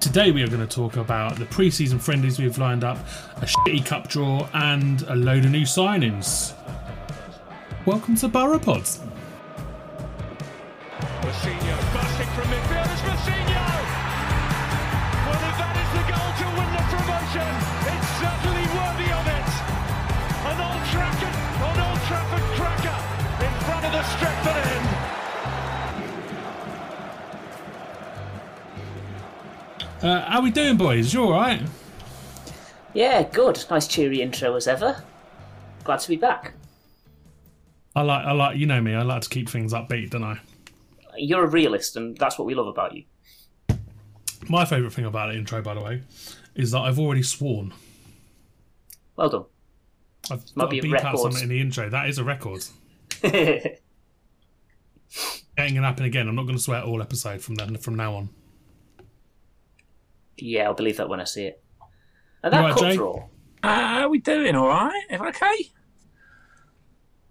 Today 0.00 0.30
we 0.30 0.44
are 0.44 0.46
going 0.46 0.64
to 0.64 0.66
talk 0.66 0.96
about 0.96 1.36
the 1.40 1.44
pre-season 1.46 1.98
friendlies 1.98 2.38
we've 2.38 2.56
lined 2.56 2.84
up, 2.84 2.98
a 3.38 3.46
shitty 3.46 3.84
cup 3.84 4.06
draw, 4.06 4.48
and 4.54 5.02
a 5.02 5.16
load 5.16 5.44
of 5.44 5.50
new 5.50 5.62
signings. 5.62 6.54
Welcome 7.84 8.14
to 8.16 8.28
Boropods. 8.28 9.00
Uh, 30.02 30.20
how 30.30 30.40
we 30.40 30.50
doing, 30.50 30.76
boys? 30.76 31.12
You 31.12 31.24
all 31.24 31.32
right? 31.32 31.60
Yeah, 32.94 33.22
good. 33.22 33.64
Nice 33.70 33.86
cheery 33.88 34.22
intro 34.22 34.54
as 34.54 34.68
ever. 34.68 35.02
Glad 35.84 36.00
to 36.00 36.08
be 36.08 36.16
back. 36.16 36.54
I 37.96 38.02
like, 38.02 38.24
I 38.24 38.32
like, 38.32 38.56
you 38.58 38.66
know 38.66 38.80
me. 38.80 38.94
I 38.94 39.02
like 39.02 39.22
to 39.22 39.28
keep 39.28 39.48
things 39.48 39.72
upbeat, 39.72 40.10
don't 40.10 40.22
I? 40.22 40.38
You're 41.16 41.44
a 41.44 41.48
realist, 41.48 41.96
and 41.96 42.16
that's 42.16 42.38
what 42.38 42.46
we 42.46 42.54
love 42.54 42.68
about 42.68 42.94
you. 42.94 43.04
My 44.48 44.64
favourite 44.64 44.92
thing 44.92 45.04
about 45.04 45.32
the 45.32 45.38
intro, 45.38 45.60
by 45.62 45.74
the 45.74 45.80
way, 45.80 46.02
is 46.54 46.70
that 46.70 46.78
I've 46.78 46.98
already 46.98 47.24
sworn. 47.24 47.74
Well 49.16 49.28
done. 49.28 49.44
I've 50.30 50.44
Might 50.54 50.64
got 50.64 50.70
be 50.70 50.80
to 50.80 50.88
a 50.88 50.92
beep 50.92 51.04
out 51.04 51.18
something 51.18 51.42
in 51.42 51.48
the 51.48 51.60
intro. 51.60 51.90
That 51.90 52.08
is 52.08 52.18
a 52.18 52.24
record. 52.24 52.64
yeah, 53.24 53.30
Ain't 55.58 55.74
gonna 55.74 55.82
happen 55.88 56.04
again. 56.04 56.28
I'm 56.28 56.36
not 56.36 56.46
gonna 56.46 56.58
swear 56.60 56.82
all 56.82 57.02
episode 57.02 57.40
from 57.40 57.56
then 57.56 57.76
from 57.78 57.96
now 57.96 58.14
on. 58.14 58.28
I'll 60.40 60.74
believe 60.74 60.96
that 60.98 61.08
when 61.08 61.20
I 61.20 61.24
see 61.24 61.44
it. 61.46 61.62
And 62.42 62.52
that 62.52 62.58
You 62.60 62.64
right, 62.66 62.72
cup 62.74 62.82
Jay? 62.82 62.96
draw. 62.96 63.28
Uh, 63.62 63.74
how 63.74 64.00
are 64.02 64.08
we 64.08 64.18
doing? 64.20 64.54
All 64.54 64.68
right? 64.68 65.02
Everyone 65.10 65.34
okay? 65.34 65.70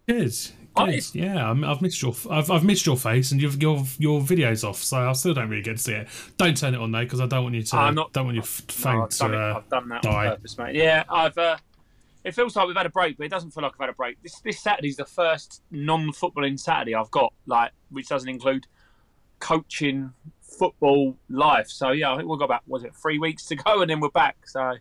Good. 0.08 0.34
Good. 0.76 0.90
it's- 0.90 1.16
Yeah, 1.16 1.50
I'm, 1.50 1.64
I've 1.64 1.82
missed 1.82 2.02
your 2.02 2.14
I've, 2.30 2.52
I've 2.52 2.64
missed 2.64 2.86
your 2.86 2.98
face 2.98 3.32
and 3.32 3.42
you've, 3.42 3.62
your 3.62 3.84
your 3.98 4.22
video's 4.22 4.64
off, 4.64 4.78
so 4.84 4.98
I 4.98 5.14
still 5.14 5.34
don't 5.34 5.50
really 5.50 5.64
get 5.64 5.78
to 5.78 5.84
see 5.84 5.94
it. 5.94 6.08
Don't 6.38 6.56
turn 6.56 6.74
it 6.76 6.80
on 6.80 6.92
though, 6.92 7.00
because 7.04 7.20
I 7.20 7.26
don't 7.26 7.44
want 7.44 7.56
you 7.56 7.64
to. 7.64 7.76
I'm 7.78 7.96
not- 7.96 8.14
Don't 8.14 8.26
want 8.26 8.36
your 8.36 8.44
f- 8.44 8.62
No, 8.70 8.74
phone 8.74 9.02
I've, 9.04 9.10
done 9.18 9.32
to. 9.32 9.38
it. 9.38 9.42
Uh, 9.52 9.58
I've 9.58 9.70
done 9.70 9.90
that 9.90 10.02
die. 10.04 10.26
on 10.28 10.36
purpose, 10.36 10.58
mate. 10.58 10.76
Yeah, 10.76 11.04
I've. 11.10 11.38
Uh, 11.38 11.58
it 12.24 12.36
feels 12.36 12.56
like 12.56 12.68
we've 12.68 12.76
had 12.76 12.86
a 12.86 12.90
break, 12.90 13.18
but 13.18 13.26
it 13.26 13.30
doesn't 13.30 13.52
feel 13.52 13.64
like 13.64 13.72
I've 13.74 13.80
had 13.80 13.90
a 13.90 13.94
break. 13.94 14.22
This 14.22 14.40
this 14.42 14.60
Saturday's 14.62 14.98
the 14.98 15.06
first 15.06 15.62
non-footballing 15.72 16.60
Saturday 16.60 16.94
I've 16.94 17.12
got, 17.12 17.34
like, 17.46 17.72
which 17.90 18.08
doesn't 18.10 18.28
include 18.30 18.68
coaching, 19.40 20.12
football, 20.58 21.16
life. 21.30 21.68
So 21.70 21.92
yeah, 21.92 22.12
I 22.14 22.18
think 22.18 22.30
we've 22.30 22.40
got 22.40 22.46
about 22.46 22.68
was 22.68 22.84
it 22.84 22.96
three 22.96 23.20
weeks 23.20 23.46
to 23.48 23.56
go, 23.56 23.82
and 23.82 23.90
then 23.90 24.00
we're 24.00 24.10
back. 24.10 24.38
So 24.48 24.74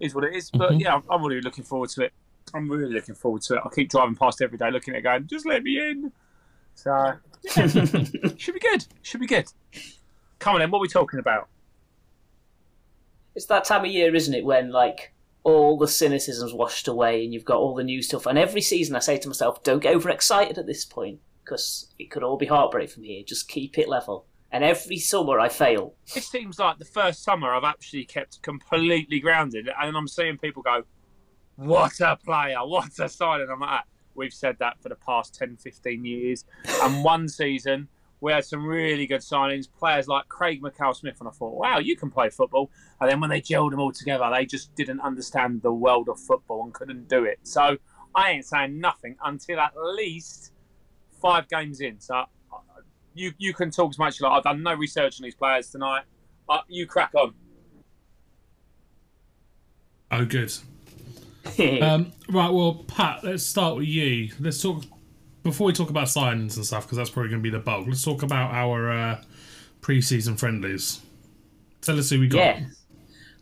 is 0.00 0.14
what 0.14 0.24
it 0.24 0.34
is. 0.34 0.50
But 0.50 0.72
Mhm. 0.72 0.80
yeah, 0.80 0.94
I'm, 0.94 1.02
I'm 1.10 1.24
really 1.24 1.40
looking 1.40 1.64
forward 1.64 1.90
to 1.90 2.02
it. 2.04 2.12
I'm 2.52 2.70
really 2.70 2.92
looking 2.92 3.14
forward 3.14 3.42
to 3.42 3.54
it. 3.54 3.60
I 3.64 3.68
keep 3.74 3.90
driving 3.90 4.14
past 4.16 4.42
every 4.42 4.58
day, 4.58 4.70
looking 4.70 4.94
at 4.94 4.98
it, 4.98 5.02
going, 5.02 5.26
just 5.26 5.46
let 5.46 5.62
me 5.62 5.78
in. 5.78 6.12
So 6.74 6.90
yeah, 7.56 7.66
should 8.36 8.54
be 8.54 8.60
good. 8.60 8.86
Should 9.02 9.20
be 9.20 9.26
good. 9.26 9.46
Come 10.40 10.54
on, 10.54 10.60
then. 10.60 10.70
What 10.70 10.78
are 10.78 10.82
we 10.82 10.88
talking 10.88 11.18
about? 11.20 11.48
It's 13.34 13.46
that 13.46 13.64
time 13.64 13.84
of 13.84 13.90
year, 13.90 14.14
isn't 14.14 14.34
it, 14.34 14.44
when 14.44 14.70
like 14.70 15.12
all 15.42 15.76
the 15.76 15.88
cynicism's 15.88 16.52
washed 16.54 16.88
away 16.88 17.24
and 17.24 17.34
you've 17.34 17.44
got 17.44 17.58
all 17.58 17.74
the 17.74 17.84
new 17.84 18.00
stuff. 18.02 18.26
And 18.26 18.38
every 18.38 18.60
season, 18.60 18.96
I 18.96 19.00
say 19.00 19.18
to 19.18 19.28
myself, 19.28 19.62
don't 19.62 19.82
get 19.82 19.94
overexcited 19.94 20.56
at 20.58 20.66
this 20.66 20.84
point 20.84 21.20
because 21.44 21.92
it 21.98 22.10
could 22.10 22.22
all 22.22 22.36
be 22.38 22.46
heartbreak 22.46 22.90
from 22.90 23.02
here. 23.02 23.22
Just 23.26 23.48
keep 23.48 23.78
it 23.78 23.88
level. 23.88 24.26
And 24.54 24.62
every 24.62 24.98
summer, 24.98 25.40
I 25.40 25.48
fail. 25.48 25.96
it 26.14 26.22
seems 26.22 26.60
like 26.60 26.78
the 26.78 26.84
first 26.84 27.24
summer 27.24 27.52
I've 27.52 27.64
actually 27.64 28.04
kept 28.04 28.40
completely 28.40 29.18
grounded, 29.18 29.68
and 29.82 29.96
I'm 29.96 30.06
seeing 30.06 30.38
people 30.38 30.62
go, 30.62 30.84
"What 31.56 31.98
a 31.98 32.16
player! 32.24 32.58
What 32.64 32.96
a 33.00 33.08
signing!" 33.08 33.48
I'm 33.50 33.58
like, 33.58 33.68
"Ah, 33.68 33.84
"We've 34.14 34.32
said 34.32 34.60
that 34.60 34.80
for 34.80 34.90
the 34.90 34.94
past 34.94 35.34
10, 35.34 35.56
15 35.56 36.04
years." 36.04 36.44
And 36.82 37.02
one 37.02 37.28
season 37.28 37.88
we 38.20 38.30
had 38.30 38.44
some 38.44 38.64
really 38.64 39.08
good 39.08 39.22
signings, 39.22 39.66
players 39.68 40.06
like 40.06 40.28
Craig 40.28 40.62
Mackail-Smith, 40.62 41.16
and 41.18 41.28
I 41.28 41.32
thought, 41.32 41.56
"Wow, 41.56 41.78
you 41.80 41.96
can 41.96 42.12
play 42.12 42.30
football." 42.30 42.70
And 43.00 43.10
then 43.10 43.20
when 43.20 43.30
they 43.30 43.40
gelled 43.40 43.72
them 43.72 43.80
all 43.80 43.90
together, 43.90 44.30
they 44.32 44.46
just 44.46 44.72
didn't 44.76 45.00
understand 45.00 45.62
the 45.62 45.74
world 45.74 46.08
of 46.08 46.20
football 46.20 46.62
and 46.62 46.72
couldn't 46.72 47.08
do 47.08 47.24
it. 47.24 47.40
So 47.42 47.76
I 48.14 48.30
ain't 48.30 48.46
saying 48.46 48.78
nothing 48.78 49.16
until 49.24 49.58
at 49.58 49.72
least 49.76 50.52
five 51.20 51.48
games 51.48 51.80
in. 51.80 51.98
So. 51.98 52.26
You, 53.14 53.32
you 53.38 53.54
can 53.54 53.70
talk 53.70 53.90
as 53.90 53.98
much 53.98 54.14
as 54.14 54.20
you 54.20 54.26
like. 54.26 54.38
I've 54.38 54.42
done 54.44 54.62
no 54.62 54.74
research 54.74 55.20
on 55.20 55.24
these 55.24 55.34
players 55.34 55.70
tonight. 55.70 56.02
Uh, 56.48 56.58
you 56.68 56.86
crack 56.86 57.12
on. 57.14 57.34
oh, 60.10 60.24
good. 60.24 60.52
Um, 61.58 62.12
right, 62.30 62.48
well, 62.48 62.84
Pat, 62.88 63.22
let's 63.22 63.42
start 63.42 63.76
with 63.76 63.86
you. 63.86 64.30
Let's 64.40 64.62
talk 64.62 64.82
before 65.42 65.66
we 65.66 65.72
talk 65.74 65.90
about 65.90 66.06
signings 66.06 66.56
and 66.56 66.64
stuff 66.64 66.84
because 66.84 66.96
that's 66.96 67.10
probably 67.10 67.28
going 67.30 67.42
to 67.42 67.42
be 67.42 67.50
the 67.50 67.62
bulk. 67.62 67.86
Let's 67.86 68.02
talk 68.02 68.22
about 68.22 68.52
our 68.52 68.90
uh, 68.90 69.22
pre-season 69.82 70.36
friendlies. 70.36 71.02
Tell 71.82 71.98
us 71.98 72.10
who 72.10 72.18
we 72.18 72.28
got. 72.28 72.38
Yeah. 72.38 72.60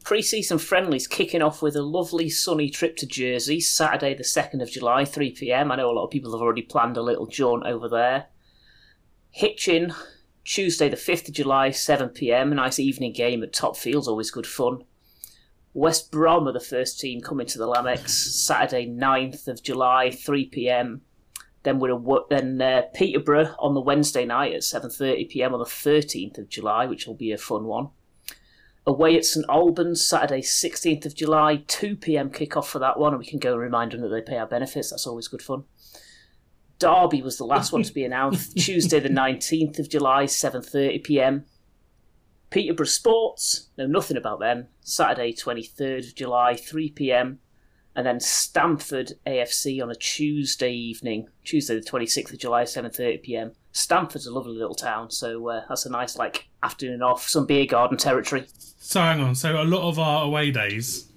Pre-season 0.04 0.58
friendlies 0.58 1.06
kicking 1.06 1.42
off 1.42 1.62
with 1.62 1.76
a 1.76 1.82
lovely 1.82 2.28
sunny 2.28 2.68
trip 2.70 2.96
to 2.96 3.06
Jersey, 3.06 3.60
Saturday 3.60 4.14
the 4.14 4.24
2nd 4.24 4.60
of 4.60 4.68
July, 4.68 5.04
3pm. 5.04 5.70
I 5.70 5.76
know 5.76 5.90
a 5.90 5.92
lot 5.92 6.04
of 6.04 6.10
people 6.10 6.32
have 6.32 6.42
already 6.42 6.62
planned 6.62 6.96
a 6.96 7.02
little 7.02 7.26
jaunt 7.26 7.64
over 7.64 7.88
there. 7.88 8.26
Hitchin, 9.32 9.94
Tuesday 10.44 10.90
the 10.90 10.96
5th 10.96 11.28
of 11.28 11.34
July, 11.34 11.70
7pm. 11.70 12.52
A 12.52 12.54
nice 12.54 12.78
evening 12.78 13.12
game 13.12 13.42
at 13.42 13.52
Top 13.52 13.76
Fields, 13.76 14.06
always 14.06 14.30
good 14.30 14.46
fun. 14.46 14.84
West 15.74 16.12
Brom 16.12 16.46
are 16.46 16.52
the 16.52 16.60
first 16.60 17.00
team 17.00 17.22
coming 17.22 17.46
to 17.46 17.58
the 17.58 17.66
Lamex, 17.66 18.10
Saturday 18.10 18.86
9th 18.86 19.48
of 19.48 19.62
July, 19.62 20.10
3pm. 20.10 21.00
Then 21.62 21.78
we're 21.78 21.98
then 22.28 22.60
uh, 22.60 22.82
Peterborough 22.92 23.54
on 23.58 23.72
the 23.72 23.80
Wednesday 23.80 24.26
night 24.26 24.52
at 24.52 24.60
7.30pm 24.60 25.52
on 25.52 25.58
the 25.58 25.64
13th 25.64 26.36
of 26.36 26.50
July, 26.50 26.84
which 26.84 27.06
will 27.06 27.14
be 27.14 27.32
a 27.32 27.38
fun 27.38 27.64
one 27.64 27.88
away 28.86 29.16
at 29.16 29.24
St 29.24 29.46
Albans 29.48 30.04
Saturday 30.04 30.40
16th 30.40 31.06
of 31.06 31.14
July 31.14 31.58
2pm 31.68 32.34
kickoff 32.34 32.66
for 32.66 32.78
that 32.80 32.98
one 32.98 33.12
and 33.12 33.20
we 33.20 33.26
can 33.26 33.38
go 33.38 33.52
and 33.52 33.60
remind 33.60 33.92
them 33.92 34.00
that 34.00 34.08
they 34.08 34.20
pay 34.20 34.36
our 34.36 34.46
benefits 34.46 34.90
that's 34.90 35.06
always 35.06 35.28
good 35.28 35.42
fun 35.42 35.64
Derby 36.82 37.22
was 37.22 37.38
the 37.38 37.44
last 37.44 37.72
one 37.72 37.84
to 37.84 37.92
be 37.92 38.04
announced 38.10 38.56
Tuesday 38.56 38.98
the 38.98 39.08
19th 39.08 39.78
of 39.78 39.88
July 39.88 40.24
7.30pm 40.24 41.44
Peterborough 42.50 42.86
Sports 42.86 43.68
know 43.78 43.86
nothing 43.86 44.16
about 44.16 44.40
them. 44.40 44.66
Saturday 44.80 45.32
23rd 45.32 46.08
of 46.08 46.14
July 46.16 46.54
3pm 46.54 47.36
and 47.94 48.06
then 48.06 48.18
Stamford 48.18 49.12
AFC 49.24 49.80
on 49.80 49.92
a 49.92 49.94
Tuesday 49.94 50.72
evening 50.72 51.28
Tuesday 51.44 51.76
the 51.76 51.86
26th 51.86 52.32
of 52.32 52.40
July 52.40 52.64
7.30pm 52.64 53.54
Stamford's 53.70 54.26
a 54.26 54.34
lovely 54.34 54.58
little 54.58 54.74
town 54.74 55.08
so 55.08 55.48
uh, 55.50 55.62
that's 55.68 55.86
a 55.86 55.90
nice 55.90 56.16
like 56.16 56.48
afternoon 56.64 57.00
off 57.00 57.28
some 57.28 57.46
beer 57.46 57.64
garden 57.64 57.96
territory. 57.96 58.46
So 58.78 59.00
hang 59.00 59.20
on. 59.20 59.36
So 59.36 59.62
a 59.62 59.64
lot 59.64 59.88
of 59.88 60.00
our 60.00 60.24
away 60.24 60.50
days, 60.50 61.12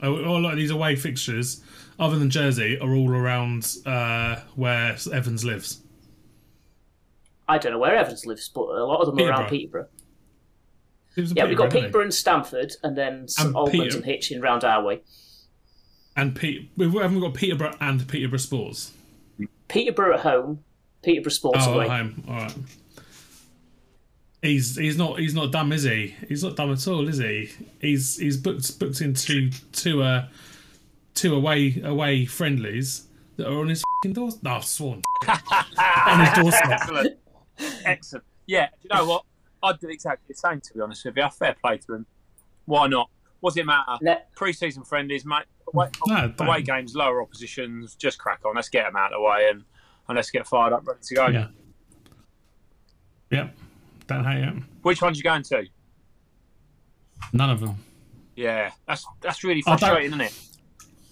a 0.00 0.08
lot 0.08 0.52
of 0.52 0.56
these 0.56 0.70
away 0.70 0.94
fixtures, 0.94 1.60
other 1.98 2.18
than 2.18 2.30
Jersey, 2.30 2.78
are 2.78 2.94
all 2.94 3.10
around 3.10 3.76
uh, 3.86 4.36
where 4.54 4.96
Evans 5.12 5.44
lives. 5.44 5.82
I 7.48 7.58
don't 7.58 7.72
know 7.72 7.78
where 7.78 7.96
Evans 7.96 8.26
lives, 8.26 8.48
but 8.48 8.62
a 8.62 8.84
lot 8.84 9.00
of 9.00 9.06
them 9.16 9.24
are 9.26 9.30
around 9.30 9.48
Peterborough. 9.48 9.88
Yeah, 11.16 11.46
we've 11.46 11.56
got? 11.56 11.70
Peterborough 11.70 12.02
and 12.02 12.14
Stamford, 12.14 12.72
and 12.82 12.96
then 12.96 13.26
And 13.38 13.54
Peter- 13.72 13.96
and 13.96 14.04
Hitchin 14.04 14.40
round 14.40 14.62
our 14.64 14.82
way. 14.84 15.00
And 16.16 16.34
Pete, 16.36 16.70
we 16.76 16.86
haven't 16.98 17.20
got 17.20 17.34
Peterborough 17.34 17.76
and 17.80 18.06
Peterborough 18.06 18.38
Sports. 18.38 18.92
Peterborough 19.68 20.14
at 20.14 20.20
home, 20.20 20.62
Peterborough 21.02 21.30
Sports 21.30 21.64
Oh, 21.66 21.74
away. 21.74 21.84
at 21.86 21.90
home. 21.90 22.24
All 22.28 22.34
right. 22.34 22.54
He's 24.42 24.76
he's 24.76 24.96
not 24.96 25.18
he's 25.18 25.34
not 25.34 25.50
dumb, 25.50 25.72
is 25.72 25.82
he? 25.82 26.14
He's 26.28 26.44
not 26.44 26.54
dumb 26.54 26.72
at 26.72 26.86
all, 26.86 27.08
is 27.08 27.18
he? 27.18 27.50
He's 27.80 28.16
he's 28.18 28.36
booked 28.36 28.78
booked 28.78 29.00
into 29.00 29.50
two 29.72 30.02
uh 30.02 30.26
two 31.18 31.34
away 31.34 31.80
away 31.84 32.24
friendlies 32.24 33.06
that 33.36 33.48
are 33.48 33.58
on 33.58 33.68
his 33.68 33.82
fucking 34.02 34.14
doorstep. 34.14 34.42
No, 34.44 34.50
I've 34.52 34.64
sworn. 34.64 35.02
on 35.28 36.20
his 36.20 36.32
doorstep. 36.34 36.70
Excellent. 36.70 37.18
Excellent. 37.84 38.24
Yeah, 38.46 38.66
do 38.82 38.88
you 38.90 38.96
know 38.96 39.06
what? 39.06 39.24
I'd 39.62 39.78
do 39.80 39.88
exactly 39.88 40.24
the 40.28 40.34
same, 40.34 40.60
to 40.60 40.74
be 40.74 40.80
honest 40.80 41.04
with 41.04 41.16
you. 41.16 41.28
Fair 41.30 41.56
play 41.62 41.78
to 41.78 41.94
him. 41.94 42.06
Why 42.66 42.86
not? 42.86 43.10
What's 43.40 43.56
it 43.56 43.66
matter? 43.66 43.96
Ne- 44.00 44.22
Pre 44.36 44.52
season 44.52 44.84
friendlies, 44.84 45.24
mate. 45.24 45.44
Away, 45.72 45.88
No, 46.06 46.32
away 46.40 46.62
games, 46.62 46.94
lower 46.94 47.20
oppositions, 47.20 47.94
just 47.94 48.18
crack 48.18 48.40
on. 48.44 48.54
Let's 48.54 48.68
get 48.68 48.84
them 48.84 48.96
out 48.96 49.12
of 49.12 49.18
the 49.18 49.22
way 49.22 49.48
and, 49.50 49.64
and 50.08 50.16
let's 50.16 50.30
get 50.30 50.46
fired 50.46 50.72
up, 50.72 50.86
ready 50.86 51.00
to 51.02 51.14
go. 51.14 51.26
Yeah. 51.26 51.48
Yep. 53.30 53.54
Don't 54.06 54.24
hate 54.24 54.44
it. 54.44 54.54
Which 54.82 55.02
ones 55.02 55.18
you 55.18 55.24
going 55.24 55.42
to? 55.42 55.64
None 57.32 57.50
of 57.50 57.60
them. 57.60 57.76
Yeah, 58.36 58.70
that's 58.86 59.04
that's 59.20 59.42
really 59.44 59.60
frustrating, 59.62 60.06
isn't 60.06 60.20
it? 60.20 60.32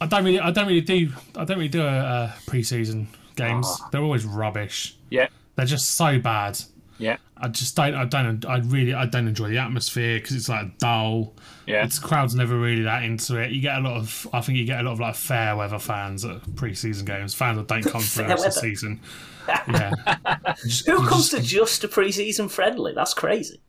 I 0.01 0.07
don't 0.07 0.25
really 0.25 0.41
I 0.41 0.51
don't 0.51 0.67
really 0.67 0.81
do 0.83 1.11
I 1.37 1.45
don't 1.45 1.57
really 1.59 1.69
do 1.69 1.83
a, 1.83 1.87
uh 1.89 2.33
pre-season 2.47 3.09
games. 3.37 3.67
Ah. 3.69 3.89
They're 3.93 4.03
always 4.03 4.25
rubbish. 4.25 4.97
Yeah, 5.11 5.29
They're 5.57 5.67
just 5.67 5.93
so 5.95 6.19
bad. 6.19 6.59
yeah, 6.99 7.17
I 7.37 7.49
just 7.49 7.77
don't. 7.77 7.95
I 7.95 8.05
don't. 8.07 8.45
I 8.47 8.59
really. 8.59 8.95
I 8.95 9.05
don't 9.07 9.29
enjoy 9.29 9.51
the 9.51 9.59
atmosphere 9.59 10.19
because 10.19 10.35
it's 10.37 10.49
like 10.49 10.79
dull. 10.79 11.35
yeah. 11.67 11.85
It's 11.85 11.99
crowd's 11.99 12.35
never 12.35 12.59
really 12.59 12.83
that 12.83 13.03
into 13.05 13.37
it. 13.37 13.53
You 13.53 13.61
get 13.61 13.77
a 13.79 13.81
lot 13.83 13.97
of. 13.99 14.27
I 14.33 14.41
think 14.41 14.57
you 14.59 14.65
get 14.65 14.81
a 14.81 14.83
lot 14.83 14.93
of 14.93 15.01
like 15.01 15.15
fair 15.15 15.55
weather 15.57 15.79
fans 15.79 16.25
at 16.25 16.57
pre-season 16.57 17.05
games. 17.05 17.35
Fans 17.35 17.59
that 17.59 17.69
don't 17.69 17.83
come 17.85 18.01
for 18.01 18.23
the 18.23 18.29
rest 18.29 18.47
of 18.47 18.55
the 18.55 18.61
weather. 18.61 18.69
season. 18.69 19.01
Yeah. 19.69 19.93
Just- 20.65 20.87
Who 20.89 20.97
comes 21.07 21.31
just- 21.31 21.31
to 21.31 21.41
just 21.41 21.85
a 21.85 21.89
pre-season 21.89 22.49
friendly? 22.49 22.93
That's 22.95 23.15
crazy. 23.15 23.61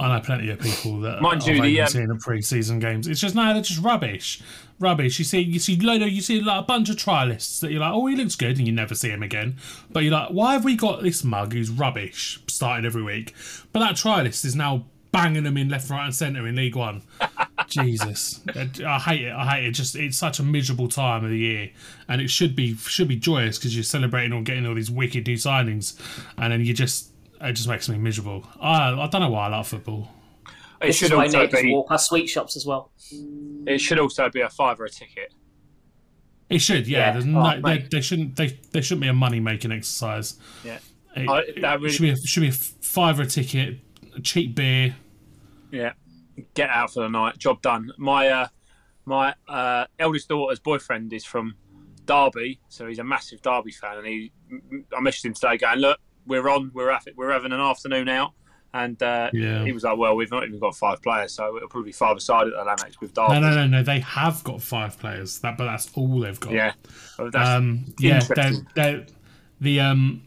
I 0.00 0.08
know 0.08 0.20
plenty 0.20 0.50
of 0.50 0.58
people 0.58 1.00
that 1.00 1.22
Mind 1.22 1.42
I've 1.42 1.48
you, 1.48 1.62
the, 1.62 1.80
um, 1.80 1.88
seen 1.88 2.10
at 2.10 2.18
pre-season 2.18 2.80
games. 2.80 3.06
It's 3.06 3.20
just 3.20 3.34
no, 3.34 3.52
they're 3.52 3.62
just 3.62 3.80
rubbish, 3.80 4.42
rubbish. 4.80 5.18
You 5.18 5.24
see, 5.24 5.40
you 5.40 5.60
see, 5.60 5.76
load 5.76 6.02
of, 6.02 6.08
you 6.08 6.20
see 6.20 6.40
like 6.40 6.64
a 6.64 6.66
bunch 6.66 6.90
of 6.90 6.96
trialists 6.96 7.60
that 7.60 7.70
you're 7.70 7.80
like, 7.80 7.92
oh, 7.92 8.06
he 8.06 8.16
looks 8.16 8.34
good, 8.34 8.58
and 8.58 8.66
you 8.66 8.72
never 8.72 8.94
see 8.94 9.10
him 9.10 9.22
again. 9.22 9.56
But 9.90 10.02
you're 10.02 10.12
like, 10.12 10.30
why 10.30 10.54
have 10.54 10.64
we 10.64 10.74
got 10.74 11.02
this 11.02 11.22
mug 11.22 11.52
who's 11.52 11.70
rubbish 11.70 12.40
starting 12.48 12.84
every 12.84 13.02
week? 13.02 13.34
But 13.72 13.80
that 13.80 13.94
trialist 13.94 14.44
is 14.44 14.56
now 14.56 14.84
banging 15.12 15.44
them 15.44 15.56
in 15.56 15.68
left, 15.68 15.88
right, 15.90 16.06
and 16.06 16.14
centre 16.14 16.46
in 16.46 16.56
League 16.56 16.74
One. 16.74 17.02
Jesus, 17.68 18.40
I 18.48 18.98
hate 18.98 19.22
it. 19.22 19.32
I 19.32 19.46
hate 19.46 19.66
it. 19.66 19.70
Just 19.72 19.94
it's 19.94 20.18
such 20.18 20.40
a 20.40 20.42
miserable 20.42 20.88
time 20.88 21.24
of 21.24 21.30
the 21.30 21.38
year, 21.38 21.70
and 22.08 22.20
it 22.20 22.30
should 22.30 22.56
be 22.56 22.74
should 22.76 23.08
be 23.08 23.16
joyous 23.16 23.58
because 23.58 23.76
you're 23.76 23.84
celebrating 23.84 24.32
on 24.32 24.42
getting 24.42 24.66
all 24.66 24.74
these 24.74 24.90
wicked 24.90 25.26
new 25.26 25.36
signings, 25.36 25.98
and 26.36 26.52
then 26.52 26.64
you 26.64 26.74
just 26.74 27.10
it 27.44 27.52
just 27.52 27.68
makes 27.68 27.88
me 27.88 27.98
miserable. 27.98 28.46
I 28.60 28.92
I 28.92 29.06
don't 29.08 29.20
know 29.20 29.30
why 29.30 29.46
I 29.46 29.48
love 29.48 29.68
football. 29.68 30.08
It 30.80 30.88
This 30.88 30.96
should 30.96 31.06
is 31.06 31.12
why 31.12 31.24
also 31.24 31.46
be. 31.46 31.72
walk 31.72 31.88
past 31.88 32.08
sweet 32.08 32.26
shops 32.28 32.56
as 32.56 32.66
well. 32.66 32.90
It 33.66 33.80
should 33.80 33.98
also 33.98 34.28
be 34.28 34.40
a 34.40 34.50
fiver 34.50 34.84
a 34.84 34.90
ticket. 34.90 35.32
It 36.50 36.58
should, 36.58 36.86
yeah. 36.86 36.98
Yeah. 36.98 37.12
There's 37.12 37.24
Oh, 37.26 37.60
they, 37.62 37.78
they 37.90 38.00
shouldn't. 38.02 38.36
They, 38.36 38.58
they 38.72 38.80
shouldn't 38.82 39.00
be 39.00 39.08
a 39.08 39.14
money 39.14 39.40
making 39.40 39.72
exercise. 39.72 40.38
Yeah. 40.64 40.78
It, 41.16 41.28
I- 41.28 41.60
that 41.60 41.80
really- 41.80 41.90
should 41.92 42.02
be 42.02 42.10
a, 42.10 42.16
should 42.16 42.40
be 42.42 42.48
a 42.48 42.52
fiver 42.52 43.22
a 43.22 43.26
ticket, 43.26 43.78
a 44.16 44.20
cheap 44.20 44.54
beer. 44.54 44.96
Yeah, 45.70 45.92
get 46.54 46.68
out 46.70 46.92
for 46.92 47.00
the 47.00 47.08
night. 47.08 47.38
Job 47.38 47.62
done. 47.62 47.90
My 47.98 48.28
uh, 48.28 48.48
my 49.06 49.34
uh, 49.48 49.86
eldest 49.98 50.28
daughter's 50.28 50.60
boyfriend 50.60 51.12
is 51.12 51.24
from 51.24 51.54
Derby, 52.06 52.60
so 52.68 52.86
he's 52.86 52.98
a 52.98 53.04
massive 53.04 53.40
Derby 53.42 53.70
fan. 53.72 53.98
And 53.98 54.06
he, 54.06 54.32
I 54.96 55.00
messaged 55.00 55.24
him 55.24 55.34
today, 55.34 55.56
going, 55.56 55.78
"Look, 55.78 55.98
we're 56.26 56.48
on. 56.48 56.70
We're 56.74 56.90
at 56.90 57.06
it. 57.06 57.14
We're 57.16 57.32
having 57.32 57.52
an 57.52 57.60
afternoon 57.60 58.08
out." 58.08 58.32
And 58.72 59.00
uh, 59.04 59.30
Yeah. 59.32 59.64
he 59.64 59.70
was 59.72 59.84
like, 59.84 59.96
"Well, 59.96 60.16
we've 60.16 60.30
not 60.32 60.44
even 60.44 60.58
got 60.58 60.76
five 60.76 61.00
players, 61.00 61.32
so 61.32 61.56
it'll 61.56 61.68
probably 61.68 61.90
be 61.90 61.92
five 61.92 62.16
aside 62.16 62.48
at 62.48 62.52
the 62.54 62.64
Lamex 62.84 63.00
with 63.00 63.14
Derby." 63.14 63.34
No, 63.34 63.40
no, 63.40 63.54
no, 63.54 63.66
no. 63.66 63.82
They 63.82 64.00
have 64.00 64.42
got 64.42 64.60
five 64.62 64.98
players. 64.98 65.38
That, 65.40 65.56
but 65.56 65.66
that's 65.66 65.90
all 65.94 66.20
they've 66.20 66.40
got. 66.40 66.52
Yeah, 66.52 66.72
Um. 67.34 67.84
Yeah. 67.98 68.20
They're, 68.34 68.52
they're, 68.74 69.06
the 69.60 69.80
um. 69.80 70.22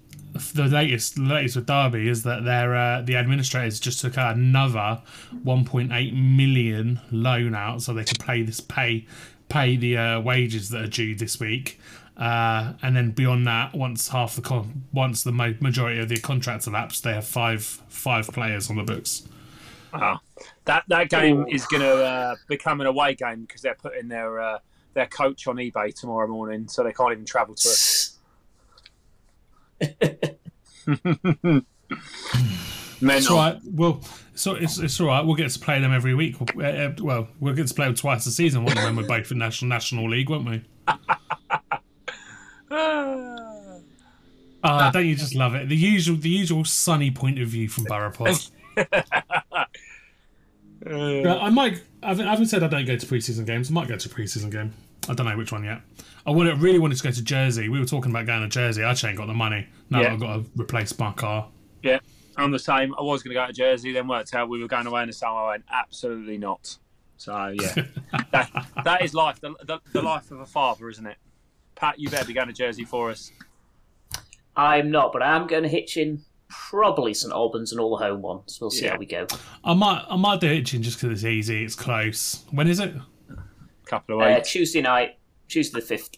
The 0.54 0.66
latest, 0.66 1.16
the 1.16 1.22
latest 1.24 1.56
with 1.56 1.66
Derby 1.66 2.08
is 2.08 2.22
that 2.24 2.44
their 2.46 2.76
uh, 2.76 3.02
the 3.02 3.16
administrators 3.16 3.80
just 3.80 4.02
took 4.02 4.20
out 4.20 4.36
another 4.36 5.02
1.8 5.44 6.36
million 6.38 7.00
loan 7.12 7.56
out 7.56 7.82
so 7.82 7.92
they 7.94 8.04
could 8.04 8.20
pay 8.20 8.44
this 8.44 8.60
pay 8.60 9.08
pay 9.50 9.78
the 9.78 9.98
uh, 9.98 10.20
wages 10.22 10.70
that 10.70 10.84
are 10.84 10.88
due 10.90 11.16
this 11.16 11.40
week. 11.40 11.80
Uh, 12.18 12.74
and 12.82 12.96
then 12.96 13.12
beyond 13.12 13.46
that, 13.46 13.76
once 13.76 14.08
half 14.08 14.36
the 14.36 14.42
con- 14.42 14.84
once 14.92 15.24
the 15.24 15.32
majority 15.32 16.00
of 16.00 16.10
the 16.10 16.20
contracts 16.20 16.66
elapsed, 16.66 17.04
they 17.04 17.14
have 17.14 17.28
five 17.28 17.64
five 17.64 18.28
players 18.28 18.70
on 18.72 18.76
the 18.78 18.84
books. 18.84 19.28
Ah, 19.94 20.20
that 20.66 20.84
that 20.88 21.10
game 21.10 21.46
is 21.48 21.66
going 21.68 21.84
to 21.84 22.04
uh, 22.04 22.36
become 22.48 22.82
an 22.82 22.88
away 22.88 23.14
game 23.14 23.42
because 23.42 23.62
they're 23.62 23.76
putting 23.76 24.08
their 24.08 24.40
uh, 24.40 24.58
their 24.96 25.06
coach 25.06 25.48
on 25.48 25.58
eBay 25.58 25.94
tomorrow 25.94 26.28
morning, 26.28 26.68
so 26.68 26.84
they 26.84 26.92
can't 26.92 27.12
even 27.12 27.26
travel 27.26 27.56
to 27.56 27.70
it. 29.80 30.40
It's 32.98 33.04
Mental. 33.04 33.38
all 33.38 33.52
right. 33.52 33.62
Well, 33.64 34.02
so 34.34 34.56
it's, 34.56 34.80
it's 34.80 35.00
all 35.00 35.06
right. 35.06 35.24
We'll 35.24 35.36
get 35.36 35.52
to 35.52 35.60
play 35.60 35.80
them 35.80 35.94
every 35.94 36.16
week. 36.16 36.36
Uh, 36.42 36.64
uh, 36.64 36.96
well, 37.00 37.28
we'll 37.40 37.54
get 37.54 37.68
to 37.68 37.74
play 37.76 37.86
them 37.86 37.94
twice 37.94 38.26
a 38.26 38.32
season, 38.32 38.64
won't 38.64 38.76
we? 38.76 38.84
When 38.84 38.96
we're 38.96 39.06
both 39.06 39.32
in 39.32 39.38
national 39.38 39.70
national 39.70 40.10
league, 40.10 40.32
won't 40.32 40.50
we? 40.50 40.64
Ah, 42.70 43.80
don't 44.92 45.06
you 45.06 45.16
just 45.16 45.36
love 45.36 45.56
it? 45.56 45.70
The 45.70 45.76
usual, 45.76 46.18
the 46.18 46.30
usual 46.30 46.66
sunny 46.66 47.12
point 47.12 47.40
of 47.40 47.48
view 47.48 47.70
from 47.70 47.86
Borough 47.86 48.12
Uh, 50.86 51.40
I 51.40 51.50
might. 51.50 51.82
I 52.02 52.10
haven't, 52.10 52.28
I 52.28 52.32
haven't 52.32 52.46
said 52.46 52.64
I 52.64 52.68
don't 52.68 52.86
go 52.86 52.96
to 52.96 53.06
preseason 53.06 53.46
games. 53.46 53.70
I 53.70 53.74
might 53.74 53.90
go 53.90 53.98
to 53.98 54.10
a 54.10 54.12
preseason 54.12 54.52
game. 54.52 54.74
I 55.10 55.14
don't 55.14 55.26
know 55.26 55.36
which 55.36 55.52
one 55.52 55.64
yet. 55.64 55.82
I 56.26 56.32
would 56.32 56.62
really 56.62 56.80
wanted 56.80 56.98
to 56.98 57.04
go 57.04 57.12
to 57.12 57.24
Jersey. 57.24 57.68
We 57.68 57.80
were 57.80 57.86
talking 57.86 58.12
about 58.12 58.26
going 58.26 58.42
to 58.42 58.48
Jersey. 58.48 58.84
I 58.84 58.92
actually 58.92 59.10
ain't 59.10 59.18
got 59.18 59.28
the 59.28 59.34
money. 59.34 59.68
Now 59.90 60.02
Yeah. 60.02 60.14
I've 60.14 60.20
got 60.20 60.34
to 60.36 60.62
replace 60.62 60.98
my 61.00 61.12
car. 61.14 61.48
Yeah, 61.84 62.00
I'm 62.36 62.52
the 62.52 62.60
same. 62.60 62.94
I 62.98 63.02
was 63.02 63.24
going 63.24 63.36
to 63.36 63.42
go 63.42 63.48
to 63.48 63.54
Jersey, 63.54 63.92
then 63.92 64.08
worked 64.08 64.34
out 64.34 64.50
we 64.50 64.62
were 64.62 64.68
going 64.68 64.88
away 64.88 65.02
in 65.02 65.08
the 65.08 65.14
summer. 65.14 65.40
I 65.40 65.48
went, 65.50 65.66
absolutely 65.72 66.38
not. 66.38 66.78
So, 67.18 67.48
yeah. 67.48 67.74
that, 68.32 68.68
that 68.84 69.02
is 69.02 69.14
life, 69.14 69.42
the, 69.42 69.56
the, 69.64 69.80
the 69.94 70.02
life 70.02 70.32
of 70.32 70.40
a 70.40 70.46
father, 70.46 70.90
isn't 70.90 71.08
it? 71.08 71.18
Pat, 71.78 72.00
you 72.00 72.10
better 72.10 72.26
be 72.26 72.34
going 72.34 72.48
to 72.48 72.54
Jersey 72.54 72.84
for 72.86 73.10
us. 73.12 73.32
I'm 74.56 74.90
not, 74.90 75.14
but 75.14 75.22
I'm 75.22 75.46
going 75.48 75.64
to 75.64 75.70
hitch 75.70 75.98
in 75.98 76.22
probably 76.50 77.14
St 77.14 77.32
Albans 77.32 77.72
and 77.72 77.80
all 77.80 77.96
the 77.98 78.04
home 78.04 78.22
ones. 78.22 78.58
We'll 78.60 78.72
see 78.72 78.86
Yeah. 78.86 78.92
how 78.94 78.98
we 78.98 79.06
go. 79.06 79.28
I 79.64 79.74
might. 79.74 80.04
I 80.10 80.16
might 80.16 80.40
do 80.40 80.48
Hitchin 80.48 80.82
just 80.82 81.00
because 81.00 81.20
it's 81.20 81.26
easy. 81.26 81.64
It's 81.64 81.76
close. 81.76 82.44
When 82.52 82.68
is 82.68 82.80
it? 82.80 82.94
couple 83.86 84.20
of 84.22 84.28
Uh, 84.30 84.36
weeks. 84.36 84.52
Tuesday 84.52 84.82
night, 84.82 85.18
Tuesday 85.48 85.80
the 85.80 85.86
5th. 85.86 86.18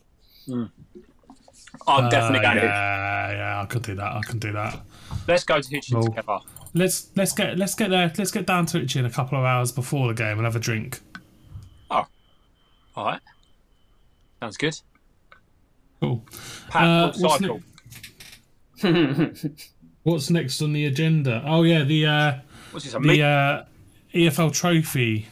I'm 1.87 2.09
definitely 2.09 2.39
Uh, 2.39 2.41
going 2.53 2.55
to. 2.61 2.65
Yeah, 2.65 3.31
yeah. 3.31 3.61
I 3.61 3.65
could 3.67 3.83
do 3.83 3.93
that. 3.95 4.11
I 4.15 4.21
can 4.21 4.39
do 4.39 4.51
that. 4.53 4.81
Let's 5.27 5.43
go 5.43 5.61
to 5.61 5.69
Hitchin 5.69 5.95
Cool. 5.97 6.05
together. 6.05 6.39
Let's 6.73 7.09
let's 7.15 7.31
get 7.31 7.57
let's 7.59 7.75
get 7.75 7.89
there. 7.91 8.11
Let's 8.17 8.31
get 8.31 8.45
down 8.47 8.65
to 8.67 8.79
Hitchin 8.79 9.05
a 9.05 9.09
couple 9.11 9.37
of 9.37 9.43
hours 9.45 9.71
before 9.71 10.07
the 10.07 10.13
game 10.15 10.37
and 10.37 10.45
have 10.45 10.55
a 10.55 10.59
drink. 10.59 11.01
Oh, 11.91 12.05
all 12.95 13.05
right. 13.05 13.21
Sounds 14.39 14.57
good. 14.57 14.79
Cool. 16.01 16.23
Pat, 16.69 16.83
Uh, 16.83 17.11
what 17.11 17.17
what's 17.19 17.39
cycle? 17.39 17.61
What's 20.03 20.29
next 20.29 20.61
on 20.61 20.71
the 20.73 20.85
agenda? 20.85 21.43
Oh 21.45 21.63
yeah, 21.63 21.83
the 21.83 22.05
uh, 22.05 22.33
What's 22.71 22.85
this? 22.85 22.93
A 22.95 22.99
the 22.99 23.07
meat? 23.07 23.21
uh, 23.21 23.63
EFL 24.13 24.53
Trophy, 24.53 25.27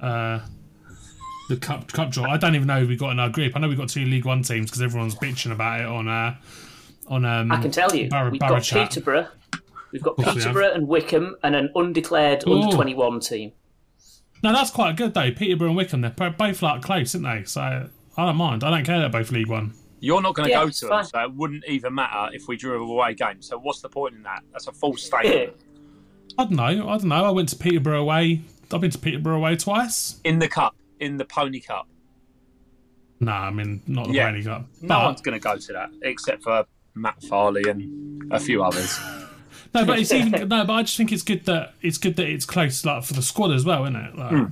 uh, 0.00 0.40
the 1.48 1.56
cup 1.56 1.92
cup 1.92 2.10
draw. 2.10 2.30
I 2.30 2.36
don't 2.36 2.54
even 2.54 2.68
know 2.68 2.80
who 2.80 2.86
we 2.86 2.96
got 2.96 3.10
in 3.10 3.18
our 3.18 3.28
group. 3.28 3.56
I 3.56 3.58
know 3.60 3.68
we 3.68 3.74
got 3.74 3.88
two 3.88 4.04
League 4.04 4.24
One 4.24 4.42
teams 4.42 4.70
because 4.70 4.80
everyone's 4.80 5.16
bitching 5.16 5.50
about 5.52 5.80
it 5.80 5.86
on 5.86 6.06
uh, 6.06 6.36
on 7.08 7.24
um. 7.24 7.50
I 7.50 7.60
can 7.60 7.72
tell 7.72 7.94
you, 7.94 8.08
Barra- 8.08 8.30
we've 8.30 8.38
Barra 8.40 8.54
got 8.54 8.62
chat. 8.62 8.90
Peterborough, 8.90 9.26
we've 9.92 10.02
got 10.02 10.14
course 10.16 10.28
we. 10.28 10.40
Peterborough 10.40 10.72
and 10.72 10.86
Wycombe, 10.86 11.36
and 11.42 11.56
an 11.56 11.70
undeclared 11.74 12.44
Ooh. 12.46 12.62
under 12.62 12.74
21 12.76 13.18
team. 13.20 13.52
No, 14.42 14.52
that's 14.52 14.70
quite 14.70 14.96
good 14.96 15.12
though. 15.14 15.32
Peterborough 15.32 15.68
and 15.70 15.76
Wycombe, 15.76 16.00
they're 16.02 16.30
both 16.30 16.62
like 16.62 16.80
close, 16.82 17.14
aren't 17.16 17.26
they? 17.26 17.44
So 17.44 17.60
I 18.16 18.24
don't 18.24 18.36
mind. 18.36 18.62
I 18.62 18.70
don't 18.70 18.84
care. 18.84 19.00
They're 19.00 19.08
both 19.08 19.32
League 19.32 19.48
One. 19.48 19.74
You're 20.00 20.22
not 20.22 20.34
going 20.34 20.46
to 20.46 20.50
Yeah, 20.50 20.64
go 20.64 20.70
to 20.70 20.80
them, 20.80 20.88
fine. 20.90 21.04
so 21.04 21.20
it 21.20 21.32
wouldn't 21.34 21.64
even 21.68 21.94
matter 21.94 22.34
if 22.34 22.48
we 22.48 22.56
drew 22.56 22.82
a 22.82 22.86
away 22.90 23.14
game. 23.14 23.42
So 23.42 23.58
what's 23.58 23.80
the 23.82 23.88
point 23.88 24.14
in 24.14 24.22
that? 24.22 24.42
That's 24.52 24.66
a 24.66 24.72
false 24.72 25.02
statement. 25.04 25.54
I 26.38 26.44
don't 26.44 26.52
know. 26.52 26.88
I 26.88 26.96
don't 26.96 27.04
know. 27.04 27.24
I 27.24 27.30
went 27.30 27.50
to 27.50 27.56
Peterborough 27.56 28.00
away. 28.00 28.40
I've 28.72 28.80
been 28.80 28.90
to 28.90 28.98
Peterborough 28.98 29.36
away 29.36 29.56
twice. 29.56 30.20
in 30.24 30.38
the 30.38 30.48
cup, 30.48 30.74
in 31.00 31.16
the 31.18 31.24
Pony 31.24 31.60
Cup. 31.60 31.86
Nah, 33.22 33.46
I 33.46 33.50
mean 33.50 33.82
not 33.86 34.06
the 34.08 34.14
Yeah. 34.14 34.30
Pony 34.30 34.42
Cup. 34.44 34.64
No 34.80 35.00
one's 35.00 35.20
going 35.20 35.38
to 35.38 35.42
go 35.42 35.56
to 35.58 35.72
that 35.74 35.90
except 36.02 36.42
for 36.42 36.64
Matt 36.94 37.22
Farley 37.24 37.62
and 37.68 38.32
a 38.32 38.40
few 38.40 38.62
others. 38.64 38.98
No, 39.72 39.84
but 39.84 39.98
it's 39.98 40.12
even 40.12 40.32
no, 40.48 40.64
but 40.64 40.70
I 40.72 40.82
just 40.82 40.96
think 40.96 41.12
it's 41.12 41.22
good 41.22 41.44
that 41.46 41.74
it's 41.80 41.98
good 41.98 42.16
that 42.16 42.26
it's 42.26 42.44
close, 42.44 42.84
like 42.84 43.04
for 43.04 43.14
the 43.14 43.22
squad 43.22 43.52
as 43.52 43.64
well, 43.64 43.84
isn't 43.84 43.96
it? 43.96 44.16
Like. 44.16 44.46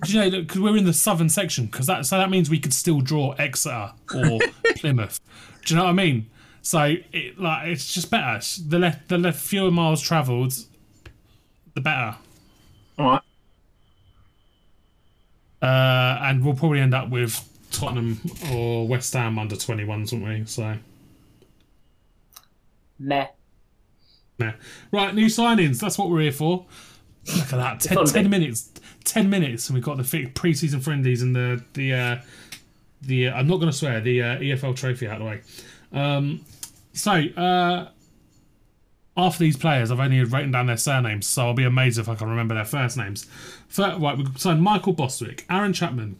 'cause, 0.00 0.12
you 0.12 0.20
know, 0.20 0.30
because 0.42 0.60
we're 0.60 0.76
in 0.76 0.84
the 0.84 0.92
southern 0.92 1.28
section, 1.30 1.66
because 1.66 1.86
that 1.86 2.04
so 2.04 2.18
that 2.18 2.28
means 2.30 2.50
we 2.50 2.58
could 2.58 2.74
still 2.74 3.00
draw 3.00 3.32
Exeter 3.32 3.92
or 4.14 4.38
Plymouth. 4.76 5.20
Do 5.64 5.72
you 5.74 5.78
know 5.78 5.84
what 5.84 5.90
I 5.90 5.94
mean? 5.94 6.26
So 6.60 6.96
it 7.12 7.38
like 7.40 7.68
it's 7.68 7.92
just 7.94 8.10
better. 8.10 8.40
The 8.68 8.78
left 8.78 9.08
the 9.08 9.16
left 9.18 9.40
fewer 9.40 9.70
miles 9.70 10.02
travelled, 10.02 10.52
the 11.74 11.80
better. 11.80 12.16
All 12.98 13.06
right. 13.10 13.22
Uh, 15.62 16.18
and 16.22 16.44
we'll 16.44 16.54
probably 16.54 16.80
end 16.80 16.92
up 16.94 17.08
with 17.08 17.42
Tottenham 17.70 18.20
or 18.52 18.86
West 18.86 19.12
Ham 19.14 19.38
under 19.38 19.56
21s, 19.56 20.12
won't 20.12 20.24
we? 20.24 20.44
So, 20.46 20.76
Meh. 22.98 23.26
Yeah. 24.38 24.52
Right, 24.92 25.14
new 25.14 25.26
signings. 25.26 25.80
That's 25.80 25.98
what 25.98 26.10
we're 26.10 26.20
here 26.22 26.32
for. 26.32 26.66
Look 27.36 27.52
at 27.52 27.56
that. 27.56 27.80
Ten, 27.80 27.96
Fun 27.96 28.06
10 28.06 28.24
bit. 28.24 28.30
minutes. 28.30 28.70
10 29.04 29.30
minutes, 29.30 29.68
and 29.68 29.74
we've 29.74 29.84
got 29.84 29.96
the 29.98 30.26
pre-season 30.34 30.80
friendlies 30.80 31.22
and 31.22 31.34
the, 31.34 31.62
the, 31.74 31.94
uh, 31.94 32.16
the 33.02 33.28
uh, 33.28 33.34
I'm 33.34 33.46
not 33.46 33.56
going 33.56 33.70
to 33.70 33.76
swear, 33.76 34.00
the 34.00 34.22
uh, 34.22 34.38
EFL 34.38 34.74
trophy 34.76 35.06
out 35.06 35.14
of 35.14 35.18
the 35.20 35.24
way. 35.26 35.40
Um, 35.92 36.44
so, 36.92 37.12
uh, 37.12 37.88
after 39.16 39.38
these 39.38 39.56
players, 39.56 39.90
I've 39.90 40.00
only 40.00 40.22
written 40.24 40.50
down 40.50 40.66
their 40.66 40.76
surnames, 40.76 41.26
so 41.26 41.46
I'll 41.46 41.54
be 41.54 41.64
amazed 41.64 41.98
if 41.98 42.08
I 42.08 42.14
can 42.16 42.28
remember 42.28 42.54
their 42.54 42.64
first 42.64 42.96
names. 42.96 43.24
Fir- 43.68 43.96
right, 43.98 44.16
we've 44.18 44.38
signed 44.40 44.62
Michael 44.62 44.92
Bostwick, 44.92 45.46
Aaron 45.48 45.72
Chapman, 45.72 46.18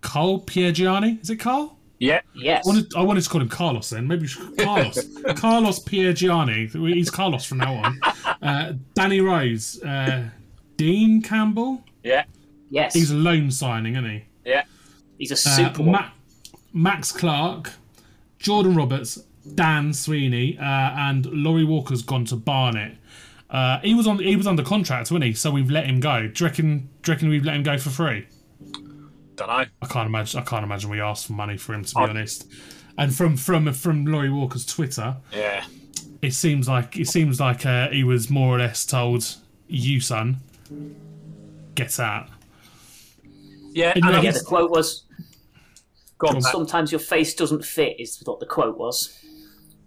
Carl 0.00 0.40
Piergianni. 0.40 1.20
Is 1.22 1.30
it 1.30 1.36
Carl? 1.36 1.77
Yeah. 1.98 2.20
Yes. 2.34 2.64
I 2.66 2.68
wanted, 2.68 2.94
I 2.96 3.02
wanted 3.02 3.24
to 3.24 3.28
call 3.30 3.40
him 3.40 3.48
Carlos 3.48 3.90
then. 3.90 4.06
Maybe 4.06 4.22
we 4.22 4.26
should- 4.28 4.56
Carlos. 4.58 5.06
Carlos 5.36 5.80
Piergianni. 5.80 6.94
He's 6.94 7.10
Carlos 7.10 7.44
from 7.44 7.58
now 7.58 7.74
on. 7.74 8.00
Uh, 8.40 8.72
Danny 8.94 9.20
Rose. 9.20 9.82
Uh, 9.82 10.28
Dean 10.76 11.22
Campbell. 11.22 11.82
Yeah. 12.04 12.24
yes. 12.70 12.94
He's 12.94 13.10
a 13.10 13.16
loan 13.16 13.50
signing, 13.50 13.94
isn't 13.94 14.08
he? 14.08 14.24
Yeah. 14.44 14.62
He's 15.18 15.30
a 15.30 15.34
Uh, 15.34 15.36
super 15.56 15.82
one. 15.82 15.92
Ma- 15.92 16.08
Max 16.72 17.10
Clark. 17.10 17.72
Jordan 18.38 18.74
Roberts. 18.76 19.24
Dan 19.54 19.92
Sweeney. 19.92 20.56
Uh, 20.58 20.62
and 20.62 21.26
Laurie 21.26 21.64
Walker's 21.64 22.02
gone 22.02 22.24
to 22.26 22.36
Barnet. 22.36 22.92
Uh, 23.50 23.80
he 23.80 23.94
was 23.94 24.06
on. 24.06 24.18
He 24.18 24.36
was 24.36 24.46
under 24.46 24.62
contract, 24.62 25.10
wasn't 25.10 25.24
he? 25.24 25.32
So 25.32 25.50
we've 25.50 25.70
let 25.70 25.86
him 25.86 26.00
go. 26.00 26.28
Do 26.28 26.44
you 26.44 26.48
reckon? 26.48 26.90
Do 27.02 27.10
you 27.10 27.14
reckon 27.14 27.28
we've 27.30 27.44
let 27.46 27.56
him 27.56 27.62
go 27.62 27.78
for 27.78 27.88
free? 27.88 28.26
Don't 29.38 29.48
know. 29.48 29.64
I 29.80 29.86
can't 29.88 30.06
imagine. 30.06 30.40
I 30.40 30.42
can't 30.44 30.64
imagine 30.64 30.90
we 30.90 31.00
asked 31.00 31.26
for 31.28 31.32
money 31.32 31.56
for 31.56 31.72
him. 31.72 31.84
To 31.84 31.94
be 31.94 32.00
I- 32.02 32.08
honest. 32.08 32.46
And 32.98 33.14
from 33.14 33.36
from 33.36 33.72
from 33.72 34.04
Laurie 34.06 34.28
Walker's 34.30 34.66
Twitter, 34.66 35.16
Yeah. 35.32 35.64
it 36.20 36.34
seems 36.34 36.68
like 36.68 36.96
it 36.98 37.06
seems 37.08 37.38
like 37.40 37.64
uh, 37.64 37.88
he 37.90 38.02
was 38.04 38.28
more 38.28 38.56
or 38.56 38.58
less 38.58 38.84
told, 38.84 39.36
"You 39.68 40.00
son, 40.00 40.38
get 41.76 41.98
out." 42.00 42.28
Yeah. 43.72 43.92
And 43.94 44.04
And 44.04 44.12
yeah, 44.12 44.18
I'm 44.18 44.24
yeah, 44.24 44.30
the 44.32 44.40
quote 44.40 44.70
was, 44.70 45.04
gone 46.18 46.40
back. 46.40 46.50
sometimes 46.52 46.90
your 46.90 46.98
face 46.98 47.34
doesn't 47.34 47.64
fit, 47.64 48.00
is 48.00 48.20
what 48.24 48.40
the 48.40 48.46
quote 48.46 48.76
was. 48.76 49.16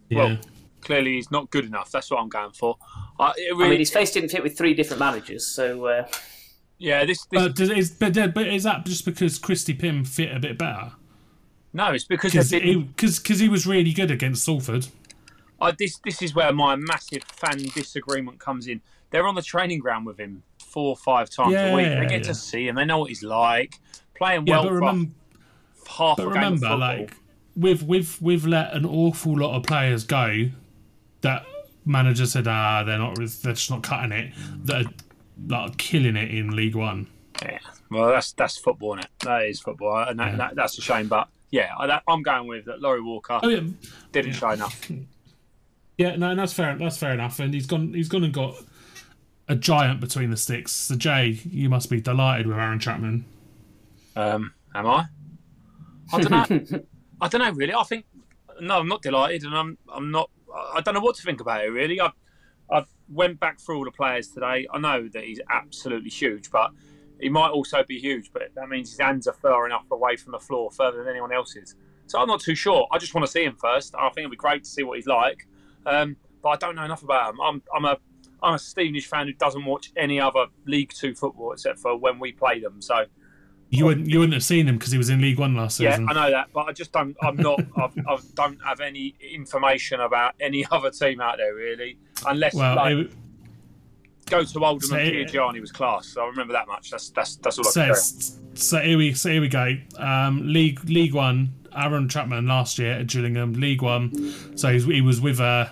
Yeah. 0.10 0.18
Well, 0.24 0.38
clearly 0.80 1.14
he's 1.16 1.30
not 1.32 1.50
good 1.52 1.66
enough. 1.66 1.92
That's 1.92 2.10
what 2.10 2.22
I'm 2.22 2.30
going 2.30 2.52
for. 2.54 2.78
I, 3.20 3.34
it 3.36 3.54
really, 3.54 3.66
I 3.66 3.70
mean, 3.72 3.80
his 3.80 3.92
face 3.92 4.12
didn't 4.12 4.30
fit 4.30 4.42
with 4.44 4.58
three 4.58 4.74
different 4.74 5.00
managers, 5.02 5.46
so 5.48 5.86
uh, 5.88 6.08
yeah. 6.82 7.06
This, 7.06 7.26
this 7.26 7.42
but, 7.42 7.60
is, 7.60 7.92
but, 7.92 8.34
but 8.34 8.48
is 8.48 8.64
that 8.64 8.86
just 8.86 9.06
because 9.06 9.38
Christy 9.40 9.74
Pym 9.74 10.04
fit 10.04 10.36
a 10.36 10.40
bit 10.40 10.58
better? 10.58 10.92
no, 11.74 11.92
it's 11.94 12.04
because 12.04 12.34
Because 12.34 12.50
he, 12.50 12.60
been, 12.60 12.94
'cause- 12.98 13.20
'cause 13.20 13.40
he 13.40 13.48
was 13.48 13.66
really 13.66 13.94
good 13.94 14.12
against 14.12 14.44
Salford. 14.44 14.88
I, 15.62 15.72
this 15.72 16.00
this 16.04 16.22
is 16.22 16.34
where 16.34 16.52
my 16.52 16.76
massive 16.76 17.24
fan 17.24 17.58
disagreement 17.76 18.40
comes 18.40 18.68
in. 18.68 18.82
They're 19.12 19.28
on 19.28 19.36
the 19.36 19.42
training 19.44 19.80
ground 19.80 20.06
with 20.08 20.20
him 20.20 20.42
four 20.60 20.90
or 20.90 20.96
five 20.98 21.30
times 21.30 21.54
a 21.54 21.74
week. 21.76 21.86
They 21.86 22.08
get 22.08 22.12
yeah. 22.12 22.32
to 22.32 22.34
see 22.36 22.68
him. 22.68 22.76
They 22.76 22.86
know 22.86 22.98
what 22.98 23.10
he's 23.10 23.22
like. 23.24 23.76
Playing 24.18 24.48
Yeah, 24.48 24.56
well 24.56 24.64
but 24.64 24.74
remember, 24.74 25.12
half 25.88 26.18
but 26.18 26.24
a 26.28 26.34
game 26.34 26.44
of 26.44 26.62
remember, 26.62 26.76
like 26.78 27.14
we've 27.56 27.84
we've 27.84 28.20
we've 28.22 28.46
let 28.48 28.74
an 28.74 28.86
awful 28.86 29.38
lot 29.38 29.56
of 29.56 29.64
players 29.64 30.04
go 30.04 30.50
that 31.22 31.46
manager 31.86 32.26
said, 32.26 32.48
ah, 32.48 32.84
they're 32.84 32.98
not, 32.98 33.16
they're 33.18 33.54
just 33.54 33.70
not 33.70 33.84
cutting 33.84 34.12
it. 34.12 34.34
That 34.66 34.86
are 34.86 34.90
like 35.48 35.78
killing 35.78 36.16
it 36.16 36.32
in 36.32 36.56
League 36.56 36.76
One. 36.76 37.08
Yeah, 37.42 37.60
well, 37.90 38.10
that's 38.10 38.34
that's 38.34 38.58
football, 38.58 38.98
is 38.98 39.06
it? 39.06 39.12
That 39.20 39.46
is 39.46 39.60
football, 39.60 40.06
and 40.08 40.20
that, 40.20 40.38
that, 40.38 40.56
that's 40.56 40.78
a 40.78 40.82
shame. 40.82 41.08
But 41.08 41.28
yeah, 41.50 41.72
I, 41.78 41.88
that, 41.88 42.04
I'm 42.08 42.22
going 42.22 42.48
with 42.48 42.66
that. 42.66 42.82
Laurie 42.82 43.02
Walker 43.02 43.40
Oh 43.42 43.50
yeah, 43.50 43.62
didn't 44.12 44.34
show 44.34 44.50
enough. 44.50 44.90
Yeah, 45.98 46.16
no, 46.16 46.34
that's 46.34 46.52
fair. 46.52 46.76
That's 46.80 46.98
fair 46.98 47.14
enough. 47.14 47.40
And 47.40 47.54
he's 47.54 47.68
gone. 47.68 47.94
He's 47.94 48.10
gone 48.10 48.24
and 48.24 48.34
got 48.34 48.56
a 49.48 49.56
giant 49.56 50.00
between 50.00 50.32
the 50.32 50.38
sticks. 50.38 50.72
So 50.72 50.96
Jay, 50.96 51.40
you 51.44 51.70
must 51.70 51.92
be 51.92 52.02
delighted 52.02 52.48
with 52.48 52.58
Aaron 52.58 52.80
Chapman. 52.80 53.24
Um, 54.16 54.52
am 54.74 54.88
I? 54.88 55.06
I 56.12 56.22
don't 56.22 56.32
know. 56.72 56.80
I 57.22 57.28
don't 57.28 57.42
know 57.42 57.52
really. 57.52 57.76
I 57.76 57.84
think 57.84 58.06
no, 58.60 58.80
I'm 58.80 58.88
not 58.88 59.04
delighted, 59.04 59.44
and 59.44 59.56
I'm 59.56 59.78
I'm 59.94 60.10
not. 60.10 60.32
I 60.74 60.82
don't 60.82 60.96
know 60.96 61.02
what 61.02 61.18
to 61.18 61.22
think 61.22 61.40
about 61.40 61.64
it 61.64 61.70
really. 61.70 62.02
I 62.02 62.12
I 62.72 62.86
went 63.10 63.40
back 63.40 63.60
through 63.60 63.78
all 63.78 63.86
the 63.86 63.92
players 63.92 64.30
today. 64.30 64.68
I 64.74 64.80
know 64.80 65.08
that 65.10 65.24
he's 65.24 65.42
absolutely 65.50 66.10
huge, 66.10 66.52
but 66.52 66.72
he 67.20 67.30
might 67.30 67.50
also 67.50 67.84
be 67.84 68.00
huge. 68.00 68.32
But 68.32 68.54
that 68.56 68.70
means 68.70 68.90
his 68.90 69.00
hands 69.00 69.28
are 69.28 69.34
far 69.34 69.66
enough 69.66 69.86
away 69.92 70.16
from 70.16 70.32
the 70.32 70.40
floor, 70.40 70.72
further 70.72 71.00
than 71.00 71.08
anyone 71.08 71.34
else's. 71.34 71.76
So 72.08 72.20
I'm 72.20 72.28
not 72.28 72.42
too 72.42 72.56
sure. 72.56 72.88
I 72.92 72.98
just 72.98 73.14
want 73.14 73.26
to 73.26 73.32
see 73.32 73.44
him 73.44 73.56
first. 73.56 73.96
I 73.96 74.08
think 74.10 74.20
it'd 74.20 74.32
be 74.32 74.38
great 74.38 74.64
to 74.64 74.70
see 74.70 74.84
what 74.84 74.98
he's 74.98 75.08
like. 75.08 75.48
Um, 75.86 76.18
but 76.42 76.50
I 76.50 76.56
don't 76.58 76.76
know 76.76 76.84
enough 76.84 77.04
about 77.04 77.34
him. 77.34 77.42
I'm 77.42 77.62
I'm 77.74 77.86
a 77.86 77.98
I'm 78.44 78.56
a 78.56 78.60
Stevenage 78.60 79.08
fan 79.08 79.28
who 79.28 79.34
doesn't 79.34 79.66
watch 79.66 79.92
any 79.96 80.20
other 80.20 80.48
League 80.66 80.92
Two 80.94 81.14
football 81.14 81.52
except 81.52 81.80
for 81.80 81.98
when 81.98 82.20
we 82.20 82.32
play 82.32 82.60
them. 82.60 82.82
So 82.82 83.06
You 83.72 83.86
wouldn't. 83.86 84.10
You 84.10 84.20
wouldn't 84.20 84.34
have 84.34 84.44
seen 84.44 84.68
him 84.68 84.78
because 84.78 84.92
he 84.92 84.98
was 84.98 85.10
in 85.10 85.22
League 85.22 85.40
One 85.40 85.56
last 85.56 85.80
yeah, 85.80 85.92
season. 85.92 86.04
Yeah, 86.04 86.12
I 86.12 86.14
know 86.14 86.32
that, 86.32 86.50
but 86.54 86.68
I 86.68 86.74
just 86.74 86.92
don't. 86.92 87.16
I'm 87.22 87.38
not. 87.38 87.60
I've, 87.78 87.98
I 88.06 88.18
don't 88.36 88.60
have 88.66 88.82
any 88.82 89.16
information 89.22 90.02
about 90.02 90.36
any 90.42 90.66
other 90.72 90.92
team 90.92 91.22
out 91.22 91.38
there 91.38 91.56
really, 91.56 91.98
unless 92.28 92.54
well, 92.54 92.76
like, 92.76 92.98
it, 92.98 93.12
go 94.30 94.44
to 94.44 94.66
Oldham 94.66 94.90
so 94.90 94.96
and 94.98 95.16
Piergianni 95.16 95.62
was 95.62 95.72
class. 95.72 96.08
So 96.08 96.22
I 96.22 96.28
remember 96.28 96.52
that 96.52 96.68
much. 96.68 96.92
That's 96.92 97.12
that's 97.12 97.38
that's 97.38 97.60
all 97.60 97.68
I 97.68 97.88
can 97.88 97.96
say. 97.96 98.36
so 98.56 98.78
here 98.80 98.98
we. 98.98 99.14
So 99.14 99.30
here 99.30 99.42
we 99.42 99.48
go. 99.48 99.78
Um, 99.98 100.42
League 100.46 100.84
League 100.86 101.14
One. 101.14 101.54
Aaron 101.74 102.10
Chapman 102.10 102.48
last 102.48 102.78
year 102.78 102.96
at 102.96 103.08
Gillingham. 103.08 103.54
League 103.54 103.82
One. 103.82 104.58
So 104.58 104.78
he 104.78 105.00
was 105.00 105.22
with 105.22 105.40
uh 105.40 105.70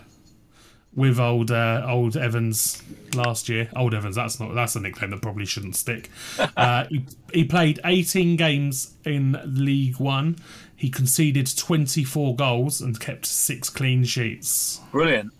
with 0.95 1.19
old 1.19 1.51
uh, 1.51 1.85
old 1.87 2.17
Evans 2.17 2.81
last 3.15 3.47
year. 3.49 3.69
Old 3.75 3.93
Evans. 3.93 4.15
That's 4.15 4.39
not. 4.39 4.53
That's 4.55 4.75
a 4.75 4.79
nickname 4.79 5.11
that 5.11 5.21
probably 5.21 5.45
shouldn't 5.45 5.75
stick. 5.75 6.09
Uh, 6.57 6.85
he, 6.89 7.05
he 7.33 7.43
played 7.45 7.79
18 7.85 8.35
games 8.35 8.95
in 9.05 9.39
League 9.45 9.97
One. 9.97 10.37
He 10.75 10.89
conceded 10.89 11.55
24 11.55 12.35
goals 12.35 12.81
and 12.81 12.99
kept 12.99 13.25
six 13.25 13.69
clean 13.69 14.03
sheets. 14.03 14.79
Brilliant. 14.91 15.31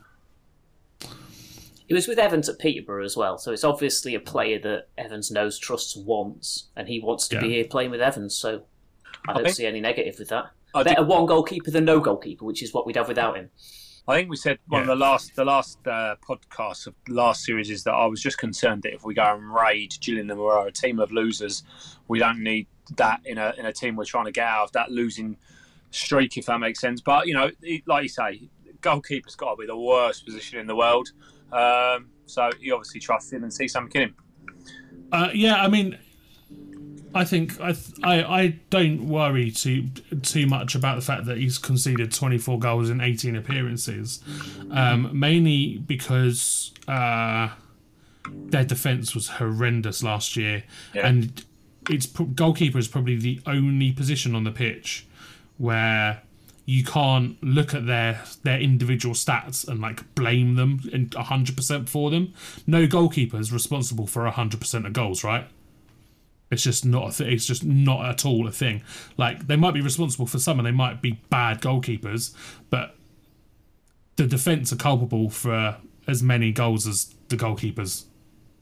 he 1.88 1.94
was 1.94 2.08
with 2.08 2.20
Evans 2.20 2.48
at 2.50 2.60
Peterborough 2.60 3.04
as 3.04 3.18
well. 3.18 3.38
So 3.38 3.52
it's 3.52 3.64
obviously 3.64 4.16
a 4.16 4.20
player 4.20 4.60
that 4.60 4.88
Evans 4.98 5.32
knows, 5.32 5.58
trusts, 5.58 5.96
wants, 5.96 6.68
and 6.76 6.88
he 6.88 7.00
wants 7.00 7.28
to 7.30 7.40
be 7.40 7.50
here 7.50 7.66
playing 7.66 7.92
with 7.92 8.02
Evans. 8.02 8.36
So 8.36 8.64
I 9.28 9.34
don't 9.34 9.44
think- 9.46 9.56
see 9.56 9.66
any 9.66 9.82
negative 9.82 10.20
with 10.20 10.30
that. 10.30 10.52
I 10.74 10.84
Better 10.84 10.98
think, 10.98 11.08
one 11.08 11.26
goalkeeper 11.26 11.72
than 11.72 11.86
no 11.86 12.00
goalkeeper, 12.00 12.46
which 12.46 12.62
is 12.62 12.74
what 12.74 12.86
we'd 12.86 12.96
have 12.96 13.08
without 13.08 13.36
him. 13.38 13.50
I 14.08 14.16
think 14.16 14.30
we 14.30 14.36
said 14.38 14.58
one 14.68 14.86
Yeah. 14.86 14.92
of 14.92 15.00
the 15.00 15.04
last 15.06 15.36
the 15.36 15.46
last 15.46 15.78
uh, 15.88 16.16
podcasts 16.28 16.88
of 16.88 16.96
last 17.08 17.44
series 17.44 17.70
is 17.70 17.84
that 17.84 17.94
I 17.94 18.06
was 18.08 18.22
just 18.22 18.38
concerned 18.38 18.84
that 18.84 18.94
if 18.94 19.04
we 19.04 19.14
go 19.14 19.24
and 19.36 19.54
raid 19.54 19.96
Gillingham 20.02 20.40
are 20.40 20.68
a 20.68 20.72
team 20.72 21.00
of 21.00 21.12
losers, 21.12 21.64
we 22.08 22.18
don't 22.20 22.42
need 22.42 22.68
that 22.98 23.22
in 23.26 23.38
a 23.38 23.54
in 23.58 23.66
a 23.66 23.74
team 23.74 23.96
we're 23.96 24.06
trying 24.06 24.26
to 24.26 24.32
get 24.32 24.48
out 24.48 24.64
of 24.64 24.72
that 24.72 24.92
losing 24.92 25.38
streak, 25.92 26.38
if 26.38 26.46
that 26.48 26.60
makes 26.60 26.80
sense. 26.80 27.02
But 27.02 27.28
you 27.28 27.34
know, 27.34 27.52
like 27.86 28.04
you 28.04 28.10
say, 28.10 28.50
goalkeeper's 28.82 29.36
got 29.36 29.52
to 29.52 29.56
be 29.58 29.68
the 29.68 29.78
worst 29.78 30.26
position 30.26 30.60
in 30.60 30.66
the 30.68 30.76
world. 30.76 31.10
Um, 31.52 32.10
so 32.26 32.50
you 32.60 32.74
obviously 32.76 33.00
trust 33.00 33.32
him 33.34 33.44
and 33.44 33.54
see 33.54 33.68
something 33.68 34.02
in 34.02 34.10
him. 34.10 34.16
Uh, 35.12 35.30
yeah, 35.34 35.62
I 35.62 35.68
mean, 35.68 35.98
I 37.14 37.24
think 37.26 37.60
I, 37.60 37.72
th- 37.74 37.96
I 38.04 38.22
I 38.24 38.48
don't 38.70 39.08
worry 39.08 39.50
too 39.52 39.88
too 40.22 40.46
much 40.46 40.76
about 40.76 40.96
the 40.96 41.02
fact 41.02 41.26
that 41.26 41.38
he's 41.38 41.58
conceded 41.58 42.12
24 42.12 42.60
goals 42.60 42.90
in 42.90 43.02
18 43.02 43.36
appearances, 43.36 44.24
um, 44.72 45.10
mainly 45.18 45.78
because 45.78 46.72
uh, 46.88 47.50
their 48.30 48.64
defense 48.64 49.16
was 49.16 49.28
horrendous 49.30 50.04
last 50.04 50.36
year, 50.36 50.64
Yeah. 50.94 51.08
and 51.08 51.44
it's 51.90 52.06
pro- 52.06 52.28
goalkeeper 52.28 52.78
is 52.78 52.88
probably 52.88 53.16
the 53.16 53.42
only 53.48 53.92
position 53.92 54.36
on 54.36 54.44
the 54.44 54.52
pitch 54.52 55.08
where 55.58 56.22
you 56.66 56.84
can't 56.84 57.42
look 57.44 57.74
at 57.74 57.88
their 57.88 58.22
their 58.44 58.60
individual 58.60 59.16
stats 59.16 59.68
and 59.68 59.82
like 59.82 60.14
blame 60.14 60.54
them 60.56 60.82
and 60.94 61.10
100% 61.10 61.90
for 61.90 62.12
them. 62.12 62.34
No 62.68 62.86
goalkeeper 62.86 63.40
is 63.40 63.52
responsible 63.52 64.06
for 64.06 64.30
100% 64.30 64.86
of 64.86 64.94
goals, 64.94 65.24
right? 65.24 65.48
It's 66.52 66.64
just 66.64 66.86
not 66.86 67.14
a 67.14 67.18
th- 67.18 67.32
it's 67.32 67.46
just 67.46 67.64
not 67.64 68.06
at 68.06 68.26
all 68.26 68.48
a 68.48 68.52
thing. 68.52 68.82
Like 69.18 69.48
they 69.48 69.56
might 69.56 69.74
be 69.74 69.82
responsible 69.82 70.26
for 70.26 70.40
some 70.40 70.60
and 70.60 70.66
they 70.66 70.72
might 70.72 71.02
be 71.02 71.22
bad 71.30 71.62
goalkeepers, 71.62 72.34
but 72.70 72.96
the 74.16 74.26
defense 74.26 74.74
are 74.74 74.78
culpable 74.78 75.30
for 75.30 75.78
as 76.08 76.24
many 76.24 76.52
goals 76.52 76.88
as 76.88 77.14
the 77.30 77.38
goalkeepers, 77.38 78.06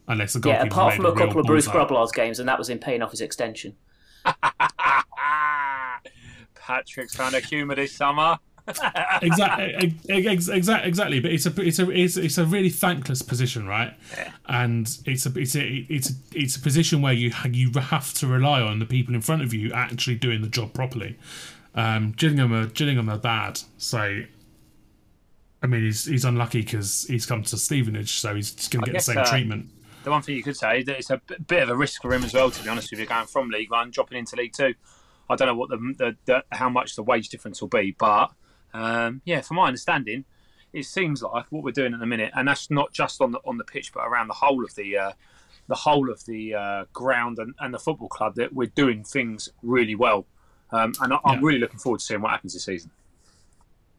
unless 0.08 0.34
the 0.34 0.41
Yeah, 0.48 0.63
apart 0.63 0.96
from 0.96 1.06
a 1.06 1.12
real 1.12 1.17
couple 1.17 1.39
of 1.39 1.48
Bruce 1.48 1.67
bullseye. 1.67 2.06
Games, 2.13 2.39
and 2.39 2.50
that 2.50 2.60
was 2.60 2.70
in 2.70 2.79
paying 2.79 3.01
off 3.01 3.12
his 3.12 3.22
extension. 3.22 3.75
Patrick's 6.56 7.15
found 7.15 7.34
a 7.34 7.39
humour 7.39 7.75
this 7.75 7.94
summer. 7.94 8.38
Exactly, 9.21 9.95
exactly, 10.09 10.57
exactly. 10.57 11.19
But 11.19 11.31
it's 11.31 11.45
a, 11.45 11.62
it's 11.62 11.79
a, 11.79 11.89
it's, 11.89 12.17
it's 12.17 12.38
a 12.38 12.45
really 12.45 12.69
thankless 12.69 13.21
position, 13.21 13.67
right? 13.67 13.93
And 14.47 14.88
it's 15.05 15.25
a, 15.25 15.38
it's 15.38 15.55
a, 15.55 15.86
it's 15.89 16.09
a, 16.09 16.13
it's 16.33 16.55
a 16.55 16.59
position 16.59 17.01
where 17.01 17.13
you 17.13 17.31
you 17.51 17.71
have 17.79 18.13
to 18.15 18.27
rely 18.27 18.62
on 18.62 18.79
the 18.79 18.86
people 18.86 19.15
in 19.15 19.21
front 19.21 19.41
of 19.41 19.53
you 19.53 19.71
actually 19.74 20.15
doing 20.15 20.41
the 20.41 20.50
job 20.50 20.74
properly. 20.74 21.17
Um, 21.75 22.12
Gillingham 22.12 22.53
are 22.53 22.67
Gillingham 22.67 23.09
are 23.09 23.17
bad, 23.17 23.62
so. 23.77 24.24
I 25.59 25.65
mean, 25.65 25.81
he's 25.81 26.05
he's 26.05 26.24
unlucky 26.24 26.62
because 26.62 27.07
he's 27.09 27.25
come 27.25 27.41
to 27.41 27.57
Stevenage, 27.57 28.19
so 28.19 28.36
he's 28.36 28.51
going 28.67 28.86
to 28.86 28.91
get 28.91 29.00
the 29.00 29.03
same 29.03 29.17
uh, 29.17 29.25
treatment. 29.25 29.71
The 30.03 30.12
one 30.12 30.21
thing 30.21 30.36
you 30.36 30.43
could 30.43 30.55
say 30.55 30.81
is 30.81 30.86
that 30.86 31.00
it's 31.00 31.09
a 31.09 31.19
bit 31.47 31.63
of 31.63 31.69
a 31.69 31.75
risk 31.75 32.03
for 32.03 32.13
him 32.13 32.24
as 32.24 32.31
well. 32.33 32.51
To 32.51 32.63
be 32.63 32.69
honest 32.69 32.91
with 32.91 33.00
you, 33.00 33.07
going 33.07 33.25
from 33.25 33.50
League 33.50 33.71
One, 33.71 33.89
dropping 33.89 34.19
into 34.19 34.36
League 34.36 34.53
Two. 34.53 34.75
I 35.29 35.36
don't 35.36 35.47
know 35.47 35.55
what 35.55 35.69
the, 35.69 35.77
the, 35.97 36.15
the 36.25 36.43
how 36.51 36.69
much 36.69 36.95
the 36.95 37.01
wage 37.01 37.29
difference 37.29 37.59
will 37.59 37.69
be, 37.69 37.95
but 37.97 38.31
um, 38.74 39.21
yeah, 39.25 39.41
from 39.41 39.57
my 39.57 39.67
understanding, 39.67 40.25
it 40.74 40.83
seems 40.83 41.21
like 41.24 41.45
what 41.50 41.63
we're 41.63 41.71
doing 41.71 41.93
at 41.93 42.00
the 42.00 42.05
minute, 42.05 42.31
and 42.36 42.47
that's 42.47 42.69
not 42.69 42.93
just 42.93 43.21
on 43.21 43.31
the 43.31 43.39
on 43.45 43.57
the 43.57 43.63
pitch, 43.63 43.93
but 43.93 44.01
around 44.05 44.27
the 44.27 44.33
whole 44.36 44.63
of 44.63 44.74
the 44.75 44.97
uh, 44.97 45.12
the 45.67 45.75
whole 45.75 46.09
of 46.09 46.24
the 46.25 46.53
uh, 46.53 46.86
ground 46.93 47.39
and, 47.39 47.53
and 47.59 47.74
the 47.74 47.79
football 47.79 48.07
club 48.07 48.36
that 48.36 48.53
we're 48.53 48.67
doing 48.75 49.03
things 49.03 49.50
really 49.63 49.95
well. 49.95 50.25
Um, 50.71 50.93
and 51.01 51.13
I, 51.13 51.19
I'm 51.25 51.39
Yeah. 51.39 51.45
really 51.47 51.59
looking 51.59 51.79
forward 51.79 52.00
to 52.00 52.05
seeing 52.05 52.21
what 52.21 52.31
happens 52.31 52.53
this 52.53 52.63
season. 52.65 52.91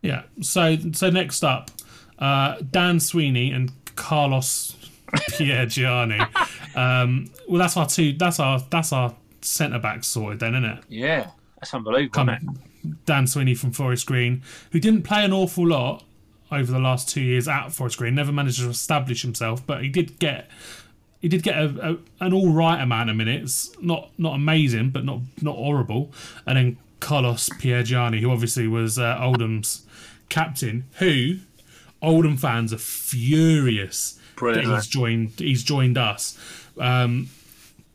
Yeah. 0.03 0.23
So 0.43 0.77
so 0.93 1.11
next 1.11 1.43
up, 1.45 1.71
uh, 2.19 2.57
Dan 2.71 3.01
Sweeney 3.01 3.51
and 3.53 3.73
Carlos 3.97 4.77
Piergianni. 5.13 6.27
Um, 6.75 7.31
well, 7.49 7.59
that's 7.59 7.77
our 7.77 7.87
two. 7.87 8.13
That's 8.13 8.39
our 8.39 8.61
that's 8.71 8.93
our 8.93 9.13
centre 9.41 9.81
back 9.81 10.05
sorted 10.05 10.39
then, 10.39 10.55
isn't 10.55 10.65
it? 10.79 10.85
Yeah, 10.89 11.31
that's 11.59 11.75
unbelievable. 11.75 12.13
Come? 12.27 12.59
Dan 13.05 13.27
Sweeney 13.27 13.55
from 13.55 13.73
Forest 13.73 14.07
Green, 14.07 14.43
who 14.73 14.81
didn't 14.81 15.03
play 15.03 15.25
an 15.25 15.33
awful 15.33 15.67
lot 15.67 16.05
over 16.51 16.73
the 16.73 16.79
last 16.79 17.09
two 17.09 17.21
years 17.21 17.47
at 17.47 17.71
Forest 17.71 17.99
Green, 17.99 18.15
never 18.15 18.33
managed 18.33 18.61
to 18.61 18.69
establish 18.69 19.23
himself, 19.23 19.67
but 19.67 19.83
he 19.83 19.89
did 19.89 20.19
get 20.19 20.49
he 21.21 21.29
did 21.29 21.43
get 21.43 21.57
a, 21.57 21.91
a, 22.21 22.25
an 22.25 22.33
all 22.33 22.53
right 22.53 22.81
amount 22.81 23.11
of 23.11 23.17
minutes, 23.17 23.75
not 23.81 24.11
not 24.19 24.35
amazing, 24.35 24.91
but 24.91 25.05
not 25.05 25.21
not 25.43 25.57
horrible. 25.57 26.13
And 26.47 26.57
then 26.57 26.79
Carlos 27.01 27.49
Piergianni, 27.49 28.21
who 28.21 28.31
obviously 28.31 28.69
was 28.69 28.99
uh, 28.99 29.19
Oldham's 29.21 29.87
captain, 30.29 30.85
who 30.99 31.39
Oldham 32.01 32.37
fans 32.37 32.73
are 32.73 32.79
furious 32.79 34.19
Brilliant, 34.37 34.69
that 34.69 34.75
he's 34.77 34.87
joined 34.87 35.33
he's 35.39 35.63
joined 35.65 35.99
us, 35.99 36.39
um, 36.79 37.29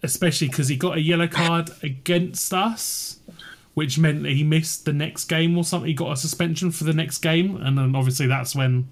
especially 0.03 0.49
because 0.49 0.67
he 0.67 0.75
got 0.75 0.97
a 0.97 1.01
yellow 1.01 1.27
card 1.27 1.71
against 1.81 2.53
us 2.53 3.19
which 3.73 3.97
meant 3.97 4.23
that 4.23 4.31
he 4.31 4.43
missed 4.43 4.85
the 4.85 4.93
next 4.93 5.25
game 5.25 5.57
or 5.57 5.63
something. 5.63 5.87
He 5.87 5.93
got 5.93 6.11
a 6.11 6.17
suspension 6.17 6.71
for 6.71 6.83
the 6.83 6.93
next 6.93 7.19
game, 7.19 7.57
and 7.57 7.77
then 7.77 7.95
obviously 7.95 8.27
that's 8.27 8.55
when 8.55 8.87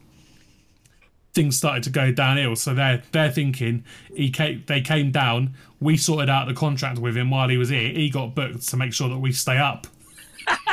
things 1.34 1.56
started 1.56 1.84
to 1.84 1.90
go 1.90 2.12
downhill. 2.12 2.56
So 2.56 2.74
they're 2.74 3.04
they're 3.12 3.32
thinking 3.32 3.84
he 4.16 4.30
came, 4.30 4.64
they 4.68 4.82
came 4.82 5.12
down. 5.12 5.56
We 5.80 5.98
sorted 5.98 6.30
out 6.30 6.48
the 6.48 6.54
contract 6.54 7.00
with 7.00 7.18
him 7.18 7.30
while 7.32 7.50
he 7.50 7.58
was 7.58 7.70
here. 7.70 7.90
He 7.90 8.10
got 8.10 8.36
booked 8.36 8.68
to 8.70 8.78
make 8.78 8.94
sure 8.94 9.10
that 9.10 9.18
we 9.18 9.32
stay 9.32 9.58
up. 9.58 9.88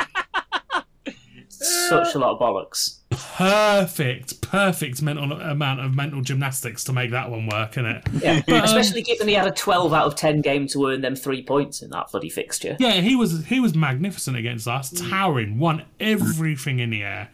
Such 1.49 2.15
a 2.15 2.19
lot 2.19 2.33
of 2.33 2.39
bollocks. 2.39 2.98
Perfect, 3.11 4.39
perfect 4.41 5.01
mental 5.01 5.31
amount 5.31 5.79
of 5.79 5.95
mental 5.95 6.21
gymnastics 6.21 6.83
to 6.83 6.93
make 6.93 7.09
that 7.11 7.31
one 7.31 7.47
work, 7.47 7.71
isn't 7.71 7.85
it? 7.85 8.03
Yeah, 8.21 8.41
But, 8.45 8.57
um, 8.59 8.63
especially 8.65 9.01
given 9.01 9.27
he 9.27 9.33
had 9.33 9.47
a 9.47 9.51
12 9.51 9.93
out 9.93 10.05
of 10.05 10.15
10 10.15 10.41
game 10.41 10.67
to 10.67 10.87
earn 10.87 11.01
them 11.01 11.15
three 11.15 11.41
points 11.43 11.81
in 11.81 11.89
that 11.89 12.11
bloody 12.11 12.29
fixture. 12.29 12.77
Yeah, 12.79 13.01
he 13.01 13.15
was 13.15 13.45
he 13.45 13.59
was 13.59 13.73
magnificent 13.73 14.37
against 14.37 14.67
us, 14.67 14.91
towering, 14.91 15.57
won 15.57 15.85
everything 15.99 16.79
in 16.79 16.91
the 16.91 17.01
air, 17.03 17.29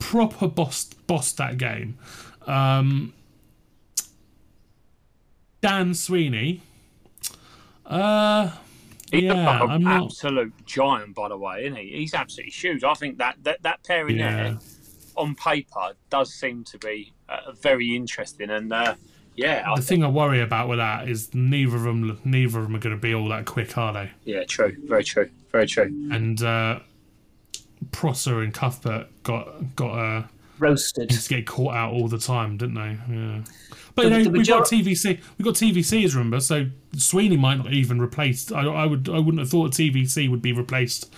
proper 0.00 0.48
bossed 0.48 1.06
bossed 1.06 1.36
that 1.36 1.56
game. 1.56 1.98
Um, 2.48 3.12
Dan 5.60 5.94
Sweeney, 5.94 6.62
uh, 7.86 8.50
He's 9.12 9.24
yeah, 9.24 9.62
an 9.62 9.70
I'm 9.70 9.82
not. 9.84 10.04
absolute 10.06 10.52
giant, 10.66 11.14
by 11.14 11.28
the 11.28 11.36
way, 11.36 11.66
isn't 11.66 11.76
he? 11.76 11.90
He's 11.90 12.14
absolutely 12.14 12.50
huge. 12.50 12.82
I 12.82 12.94
think 12.94 13.18
that 13.18 13.36
that, 13.44 13.62
that 13.62 13.84
pairing 13.84 14.16
Yeah. 14.18 14.34
there, 14.42 14.58
on 15.16 15.34
paper, 15.34 15.92
does 16.10 16.32
seem 16.34 16.64
to 16.64 16.78
be 16.78 17.12
uh, 17.28 17.52
very 17.60 17.94
interesting. 17.96 18.50
And 18.50 18.72
uh, 18.72 18.94
yeah, 19.36 19.64
I 19.66 19.76
The 19.76 19.82
think, 19.82 20.00
thing 20.00 20.04
I 20.04 20.08
worry 20.08 20.40
about 20.40 20.68
with 20.68 20.78
that 20.78 21.08
is 21.08 21.34
neither 21.34 21.76
of 21.76 21.82
them, 21.84 22.18
neither 22.24 22.58
of 22.58 22.64
them 22.66 22.76
are 22.76 22.80
going 22.80 22.96
to 22.96 23.00
be 23.00 23.14
all 23.14 23.28
that 23.28 23.46
quick, 23.46 23.76
are 23.78 23.92
they? 23.92 24.10
yeah, 24.24 24.44
true, 24.44 24.76
very 24.86 25.04
true, 25.04 25.28
very 25.50 25.66
true. 25.66 25.84
And 26.10 26.42
uh, 26.42 26.80
Prosser 27.90 28.40
and 28.42 28.54
Cuthbert 28.54 29.08
got 29.22 29.74
got 29.76 29.90
uh, 29.98 30.22
Roasted. 30.58 31.10
to 31.10 31.28
get 31.28 31.46
caught 31.46 31.74
out 31.74 31.92
all 31.92 32.08
the 32.08 32.18
time, 32.18 32.56
didn't 32.56 32.74
they? 32.74 32.98
Yeah. 33.14 33.40
But 33.94 34.02
The- 34.04 34.08
you 34.08 34.16
know, 34.18 34.24
the 34.24 34.30
we've 34.30 34.46
got 34.46 34.64
TVC. 34.66 35.20
We've 35.38 35.44
got 35.44 35.54
TVC 35.54 36.04
as 36.04 36.14
remember, 36.14 36.40
so 36.40 36.66
Sweeney 36.96 37.36
might 37.36 37.56
not 37.58 37.72
even 37.72 38.00
replace. 38.00 38.50
I, 38.52 38.62
I 38.64 38.86
would. 38.86 39.08
I 39.08 39.18
wouldn't 39.18 39.40
have 39.40 39.50
thought 39.50 39.72
TVC 39.72 40.30
would 40.30 40.40
be 40.42 40.52
replaced 40.52 41.12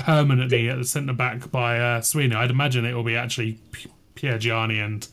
permanently 0.00 0.68
at 0.68 0.78
the 0.78 0.84
centre 0.84 1.12
back 1.12 1.50
by 1.50 1.78
uh, 1.78 2.00
Sweeney. 2.00 2.34
I'd 2.34 2.50
imagine 2.50 2.84
it 2.84 2.94
will 2.94 3.04
be 3.04 3.16
actually 3.16 3.58
P- 3.72 3.90
Piergianni 4.16 4.84
and 4.84 5.06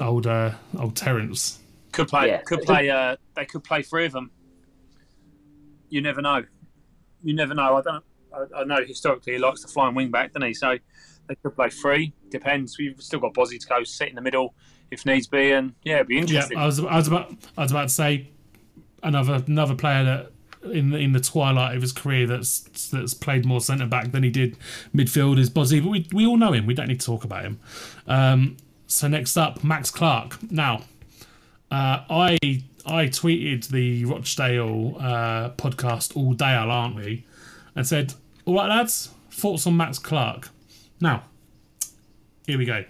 old 0.00 0.26
uh, 0.26 0.52
old 0.78 0.96
Terence. 0.96 1.58
Could 1.92 2.08
play, 2.08 2.28
Yeah. 2.28 2.42
could 2.42 2.62
play. 2.62 2.90
Uh, 2.90 3.16
they 3.34 3.46
could 3.46 3.64
play 3.64 3.82
three 3.82 4.04
of 4.06 4.12
them. 4.12 4.30
You 5.88 6.00
never 6.02 6.20
know. 6.20 6.44
You 7.22 7.34
never 7.34 7.54
know. 7.54 7.76
I 7.76 7.80
don't. 7.82 8.04
I, 8.34 8.60
I 8.60 8.64
know 8.64 8.84
historically 8.84 9.34
he 9.34 9.38
likes 9.38 9.62
the 9.62 9.68
flying 9.68 9.94
wing 9.94 10.10
back, 10.10 10.32
doesn't 10.32 10.46
he? 10.46 10.54
So 10.54 10.76
they 11.28 11.34
could 11.36 11.54
play 11.54 11.70
three. 11.70 12.12
Depends. 12.30 12.76
We've 12.78 13.00
still 13.00 13.20
got 13.20 13.34
Bozzy 13.34 13.58
to 13.58 13.66
go 13.66 13.82
sit 13.84 14.08
in 14.08 14.14
the 14.14 14.20
middle 14.20 14.54
if 14.90 15.06
needs 15.06 15.26
be, 15.26 15.52
and 15.52 15.74
yeah, 15.84 15.96
it'd 15.96 16.08
be 16.08 16.18
interesting. 16.18 16.56
Yeah, 16.58 16.64
interesting. 16.64 16.86
I 16.86 16.88
was. 16.88 16.92
I 16.92 16.96
was 16.96 17.08
about. 17.08 17.32
I 17.56 17.62
was 17.62 17.70
about 17.70 17.88
to 17.88 17.94
say 17.94 18.28
another 19.02 19.42
another 19.46 19.74
player 19.74 20.04
that 20.04 20.32
in 20.70 20.92
in 20.94 21.12
the 21.12 21.20
twilight 21.20 21.76
of 21.76 21.82
his 21.82 21.92
career 21.92 22.26
that's 22.26 22.88
that's 22.88 23.14
played 23.14 23.44
more 23.44 23.60
centre 23.60 23.86
back 23.86 24.12
than 24.12 24.22
he 24.22 24.30
did 24.30 24.56
midfield 24.94 25.38
is 25.38 25.50
Bozzy, 25.50 25.82
but 25.82 25.90
we 25.90 26.06
we 26.12 26.26
all 26.26 26.36
know 26.36 26.52
him. 26.52 26.66
We 26.66 26.74
don't 26.74 26.88
need 26.88 27.00
to 27.00 27.06
talk 27.06 27.24
about 27.24 27.44
him. 27.44 27.60
Um, 28.06 28.56
so 28.86 29.08
next 29.08 29.36
up, 29.36 29.64
Max 29.64 29.90
Clark. 29.90 30.38
Now, 30.50 30.82
uh, 31.70 32.04
I 32.08 32.38
I 32.86 33.06
tweeted 33.06 33.68
the 33.68 34.04
Rochdale 34.04 34.96
uh, 34.98 35.50
podcast 35.50 36.16
all 36.16 36.32
day, 36.34 36.54
aren't 36.54 36.96
we? 36.96 37.24
And 37.74 37.86
said, 37.86 38.14
"All 38.44 38.54
right, 38.54 38.68
lads, 38.68 39.10
thoughts 39.30 39.66
on 39.66 39.76
Max 39.76 39.98
Clark." 39.98 40.50
Now, 41.00 41.24
here 42.46 42.58
we 42.58 42.64
go. 42.64 42.84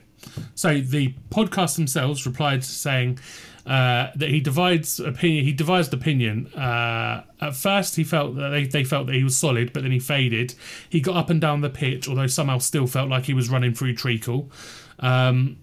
So 0.55 0.81
the 0.81 1.15
podcast 1.31 1.77
themselves 1.77 2.27
replied 2.27 2.65
saying 2.65 3.19
uh, 3.67 4.13
that 4.15 4.29
he 4.29 4.41
divides 4.41 5.01
opinion. 5.01 5.45
He 5.45 5.53
devised 5.53 5.93
opinion. 5.93 6.47
Uh, 6.55 7.25
at 7.41 7.57
first, 7.57 7.97
he 7.97 8.05
felt 8.05 8.37
that 8.37 8.51
they, 8.51 8.65
they 8.65 8.85
felt 8.85 9.07
that 9.07 9.17
he 9.17 9.25
was 9.25 9.37
solid, 9.37 9.73
but 9.73 9.83
then 9.83 9.91
he 9.91 9.99
faded. 9.99 10.55
He 10.89 11.01
got 11.01 11.17
up 11.17 11.31
and 11.31 11.41
down 11.41 11.63
the 11.63 11.71
pitch, 11.71 12.09
although 12.09 12.29
somehow 12.29 12.59
still 12.59 12.87
felt 12.87 13.11
like 13.11 13.25
he 13.25 13.35
was 13.35 13.51
running 13.51 13.75
through 13.75 13.95
treacle. 13.95 14.51
Um, 15.01 15.59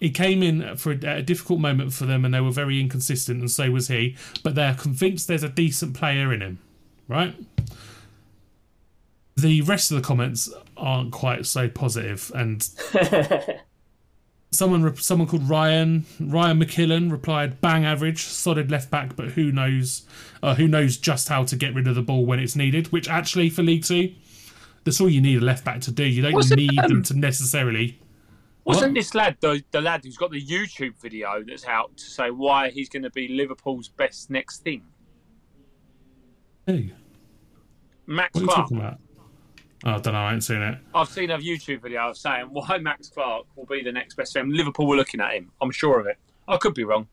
he 0.00 0.10
came 0.10 0.42
in 0.42 0.76
for 0.76 0.90
a, 0.90 1.18
a 1.18 1.22
difficult 1.22 1.60
moment 1.60 1.92
for 1.92 2.04
them, 2.04 2.24
and 2.24 2.34
they 2.34 2.40
were 2.40 2.50
very 2.50 2.80
inconsistent, 2.80 3.38
and 3.38 3.50
so 3.50 3.70
was 3.70 3.86
he. 3.86 4.16
But 4.42 4.56
they're 4.56 4.74
convinced 4.74 5.28
there's 5.28 5.44
a 5.44 5.48
decent 5.48 5.94
player 5.94 6.32
in 6.32 6.40
him, 6.40 6.58
right? 7.06 7.36
The 9.36 9.60
rest 9.62 9.92
of 9.92 9.98
the 9.98 10.02
comments 10.02 10.52
aren't 10.76 11.12
quite 11.12 11.46
so 11.46 11.68
positive, 11.68 12.32
and 12.34 12.68
someone 14.50 14.82
re- 14.82 14.96
someone 14.96 15.28
called 15.28 15.48
Ryan 15.48 16.06
Ryan 16.18 16.60
McKillen 16.60 17.10
replied, 17.10 17.60
"Bang 17.60 17.84
average, 17.84 18.24
solid 18.24 18.70
left 18.70 18.90
back, 18.90 19.16
but 19.16 19.30
who 19.30 19.52
knows 19.52 20.06
uh, 20.42 20.54
who 20.54 20.66
knows 20.68 20.96
just 20.96 21.28
how 21.28 21.44
to 21.44 21.56
get 21.56 21.74
rid 21.74 21.86
of 21.86 21.94
the 21.94 22.02
ball 22.02 22.26
when 22.26 22.38
it's 22.38 22.56
needed." 22.56 22.88
Which 22.88 23.08
actually 23.08 23.50
for 23.50 23.62
League 23.62 23.84
Two, 23.84 24.12
that's 24.84 25.00
all 25.00 25.08
you 25.08 25.20
need 25.20 25.42
a 25.42 25.44
left 25.44 25.64
back 25.64 25.80
to 25.82 25.92
do. 25.92 26.04
You 26.04 26.22
don't 26.22 26.56
need 26.56 26.78
um, 26.78 26.88
them 26.88 27.02
to 27.04 27.18
necessarily. 27.18 27.98
Wasn't 28.64 28.92
What? 28.92 28.94
this 28.94 29.14
lad 29.14 29.36
the, 29.40 29.62
the 29.70 29.80
lad 29.80 30.04
who's 30.04 30.16
got 30.18 30.30
the 30.30 30.44
YouTube 30.44 30.94
video 31.00 31.42
that's 31.42 31.64
out 31.64 31.96
to 31.96 32.04
say 32.04 32.30
why 32.30 32.70
he's 32.70 32.88
going 32.88 33.02
to 33.04 33.10
be 33.10 33.28
Liverpool's 33.28 33.88
best 33.88 34.30
next 34.30 34.58
thing? 34.58 34.82
Hey, 36.66 36.92
Max 38.06 38.34
what 38.34 38.58
are 38.58 38.66
you 38.70 38.78
Clark. 38.78 38.98
Oh, 39.84 39.92
I 39.92 39.98
don't 39.98 40.12
know. 40.12 40.20
I 40.20 40.32
ain't 40.34 40.44
seen 40.44 40.60
it. 40.60 40.78
I've 40.94 41.08
seen 41.08 41.30
a 41.30 41.38
YouTube 41.38 41.80
video 41.82 42.10
of 42.10 42.16
saying 42.18 42.48
why 42.50 42.78
Max 42.78 43.08
Clark 43.08 43.46
will 43.56 43.64
be 43.66 43.82
the 43.82 43.92
next 43.92 44.14
best 44.14 44.34
thing. 44.34 44.50
Liverpool 44.50 44.86
were 44.86 44.96
looking 44.96 45.20
at 45.20 45.32
him. 45.32 45.50
I'm 45.60 45.70
sure 45.70 45.98
of 45.98 46.06
it. 46.06 46.18
I 46.46 46.56
could 46.58 46.74
be 46.74 46.84
wrong. 46.84 47.08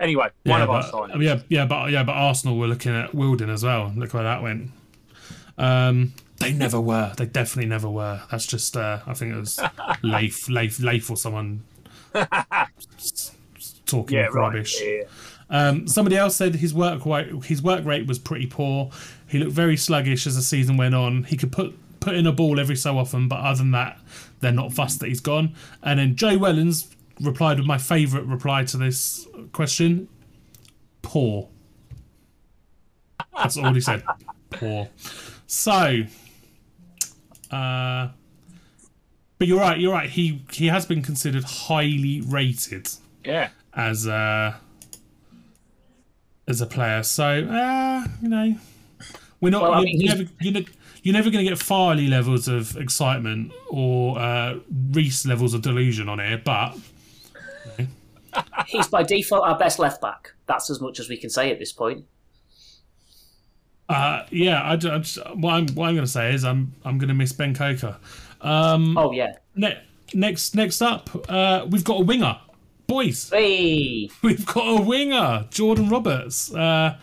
Anyway, 0.00 0.28
one 0.44 0.58
yeah, 0.58 0.64
of 0.64 0.70
our 0.70 0.82
but, 0.82 0.92
signings. 0.92 1.22
yeah, 1.22 1.40
yeah, 1.48 1.64
but 1.66 1.90
yeah, 1.90 2.02
but 2.02 2.12
Arsenal 2.12 2.58
were 2.58 2.66
looking 2.66 2.94
at 2.94 3.14
Wilden 3.14 3.50
as 3.50 3.62
well. 3.64 3.92
Look 3.96 4.12
where 4.14 4.22
that 4.24 4.42
went. 4.42 4.70
Um, 5.58 6.12
they 6.38 6.52
never 6.52 6.78
were. 6.80 7.12
They 7.16 7.24
definitely 7.26 7.68
never 7.68 7.88
were. 7.88 8.20
That's 8.30 8.46
just. 8.46 8.76
Uh, 8.76 9.00
I 9.06 9.14
think 9.14 9.34
it 9.34 9.38
was 9.38 9.58
Leif, 10.02 10.48
Leif, 10.48 10.80
Leif, 10.80 11.10
or 11.10 11.16
someone 11.16 11.62
talking 13.86 14.18
Yeah, 14.18 14.24
right. 14.26 14.34
rubbish. 14.34 14.80
Yeah. 14.82 15.02
Um, 15.48 15.86
somebody 15.86 16.16
else 16.16 16.36
said 16.36 16.56
his 16.56 16.74
work 16.74 17.06
rate, 17.06 17.44
his 17.44 17.62
work 17.62 17.84
rate 17.84 18.06
was 18.06 18.18
pretty 18.18 18.46
poor. 18.46 18.90
He 19.28 19.38
looked 19.38 19.52
very 19.52 19.76
sluggish 19.76 20.26
as 20.26 20.36
the 20.36 20.42
season 20.42 20.76
went 20.76 20.94
on. 20.94 21.24
He 21.24 21.36
could 21.36 21.52
put 21.52 21.74
put 22.00 22.14
in 22.14 22.26
a 22.26 22.32
ball 22.32 22.60
every 22.60 22.76
so 22.76 22.98
often, 22.98 23.26
but 23.28 23.40
other 23.40 23.58
than 23.58 23.72
that, 23.72 23.98
they're 24.40 24.52
not 24.52 24.72
fussed 24.72 25.00
that 25.00 25.08
he's 25.08 25.20
gone. 25.20 25.54
And 25.82 25.98
then 25.98 26.14
Jay 26.16 26.36
Wellens 26.36 26.94
replied 27.20 27.58
with 27.58 27.66
my 27.66 27.78
favourite 27.78 28.26
reply 28.26 28.64
to 28.64 28.76
this 28.76 29.26
question: 29.52 30.08
poor. 31.02 31.48
That's 33.36 33.56
all 33.56 33.72
he 33.74 33.80
said. 33.80 34.02
Poor. 34.50 34.88
So, 35.46 36.02
uh, 37.50 38.08
but 39.38 39.48
you're 39.48 39.58
right. 39.60 39.78
You're 39.78 39.92
right. 39.92 40.08
He 40.08 40.42
he 40.52 40.68
has 40.68 40.86
been 40.86 41.02
considered 41.02 41.44
highly 41.44 42.22
rated 42.22 42.88
Yeah. 43.24 43.50
as 43.74 44.06
a 44.06 44.58
as 46.48 46.60
a 46.60 46.66
player. 46.66 47.02
So 47.02 47.24
uh, 47.26 48.06
you 48.22 48.28
know, 48.28 48.54
we're 49.40 49.50
not. 49.50 49.62
Well, 49.62 49.72
I 49.74 49.78
you're, 49.80 49.84
mean, 49.84 50.00
you're 50.00 50.14
never, 50.16 50.30
you're, 50.40 50.64
you're 51.02 51.12
never 51.12 51.30
going 51.30 51.44
to 51.44 51.50
get 51.50 51.58
Farley 51.58 52.06
levels 52.08 52.48
of 52.48 52.76
excitement 52.76 53.52
or 53.68 54.18
uh, 54.18 54.58
Reese 54.90 55.26
levels 55.26 55.54
of 55.54 55.62
delusion 55.62 56.08
on 56.08 56.18
here, 56.18 56.40
but 56.44 56.76
He's 58.66 58.88
by 58.88 59.02
default 59.02 59.44
our 59.44 59.58
best 59.58 59.78
left 59.78 60.00
back. 60.02 60.32
That's 60.46 60.68
as 60.70 60.80
much 60.80 61.00
as 61.00 61.08
we 61.08 61.16
can 61.16 61.30
say 61.30 61.50
at 61.50 61.58
this 61.58 61.72
point. 61.72 62.04
uh, 63.88 64.24
yeah, 64.30 64.60
I, 64.62 64.72
I 64.72 64.76
just, 64.76 65.18
what 65.36 65.52
I'm 65.54 65.66
what 65.68 65.88
I'm 65.88 65.94
going 65.94 66.04
to 66.06 66.10
say 66.10 66.34
is 66.34 66.44
I'm 66.44 66.72
I'm 66.84 66.98
going 66.98 67.08
to 67.08 67.14
miss 67.14 67.32
Ben 67.32 67.54
Coker. 67.54 67.96
Um, 68.42 68.96
Oh 68.98 69.12
yeah. 69.12 69.36
ne- 69.54 69.80
next 70.12 70.54
next 70.54 70.82
up, 70.82 71.08
uh, 71.30 71.66
we've 71.70 71.84
got 71.84 72.00
a 72.00 72.04
winger, 72.04 72.38
boys. 72.86 73.30
Hey, 73.30 74.10
We've 74.22 74.44
got 74.44 74.80
a 74.80 74.82
winger, 74.82 75.46
Jordan 75.50 75.88
Roberts. 75.88 76.52
Uh, 76.54 76.98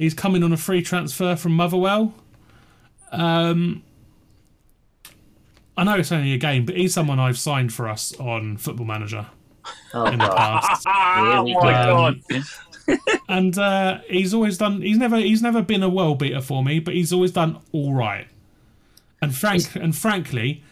he's 0.00 0.14
coming 0.14 0.42
on 0.42 0.50
a 0.50 0.56
free 0.56 0.82
transfer 0.82 1.36
from 1.36 1.52
Motherwell. 1.52 2.14
Um, 3.12 3.82
I 5.76 5.84
know 5.84 5.96
it's 5.96 6.10
only 6.10 6.32
a 6.32 6.38
game, 6.38 6.64
but 6.64 6.76
he's 6.76 6.94
someone 6.94 7.20
I've 7.20 7.38
signed 7.38 7.72
for 7.72 7.86
us 7.86 8.18
on 8.18 8.56
Football 8.56 8.86
Manager 8.86 9.26
oh 9.92 10.06
in 10.06 10.18
the 10.18 10.28
past, 10.28 10.86
Here 10.86 11.42
we 11.44 11.54
oh 11.54 11.60
my 11.60 11.84
go. 11.84 12.14
god. 12.88 12.98
and 13.28 13.58
uh, 13.58 13.98
he's 14.08 14.32
always 14.32 14.56
done. 14.56 14.80
He's 14.80 14.96
never 14.96 15.18
he's 15.18 15.42
never 15.42 15.62
been 15.62 15.82
a 15.82 15.88
well 15.88 16.14
beater 16.14 16.40
for 16.40 16.64
me, 16.64 16.80
but 16.80 16.94
he's 16.94 17.12
always 17.12 17.32
done 17.32 17.58
all 17.72 17.92
right. 17.92 18.26
And 19.20 19.36
frank 19.36 19.76
and 19.76 19.94
frankly, 19.94 20.64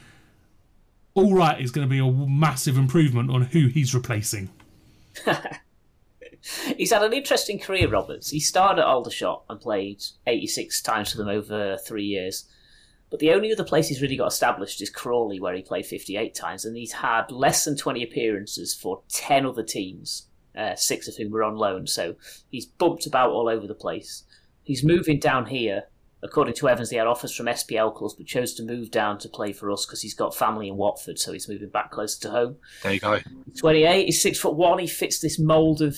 all 1.15 1.35
right 1.35 1.61
is 1.61 1.71
going 1.71 1.87
to 1.87 1.91
be 1.91 1.99
a 1.99 2.11
massive 2.11 2.79
improvement 2.79 3.31
on 3.31 3.43
who 3.43 3.67
he's 3.67 3.95
replacing. 3.95 4.49
He's 6.77 6.93
had 6.93 7.03
an 7.03 7.13
interesting 7.13 7.59
career, 7.59 7.89
Roberts. 7.89 8.31
He 8.31 8.41
started 8.41 8.81
at 8.83 8.87
Aldershot 8.87 9.45
and 9.49 9.61
played 9.61 10.03
86 10.27 10.81
times 10.83 11.13
for 11.13 11.19
them 11.19 11.29
over 11.29 11.77
three 11.79 12.05
years. 12.05 12.47
But 13.11 13.21
the 13.21 13.33
only 13.33 13.53
other 13.53 13.65
place 13.65 13.89
he's 13.89 14.03
really 14.03 14.17
got 14.17 14.27
established 14.27 14.83
is 14.83 14.91
Crawley, 14.91 15.41
where 15.41 15.55
he 15.55 15.63
played 15.63 15.87
58 15.87 16.35
times, 16.35 16.65
and 16.65 16.77
he's 16.77 16.93
had 16.93 17.31
less 17.31 17.65
than 17.65 17.77
20 17.77 18.03
appearances 18.03 18.75
for 18.75 19.03
10 19.09 19.47
other 19.47 19.63
teams, 19.63 20.27
uh, 20.57 20.75
six 20.75 21.09
of 21.09 21.17
whom 21.17 21.31
were 21.31 21.43
on 21.43 21.57
loan. 21.57 21.87
So 21.87 22.17
he's 22.51 22.67
bumped 22.67 23.07
about 23.07 23.31
all 23.31 23.49
over 23.49 23.67
the 23.67 23.75
place. 23.75 24.25
He's 24.63 24.85
moving 24.85 25.19
down 25.19 25.47
here. 25.47 25.85
According 26.21 26.55
to 26.55 26.69
Evans, 26.69 26.91
he 26.91 26.97
had 26.97 27.07
offers 27.07 27.35
from 27.35 27.47
SPL 27.47 27.95
clubs, 27.95 28.15
but 28.15 28.27
chose 28.27 28.53
to 28.55 28.65
move 28.65 28.91
down 28.91 29.19
to 29.19 29.29
play 29.29 29.53
for 29.53 29.71
us 29.71 29.87
because 29.87 30.03
he's 30.03 30.15
got 30.15 30.35
family 30.35 30.69
in 30.69 30.77
Watford, 30.77 31.19
so 31.19 31.33
he's 31.33 31.49
moving 31.49 31.69
back 31.69 31.93
closer 31.93 32.21
to 32.23 32.31
home. 32.31 32.57
There 32.83 32.93
you 32.93 32.99
go. 33.01 33.21
28. 33.57 34.07
He's 34.07 34.21
six 34.21 34.39
foot 34.39 34.57
one. 34.57 34.81
He 34.81 34.89
fits 34.89 35.21
this 35.21 35.39
mould 35.39 35.81
of 35.81 35.97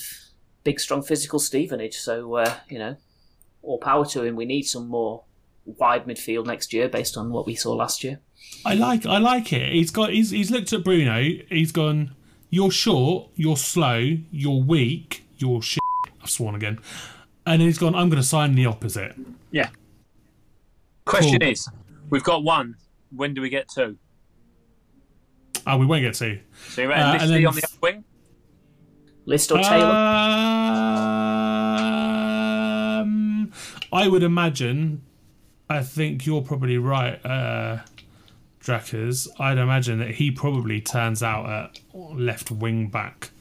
big, 0.63 0.79
strong, 0.79 1.01
physical 1.01 1.39
Stevenage. 1.39 1.97
So 1.97 2.35
uh, 2.35 2.55
you 2.69 2.79
know, 2.79 2.95
all 3.61 3.77
power 3.77 4.05
to 4.07 4.23
him. 4.23 4.35
We 4.35 4.45
need 4.45 4.63
some 4.63 4.87
more 4.87 5.23
wide 5.65 6.05
midfield 6.05 6.45
next 6.45 6.73
year, 6.73 6.89
based 6.89 7.17
on 7.17 7.31
what 7.31 7.45
we 7.45 7.55
saw 7.55 7.73
last 7.73 8.03
year. 8.03 8.19
I 8.65 8.73
like 8.73 9.05
I 9.05 9.17
like 9.19 9.53
it. 9.53 9.71
He's 9.73 9.91
got 9.91 10.09
he's 10.11 10.31
he's 10.31 10.51
looked 10.51 10.73
at 10.73 10.83
Bruno. 10.83 11.21
He's 11.49 11.71
gone. 11.71 12.15
You're 12.49 12.71
short. 12.71 13.29
You're 13.35 13.57
slow. 13.57 14.17
You're 14.31 14.61
weak. 14.61 15.23
You're 15.37 15.61
shit. 15.61 15.79
I've 16.21 16.29
sworn 16.29 16.55
again. 16.55 16.79
And 17.45 17.61
he's 17.61 17.77
gone. 17.77 17.95
I'm 17.95 18.09
going 18.09 18.21
to 18.21 18.27
sign 18.27 18.55
the 18.55 18.65
opposite. 18.65 19.15
Yeah. 19.51 19.69
Question 21.05 21.39
Cool. 21.39 21.49
is, 21.49 21.67
we've 22.09 22.23
got 22.23 22.43
one. 22.43 22.75
When 23.15 23.33
do 23.33 23.41
we 23.41 23.49
get 23.49 23.69
two? 23.69 23.97
Oh, 25.65 25.77
we 25.77 25.85
won't 25.85 26.01
get 26.03 26.13
two. 26.13 26.39
So 26.69 26.81
you 26.83 26.89
reckon 26.89 27.03
Uh, 27.03 27.13
Listy 27.13 27.21
and 27.21 27.31
then 27.31 27.45
on 27.47 27.55
the 27.55 27.63
other 27.63 27.77
wing? 27.81 28.03
List 29.25 29.51
or 29.51 29.59
Taylor? 29.59 29.85
Um, 33.01 33.51
I 33.91 34.07
would 34.07 34.23
imagine. 34.23 35.03
I 35.69 35.83
think 35.83 36.25
you're 36.25 36.41
probably 36.41 36.77
right, 36.77 37.23
uh. 37.25 37.79
I'd 39.39 39.57
imagine 39.57 39.99
that 39.99 40.11
he 40.11 40.29
probably 40.29 40.81
turns 40.81 41.23
out 41.23 41.49
at 41.49 41.79
left 41.93 42.51
wing 42.51 42.89
back 42.89 43.31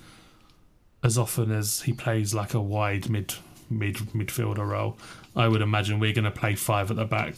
as 1.03 1.19
often 1.19 1.51
as 1.53 1.83
he 1.83 1.93
plays 1.93 2.35
like 2.35 2.55
a 2.55 2.61
wide 2.61 3.11
mid 3.11 3.35
mid 3.69 3.97
midfielder 3.97 4.67
role. 4.67 4.97
I 5.37 5.49
would 5.49 5.61
imagine 5.63 6.01
we're 6.01 6.15
going 6.15 6.25
to 6.25 6.31
play 6.31 6.55
five 6.55 6.91
at 6.91 6.97
the 6.97 7.05
back 7.05 7.37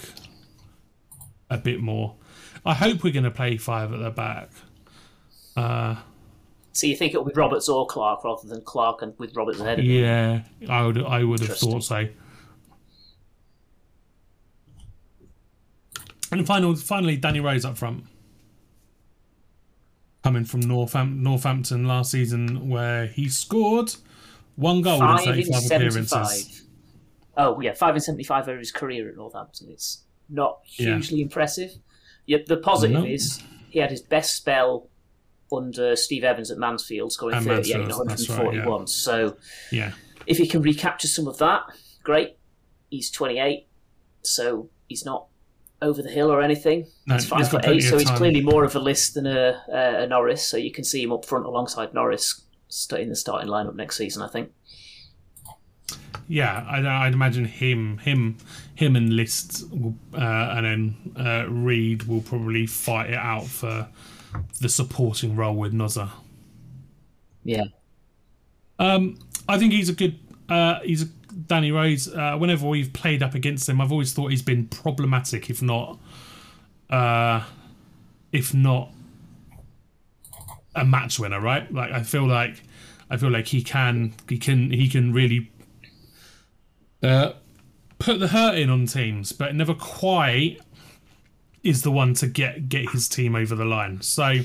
a 1.51 1.59
bit 1.59 1.81
more. 1.81 2.15
I 2.65 2.75
hope 2.75 3.03
we're 3.03 3.13
going 3.13 3.25
to 3.25 3.31
play 3.31 3.57
five 3.57 3.93
at 3.93 3.99
the 3.99 4.11
back. 4.11 4.51
So 6.73 6.87
you 6.87 6.97
think 6.97 7.13
it'll 7.15 7.25
be 7.25 7.33
Roberts 7.35 7.69
or 7.69 7.87
Clark 7.87 8.25
rather 8.25 8.49
than 8.49 8.63
Clark 8.63 9.03
and 9.03 9.15
with 9.19 9.35
Roberts 9.37 9.61
ahead 9.61 9.79
of 9.79 9.85
him? 9.85 9.91
Yeah, 9.91 10.43
I 10.69 10.85
would. 10.87 11.03
I 11.03 11.23
would 11.25 11.41
have 11.41 11.57
thought 11.57 11.85
so. 11.85 12.09
And 16.31 16.47
final, 16.47 16.75
finally, 16.77 17.17
Danny 17.17 17.41
Rose 17.41 17.65
up 17.65 17.77
front, 17.77 18.05
coming 20.25 20.45
from 20.45 20.61
Northam- 20.61 21.23
Northampton 21.23 21.87
last 21.87 22.11
season, 22.11 22.71
where 22.71 23.07
he 23.07 23.29
scored 23.29 23.95
one 24.57 24.81
goal 24.81 24.95
in 24.95 25.01
Five 25.01 25.21
in 25.21 25.25
thirty-five 25.27 25.65
appearances. 25.67 26.63
Oh 27.37 27.61
yeah, 27.61 27.75
five 27.75 27.95
in 27.95 28.01
seventy-five 28.01 28.49
over 28.49 28.59
his 28.59 28.73
career 28.73 29.09
at 29.11 29.17
Northampton. 29.17 29.69
It's 29.71 30.05
not 30.31 30.61
Yeah. 30.77 30.95
hugely 30.95 31.21
impressive. 31.21 31.73
Yet 32.25 32.47
the 32.47 32.57
positive 32.57 33.03
No. 33.03 33.05
is 33.07 33.43
he 33.69 33.79
had 33.81 33.91
his 33.91 34.01
best 34.01 34.35
spell 34.37 34.89
under 35.53 35.95
Steve 35.97 36.25
Evans 36.25 36.51
at 36.51 36.59
Mansfield, 36.59 37.13
scoring 37.13 37.37
and 37.37 37.47
Mansfield, 37.47 37.91
one 37.91 38.07
that's 38.09 38.29
right, 38.29 38.55
yeah. 38.55 38.85
So 38.87 39.37
Yeah, 39.71 39.93
if 40.27 40.39
he 40.39 40.47
can 40.47 40.63
recapture 40.63 41.09
some 41.09 41.29
of 41.29 41.39
that, 41.39 41.63
great. 42.03 42.37
He's 42.91 43.11
twenty-eight, 43.11 43.67
so 44.23 44.71
he's 44.89 45.05
not 45.05 45.27
over 45.81 46.01
the 46.01 46.11
hill 46.11 46.31
or 46.31 46.41
anything. 46.43 46.87
No, 47.07 47.15
he's 47.15 47.27
five 47.27 47.51
foot 47.51 47.67
eight, 47.67 47.81
so 47.81 47.99
he's 47.99 48.07
time. 48.07 48.17
clearly 48.17 48.41
more 48.41 48.65
of 48.65 48.77
a 48.77 48.79
list 48.79 49.15
than 49.15 49.27
a, 49.27 49.61
a, 49.69 50.03
a 50.03 50.07
Norris. 50.07 50.47
So 50.47 50.57
you 50.57 50.71
can 50.71 50.85
see 50.85 51.03
him 51.03 51.13
up 51.13 51.25
front 51.25 51.45
alongside 51.45 51.93
Norris 51.93 52.43
in 52.97 53.09
the 53.09 53.17
starting 53.17 53.51
lineup 53.51 53.75
next 53.75 53.97
season. 53.97 54.23
I 54.23 54.29
think. 54.29 54.53
yeah. 56.29 56.65
I'd, 56.69 56.87
I'd 56.87 57.13
imagine 57.13 57.45
him, 57.45 57.99
him, 57.99 58.39
him, 58.75 58.97
and 58.97 59.15
List, 59.15 59.69
will, 59.71 59.95
uh, 60.15 60.55
and 60.57 60.67
then 60.67 61.27
uh, 61.27 61.51
Reed 61.51 62.05
will 62.05 62.23
probably 62.23 62.67
fight 62.67 63.11
it 63.11 63.19
out 63.19 63.45
for 63.45 63.89
the 64.61 64.69
supporting 64.69 65.37
role 65.37 65.55
with 65.55 65.73
Nozza. 65.73 66.11
Yeah. 67.45 67.65
Um, 68.79 69.19
I 69.49 69.59
think 69.59 69.73
he's 69.73 69.89
a 69.89 69.95
good. 69.95 70.19
Uh, 70.49 70.81
he's 70.81 71.03
a 71.03 71.07
Danny 71.47 71.73
Rose. 71.73 72.09
Uh, 72.09 72.37
whenever 72.37 72.67
we've 72.69 72.93
played 72.93 73.23
up 73.23 73.35
against 73.35 73.69
him, 73.69 73.81
I've 73.81 73.93
always 73.93 74.13
thought 74.13 74.29
he's 74.29 74.43
been 74.43 74.67
problematic, 74.69 75.51
if 75.51 75.63
not, 75.63 75.99
uh, 76.91 77.45
if 78.33 78.55
not 78.55 78.93
a 80.75 80.85
match 80.85 81.19
winner. 81.19 81.41
Right? 81.41 81.73
Like 81.73 81.91
I 81.93 82.03
feel 82.03 82.27
like 82.27 82.63
I 83.11 83.17
feel 83.17 83.31
like 83.31 83.49
he 83.49 83.63
can 83.63 84.15
he 84.29 84.39
can 84.39 84.71
he 84.71 84.89
can 84.89 85.13
really 85.13 85.51
uh, 87.03 87.33
put 87.99 88.21
the 88.21 88.29
hurt 88.29 88.57
in 88.57 88.71
on 88.71 88.87
teams, 88.87 89.33
but 89.33 89.55
never 89.55 89.75
quite 89.75 90.61
is 91.63 91.83
the 91.83 91.91
one 91.93 92.15
to 92.15 92.27
get 92.27 92.69
get 92.69 92.91
his 92.91 93.09
team 93.09 93.35
over 93.35 93.55
the 93.55 93.65
line. 93.65 94.01
So. 94.03 94.41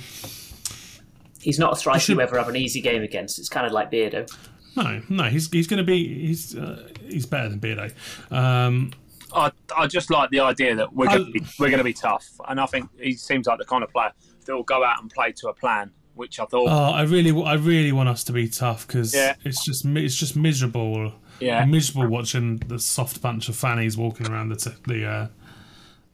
He's 1.39 1.59
not 1.59 1.73
a 1.73 1.75
striker 1.77 1.99
should- 1.99 2.15
you 2.15 2.21
ever 2.21 2.37
have 2.37 2.49
an 2.49 2.55
easy 2.55 2.81
game 2.81 3.03
against. 3.03 3.39
It's 3.39 3.47
kind 3.49 3.65
of 3.65 3.71
like 3.71 3.91
Beardo. 3.91 4.29
No, 4.75 5.01
no, 5.09 5.23
he's 5.25 5.49
he's 5.49 5.65
going 5.67 5.77
to 5.77 5.83
be 5.83 6.27
he's 6.27 6.55
uh, 6.55 6.87
he's 7.07 7.25
better 7.25 7.49
than 7.49 7.59
Beardo. 7.59 7.91
Um, 8.31 8.91
I, 9.33 9.51
I 9.75 9.87
just 9.87 10.09
like 10.11 10.29
the 10.29 10.39
idea 10.41 10.75
that 10.75 10.93
we're 10.93 11.07
going 11.07 11.25
to 11.25 11.31
be, 11.31 11.41
we're 11.59 11.69
going 11.69 11.77
to 11.79 11.83
be 11.83 11.93
tough, 11.93 12.27
and 12.47 12.59
I 12.59 12.65
think 12.65 12.89
he 12.99 13.13
seems 13.13 13.47
like 13.47 13.59
the 13.59 13.65
kind 13.65 13.83
of 13.83 13.91
player 13.91 14.11
that 14.45 14.55
will 14.55 14.63
go 14.63 14.83
out 14.83 15.01
and 15.01 15.09
play 15.11 15.31
to 15.33 15.47
a 15.49 15.53
plan, 15.53 15.91
which 16.15 16.39
I 16.39 16.45
thought, 16.45 16.67
oh, 16.69 16.91
I 16.93 17.03
really, 17.03 17.31
I 17.43 17.53
really 17.55 17.91
want 17.91 18.09
us 18.09 18.23
to 18.25 18.33
be 18.33 18.47
tough 18.47 18.85
because 18.85 19.13
Yeah. 19.15 19.35
it's 19.43 19.63
just 19.65 19.85
it's 19.85 20.15
just 20.15 20.35
miserable. 20.35 21.13
Yeah. 21.39 21.65
miserable 21.65 22.07
watching 22.09 22.57
the 22.57 22.79
soft 22.79 23.21
bunch 23.21 23.47
of 23.49 23.55
fannies 23.55 23.95
walking 23.97 24.27
around 24.27 24.49
the 24.49 24.55
t- 24.57 24.71
the 24.87 25.05
uh, 25.07 25.27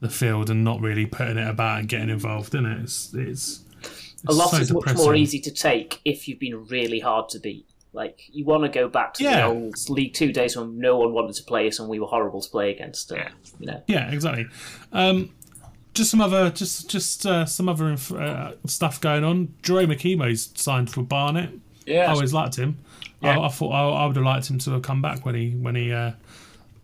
the 0.04 0.10
field 0.10 0.50
and 0.50 0.62
not 0.62 0.80
really 0.80 1.06
putting 1.06 1.38
it 1.38 1.48
about 1.48 1.80
and 1.80 1.88
getting 1.88 2.10
involved 2.10 2.54
in 2.54 2.64
it. 2.64 2.82
It's 2.82 3.12
it's 3.14 3.64
a 4.26 4.32
lot 4.32 4.50
so 4.50 4.58
is 4.58 4.72
much 4.72 4.94
more 4.94 5.14
easy 5.14 5.40
to 5.40 5.50
take 5.50 6.00
if 6.04 6.28
you've 6.28 6.38
been 6.38 6.66
really 6.66 7.00
hard 7.00 7.28
to 7.30 7.40
beat. 7.40 7.66
Like 7.92 8.22
you 8.32 8.44
want 8.44 8.64
to 8.64 8.68
go 8.68 8.88
back 8.88 9.14
to 9.14 9.22
the 9.24 9.44
old 9.44 9.88
League 9.88 10.14
Two 10.14 10.32
days 10.32 10.56
when 10.56 10.78
no 10.78 10.96
one 10.96 11.12
wanted 11.12 11.34
to 11.36 11.44
play 11.44 11.68
us 11.68 11.78
and 11.78 11.88
we 11.88 12.00
were 12.00 12.06
horrible 12.06 12.40
to 12.40 12.50
play 12.50 12.70
against. 12.70 13.10
And, 13.10 13.20
Yeah. 13.20 13.28
You 13.60 13.66
know. 13.66 13.82
Yeah, 13.86 14.10
exactly. 14.12 14.46
Um, 14.92 15.30
just 15.94 16.10
some 16.10 16.20
other, 16.20 16.50
just 16.50 16.90
just 16.90 17.24
uh, 17.24 17.46
some 17.46 17.68
other 17.68 17.88
inf- 17.88 18.12
uh, 18.12 18.54
stuff 18.66 19.00
going 19.00 19.22
on. 19.22 19.54
Jerome 19.62 19.90
Okimo's 19.90 20.50
signed 20.54 20.90
for 20.90 21.02
Barnet. 21.02 21.50
Yeah, 21.86 22.08
I 22.08 22.14
always 22.14 22.32
liked 22.32 22.56
him. 22.56 22.78
Yeah. 23.20 23.38
I, 23.38 23.46
I 23.46 23.48
thought 23.48 23.70
I, 23.70 24.02
I 24.02 24.06
would 24.06 24.16
have 24.16 24.24
liked 24.24 24.50
him 24.50 24.58
to 24.58 24.72
have 24.72 24.82
come 24.82 25.00
back 25.00 25.24
when 25.24 25.36
he 25.36 25.50
when 25.50 25.76
he 25.76 25.92
uh, 25.92 26.12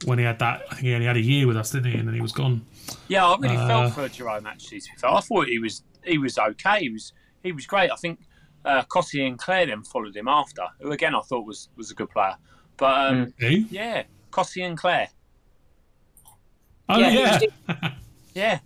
when 0.05 0.19
he 0.19 0.25
had 0.25 0.39
that. 0.39 0.63
I 0.71 0.75
think 0.75 0.87
he 0.87 0.95
only 0.95 1.07
had 1.07 1.17
a 1.17 1.21
year 1.21 1.47
with 1.47 1.57
us, 1.57 1.73
didn't 1.73 1.91
he? 1.91 1.99
And 1.99 2.07
then 2.07 2.15
he 2.15 2.21
was 2.21 2.33
gone. 2.33 2.65
Yeah, 3.09 3.27
I 3.27 3.37
really 3.39 3.57
Uh, 3.57 3.67
felt 3.67 3.93
for 3.95 4.09
Jerome 4.09 4.47
actually. 4.47 4.81
To 4.81 4.91
be 4.95 4.97
fair, 4.99 5.11
I 5.11 5.21
thought 5.21 5.47
he 5.47 5.59
was 5.59 5.83
he 6.05 6.19
was 6.19 6.39
okay. 6.39 6.81
He 6.81 6.91
was 6.91 7.13
he 7.43 7.53
was 7.53 7.67
great. 7.67 7.91
I 7.91 7.97
think 7.97 8.21
uh, 8.65 8.83
Cossie 8.85 9.27
and 9.27 9.39
Claire 9.39 9.67
then 9.67 9.83
followed 9.83 10.15
him 10.17 10.29
after, 10.29 10.63
who 10.81 10.93
again 10.93 11.15
I 11.15 11.21
thought 11.21 11.47
was 11.47 11.69
was 11.77 11.91
a 11.91 11.95
good 11.95 12.11
player. 12.11 12.37
But 12.77 13.11
um, 13.13 13.35
Who? 13.41 13.49
yeah, 13.71 14.05
Cossie 14.31 14.65
and 14.67 14.77
Claire, 14.79 15.09
Oh 16.89 16.99
Yeah, 16.99 17.39
yeah, 17.69 17.91
yeah. 18.35 18.59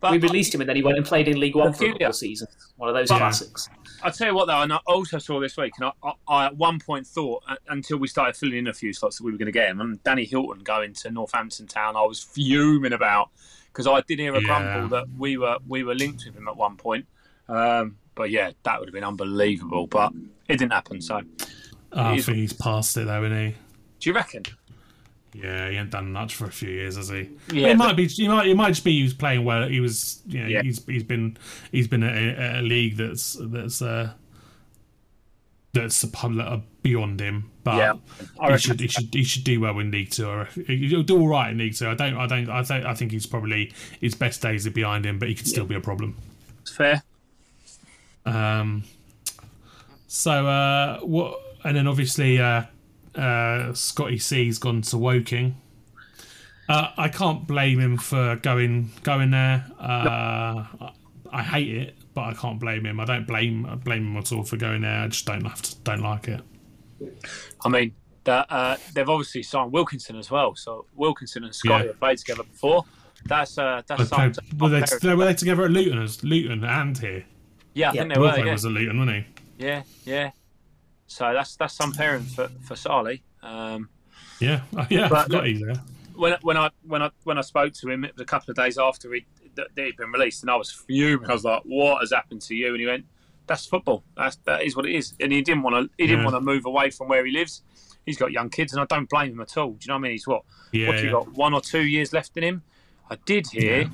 But 0.00 0.10
we 0.12 0.18
released 0.18 0.54
him 0.54 0.60
and 0.60 0.68
then 0.68 0.76
he 0.76 0.82
went 0.82 0.96
and 0.96 1.06
played 1.06 1.28
in 1.28 1.38
League 1.38 1.54
One 1.54 1.72
for 1.72 1.84
a 1.84 1.92
couple 1.92 2.06
of 2.06 2.16
seasons. 2.16 2.72
One 2.76 2.88
of 2.88 2.94
those 2.94 3.10
Yeah. 3.10 3.18
classics. 3.18 3.68
I 4.02 4.10
tell 4.10 4.28
you 4.28 4.34
what 4.34 4.46
though, 4.46 4.62
and 4.62 4.72
I 4.72 4.78
also 4.86 5.18
saw 5.18 5.40
this 5.40 5.56
week, 5.56 5.72
and 5.78 5.86
I, 6.02 6.08
I, 6.08 6.12
I 6.28 6.46
at 6.46 6.56
one 6.56 6.78
point 6.78 7.06
thought 7.06 7.42
uh, 7.48 7.56
until 7.68 7.98
we 7.98 8.08
started 8.08 8.36
filling 8.36 8.58
in 8.58 8.66
a 8.66 8.72
few 8.72 8.92
slots 8.92 9.18
that 9.18 9.24
we 9.24 9.32
were 9.32 9.38
going 9.38 9.46
to 9.46 9.52
get 9.52 9.68
him, 9.68 9.80
and 9.80 10.02
Danny 10.02 10.24
Hylton 10.24 10.62
going 10.62 10.94
to 10.94 11.10
Northampton 11.10 11.66
Town, 11.66 11.96
I 11.96 12.02
was 12.02 12.22
fuming 12.22 12.92
about 12.92 13.30
because 13.66 13.86
I 13.86 14.00
did 14.02 14.18
hear 14.18 14.34
a 14.34 14.40
Yeah. 14.40 14.46
grumble 14.46 14.88
that 14.88 15.06
we 15.16 15.36
were 15.36 15.58
we 15.66 15.82
were 15.84 15.94
linked 15.94 16.24
with 16.26 16.34
him 16.34 16.48
at 16.48 16.56
one 16.56 16.76
point. 16.76 17.06
Um, 17.48 17.96
but 18.14 18.30
yeah, 18.30 18.52
that 18.64 18.78
would 18.78 18.88
have 18.88 18.94
been 18.94 19.04
unbelievable, 19.04 19.86
but 19.86 20.12
it 20.48 20.58
didn't 20.58 20.72
happen. 20.72 21.00
So, 21.00 21.22
I 21.92 22.20
think 22.20 22.36
he's 22.36 22.52
past 22.52 22.96
it 22.96 23.06
though, 23.06 23.24
isn't 23.24 23.38
he? 23.50 23.56
do 24.00 24.10
you 24.10 24.14
reckon? 24.14 24.42
He? 25.32 25.40
Yeah, 25.40 25.70
he 25.70 25.76
ain't 25.76 25.90
done 25.90 26.12
much 26.12 26.34
for 26.34 26.44
a 26.46 26.50
few 26.50 26.68
years, 26.70 26.96
has 26.96 27.08
he? 27.08 27.30
Yeah, 27.52 27.68
it 27.68 27.76
might 27.76 27.96
be. 27.96 28.04
It 28.04 28.28
might. 28.28 28.46
It 28.46 28.54
might 28.56 28.68
just 28.70 28.84
be 28.84 28.96
he 28.98 29.02
was 29.02 29.14
playing 29.14 29.44
well. 29.44 29.68
He 29.68 29.80
was. 29.80 30.22
You 30.26 30.40
know, 30.42 30.46
Yeah. 30.48 30.62
he's 30.62 30.84
he's 30.86 31.02
been 31.04 31.36
he's 31.70 31.88
been 31.88 32.02
at 32.02 32.16
a, 32.16 32.60
a 32.60 32.62
league 32.62 32.96
that's 32.96 33.36
that's 33.40 33.80
uh, 33.82 34.12
that's 35.72 36.04
beyond 36.82 37.20
him. 37.20 37.50
But 37.64 37.76
Yeah, 37.76 37.94
he 38.50 38.58
should 38.58 38.80
he 38.80 38.88
should 38.88 39.14
he 39.14 39.24
should 39.24 39.44
do 39.44 39.60
well 39.60 39.78
in 39.78 39.90
League 39.90 40.10
Two. 40.10 40.28
Or 40.28 40.44
he'll 40.66 41.02
do 41.02 41.18
all 41.20 41.28
right 41.28 41.50
in 41.50 41.58
League 41.58 41.74
Two. 41.74 41.88
I 41.88 41.94
don't 41.94 42.16
I 42.16 42.26
don't 42.26 42.50
I 42.50 42.62
think 42.62 42.84
I 42.84 42.94
think 42.94 43.12
he's 43.12 43.26
probably 43.26 43.72
his 44.00 44.14
best 44.14 44.42
days 44.42 44.66
are 44.66 44.70
behind 44.72 45.06
him, 45.06 45.18
but 45.18 45.28
he 45.28 45.34
could 45.34 45.46
still 45.46 45.64
be 45.64 45.74
a 45.74 45.80
problem. 45.80 46.16
It's 46.62 46.74
fair. 46.74 47.02
Um, 48.24 48.84
so 50.08 50.46
uh, 50.46 51.00
what? 51.00 51.38
And 51.64 51.76
then 51.76 51.86
obviously 51.86 52.40
uh, 52.40 52.64
uh, 53.14 53.72
Scotty 53.74 54.18
C's 54.18 54.58
gone 54.58 54.82
to 54.82 54.98
Woking. 54.98 55.56
Uh, 56.68 56.88
I 56.96 57.08
can't 57.08 57.46
blame 57.46 57.78
him 57.80 57.96
for 57.98 58.36
going 58.36 58.90
going 59.02 59.30
there. 59.30 59.66
Uh, 59.78 60.64
I 61.30 61.42
hate 61.42 61.68
it, 61.74 61.96
but 62.14 62.22
I 62.22 62.34
can't 62.34 62.58
blame 62.60 62.86
him. 62.86 63.00
I 63.00 63.04
don't 63.04 63.26
blame 63.26 63.66
I 63.66 63.74
blame 63.74 64.06
him 64.12 64.16
at 64.16 64.32
all 64.32 64.44
for 64.44 64.56
going 64.56 64.82
there. 64.82 65.00
I 65.00 65.08
just 65.08 65.26
don't 65.26 65.44
have 65.44 65.60
to, 65.62 65.76
don't 65.78 66.02
like 66.02 66.28
it. 66.28 66.40
I 67.64 67.68
mean, 67.68 67.94
that, 68.24 68.46
uh, 68.50 68.76
they've 68.94 69.08
obviously 69.08 69.42
signed 69.42 69.72
Wilkinson 69.72 70.16
as 70.16 70.30
well. 70.30 70.54
So 70.54 70.86
Wilkinson 70.94 71.42
and 71.44 71.54
Scotty 71.54 71.84
Yeah. 71.84 71.88
have 71.90 71.98
played 72.00 72.18
together 72.18 72.44
before. 72.44 72.84
That's 73.26 73.58
uh, 73.58 73.82
that's 73.86 74.08
But 74.10 74.16
they, 74.16 74.26
were, 74.58 74.68
they, 74.80 74.84
they- 75.00 75.14
were 75.14 75.24
they 75.26 75.34
together 75.34 75.64
at 75.64 75.70
Luton 75.72 75.98
as 76.00 76.22
Luton 76.24 76.64
and 76.64 76.96
here? 76.98 77.24
yeah, 77.74 77.90
I 77.90 77.92
Yeah. 77.94 78.00
think 78.02 78.14
they 78.14 78.20
were. 78.20 78.26
Wilfred 78.26 78.46
Yeah. 78.46 78.52
was 78.52 78.64
at 78.64 78.72
Luton, 78.72 78.98
wasn't 78.98 79.16
he? 79.58 79.64
yeah, 79.64 79.82
yeah. 80.04 80.30
So 81.12 81.32
that's 81.32 81.56
that's 81.56 81.74
some 81.74 81.92
pairing 81.92 82.22
for 82.24 82.48
for 82.62 82.74
Sarley. 82.74 83.20
Um, 83.42 83.88
Yeah, 84.40 84.62
yeah. 84.90 85.08
But 85.08 85.32
I 85.34 85.52
there. 85.52 85.74
when 86.14 86.36
when 86.42 86.56
I 86.56 86.70
when 86.86 87.02
I 87.02 87.10
when 87.24 87.38
I 87.38 87.42
spoke 87.42 87.74
to 87.74 87.90
him, 87.90 88.04
it 88.04 88.14
was 88.14 88.22
a 88.22 88.24
couple 88.26 88.50
of 88.50 88.56
days 88.56 88.78
after 88.78 89.12
he 89.12 89.26
he'd 89.76 89.96
been 89.96 90.10
released, 90.10 90.42
and 90.42 90.50
I 90.50 90.56
was 90.56 90.70
fuming. 90.70 91.28
I 91.28 91.34
was 91.34 91.44
like, 91.44 91.62
"What 91.64 92.00
has 92.00 92.12
happened 92.12 92.40
to 92.42 92.54
you?" 92.54 92.68
And 92.68 92.80
he 92.80 92.86
went, 92.86 93.04
"That's 93.46 93.66
football. 93.66 94.02
That's 94.16 94.36
that 94.46 94.62
is 94.62 94.74
what 94.74 94.86
it 94.86 94.94
is." 94.94 95.12
And 95.20 95.30
he 95.32 95.42
didn't 95.42 95.62
want 95.62 95.76
to. 95.76 95.90
He 95.98 96.06
didn't 96.06 96.20
Yeah. 96.24 96.32
want 96.32 96.36
to 96.36 96.40
move 96.40 96.64
away 96.64 96.88
from 96.90 97.08
where 97.08 97.24
he 97.26 97.30
lives. 97.32 97.62
He's 98.06 98.16
got 98.16 98.32
young 98.32 98.48
kids, 98.48 98.72
and 98.72 98.80
I 98.80 98.86
don't 98.86 99.08
blame 99.08 99.32
him 99.32 99.40
at 99.40 99.56
all. 99.58 99.72
Do 99.72 99.78
you 99.82 99.88
know 99.88 99.94
what 99.94 99.98
I 99.98 100.02
mean? 100.02 100.12
He's 100.12 100.26
what? 100.26 100.42
Yeah, 100.72 100.88
what's 100.88 101.00
he 101.00 101.06
yeah. 101.06 101.12
got? 101.12 101.32
One 101.34 101.52
or 101.52 101.60
two 101.60 101.82
years 101.82 102.12
left 102.14 102.36
in 102.38 102.42
him. 102.42 102.62
I 103.10 103.16
did 103.26 103.48
hear. 103.48 103.90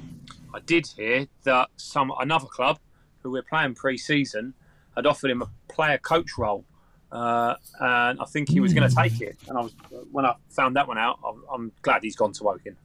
I 0.54 0.60
did 0.60 0.86
hear 0.86 1.26
that 1.42 1.68
some 1.76 2.12
another 2.20 2.46
club 2.46 2.78
who 3.22 3.30
we're 3.32 3.42
playing 3.42 3.74
pre-season 3.74 4.54
had 4.94 5.04
offered 5.06 5.30
him 5.30 5.42
a 5.42 5.50
player 5.68 5.98
coach 5.98 6.38
role. 6.38 6.64
Uh, 7.10 7.54
and 7.80 8.20
I 8.20 8.24
think 8.26 8.48
he 8.50 8.60
was 8.60 8.74
going 8.74 8.88
to 8.88 8.94
take 8.94 9.20
it. 9.20 9.36
And 9.48 9.56
I 9.56 9.62
was 9.62 9.74
when 10.12 10.24
I 10.26 10.34
found 10.50 10.76
that 10.76 10.86
one 10.88 10.98
out, 10.98 11.18
I'm, 11.26 11.42
I'm 11.52 11.72
glad 11.82 12.02
he's 12.02 12.16
gone 12.16 12.32
to 12.32 12.44
Woking. 12.44 12.76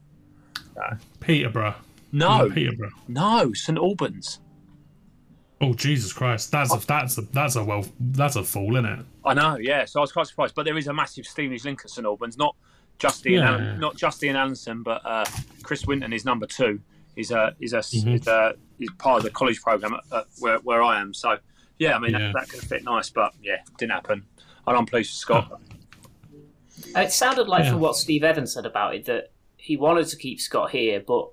Peterborough. 1.20 1.76
No, 2.12 2.50
Peterborough. 2.50 2.92
no, 3.08 3.54
St 3.54 3.78
Albans. 3.78 4.40
Oh 5.62 5.74
Jesus 5.74 6.12
Christ! 6.12 6.52
That's 6.52 6.74
a 6.74 6.86
that's 6.86 7.18
a 7.18 7.22
that's 7.22 7.56
a 7.56 7.64
well 7.64 7.86
that's 8.00 8.36
a 8.36 8.44
fool, 8.44 8.76
isn't 8.76 8.86
it? 8.86 9.06
I 9.24 9.34
know, 9.34 9.58
yeah. 9.58 9.86
So 9.86 10.00
I 10.00 10.02
was 10.02 10.12
quite 10.12 10.28
surprised, 10.28 10.56
but 10.56 10.66
there 10.66 10.78
is 10.78 10.88
a 10.88 10.94
massive 10.94 11.26
Stevenage 11.26 11.64
link 11.64 11.82
at 11.86 11.90
St 11.90 12.06
Albans. 12.06 12.38
Not 12.38 12.56
just 13.00 13.26
Ian, 13.26 13.42
Yeah. 13.44 13.50
Allen, 13.52 13.80
not 13.80 13.96
just 13.96 14.22
Ian 14.24 14.36
Allinson, 14.36 14.84
but 14.84 15.02
uh, 15.06 15.26
Chris 15.64 15.86
Winton 15.88 16.12
is 16.12 16.26
number 16.26 16.46
two. 16.48 16.82
He's 17.16 17.32
a 17.32 17.56
he's 17.60 17.72
a 17.74 17.78
Mhm. 17.80 18.08
he's, 18.12 18.28
a, 18.28 18.56
he's 18.78 18.92
part 18.98 19.18
of 19.20 19.24
the 19.24 19.30
college 19.32 19.62
program 19.62 19.94
at, 19.94 20.02
at 20.18 20.26
where 20.40 20.58
where 20.60 20.84
I 20.84 21.00
am. 21.00 21.14
So 21.14 21.38
yeah, 21.80 21.96
I 21.96 22.00
mean 22.00 22.12
Yeah. 22.12 22.20
That, 22.20 22.34
that 22.34 22.50
could 22.50 22.60
have 22.62 22.70
fit 22.70 22.84
nice, 22.84 23.10
but 23.10 23.34
yeah, 23.42 23.58
didn't 23.78 23.92
happen. 23.94 24.26
And 24.68 24.78
I'm 24.78 24.86
pleased 24.86 25.12
with 25.12 25.18
Scott. 25.18 25.52
And 26.88 26.98
uh, 26.98 27.02
it 27.02 27.12
sounded 27.12 27.48
like 27.48 27.66
Yeah. 27.66 27.72
from 27.72 27.80
what 27.82 27.96
Steve 27.96 28.24
Evans 28.24 28.54
said 28.54 28.66
about 28.66 28.96
it 28.96 29.06
that 29.06 29.32
he 29.58 29.78
wanted 29.78 30.08
to 30.08 30.18
keep 30.18 30.40
Scott 30.42 30.72
here, 30.72 31.02
but 31.06 31.30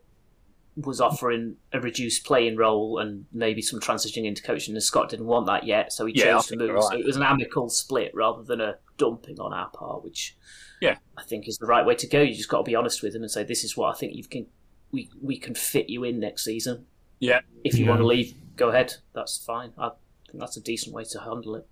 was 0.76 1.00
offering 1.00 1.56
a 1.72 1.80
reduced 1.80 2.24
playing 2.24 2.56
role 2.56 2.98
and 2.98 3.26
maybe 3.32 3.60
some 3.60 3.80
transitioning 3.80 4.24
into 4.24 4.42
coaching, 4.42 4.74
and 4.74 4.82
Scott 4.82 5.08
didn't 5.10 5.26
want 5.26 5.46
that 5.46 5.64
yet, 5.64 5.92
so 5.92 6.06
he 6.06 6.14
Yeah, 6.16 6.32
chose 6.34 6.46
to 6.46 6.56
move. 6.56 6.68
you're 6.68 6.82
So 6.82 6.96
it 6.96 7.04
was 7.04 7.16
an 7.16 7.22
amicable 7.22 7.68
split 7.68 8.12
rather 8.14 8.42
than 8.42 8.60
a 8.60 8.76
dumping 8.96 9.38
on 9.40 9.52
our 9.52 9.68
part, 9.70 10.04
which 10.04 10.36
Yeah. 10.80 10.96
I 11.18 11.22
think 11.24 11.48
is 11.48 11.58
the 11.58 11.66
right 11.66 11.84
way 11.84 11.96
to 11.96 12.06
go. 12.06 12.22
You 12.22 12.34
just 12.34 12.48
got 12.48 12.58
to 12.58 12.62
be 12.64 12.74
honest 12.74 13.02
with 13.02 13.14
him 13.14 13.22
and 13.22 13.30
say, 13.30 13.42
"This 13.44 13.64
is 13.64 13.76
what 13.76 13.94
I 13.94 13.98
think 13.98 14.14
you 14.14 14.24
can. 14.24 14.46
We 14.92 15.10
we 15.20 15.38
can 15.38 15.54
fit 15.54 15.90
you 15.90 16.04
in 16.04 16.18
next 16.20 16.44
season. 16.44 16.86
Yeah, 17.18 17.40
If 17.64 17.74
you 17.74 17.84
Yeah. 17.84 17.90
want 17.90 18.00
to 18.00 18.06
leave, 18.06 18.34
go 18.56 18.70
ahead. 18.70 18.94
That's 19.12 19.36
fine. 19.44 19.72
I 19.76 19.88
think 19.90 20.00
that's 20.38 20.56
a 20.56 20.60
decent 20.60 20.94
way 20.94 21.04
to 21.04 21.20
handle 21.20 21.56
it." 21.56 21.66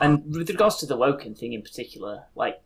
And 0.00 0.24
with 0.34 0.48
regards 0.50 0.76
to 0.78 0.86
the 0.86 0.96
Woking 0.96 1.34
thing 1.34 1.52
in 1.52 1.62
particular, 1.62 2.24
like 2.34 2.60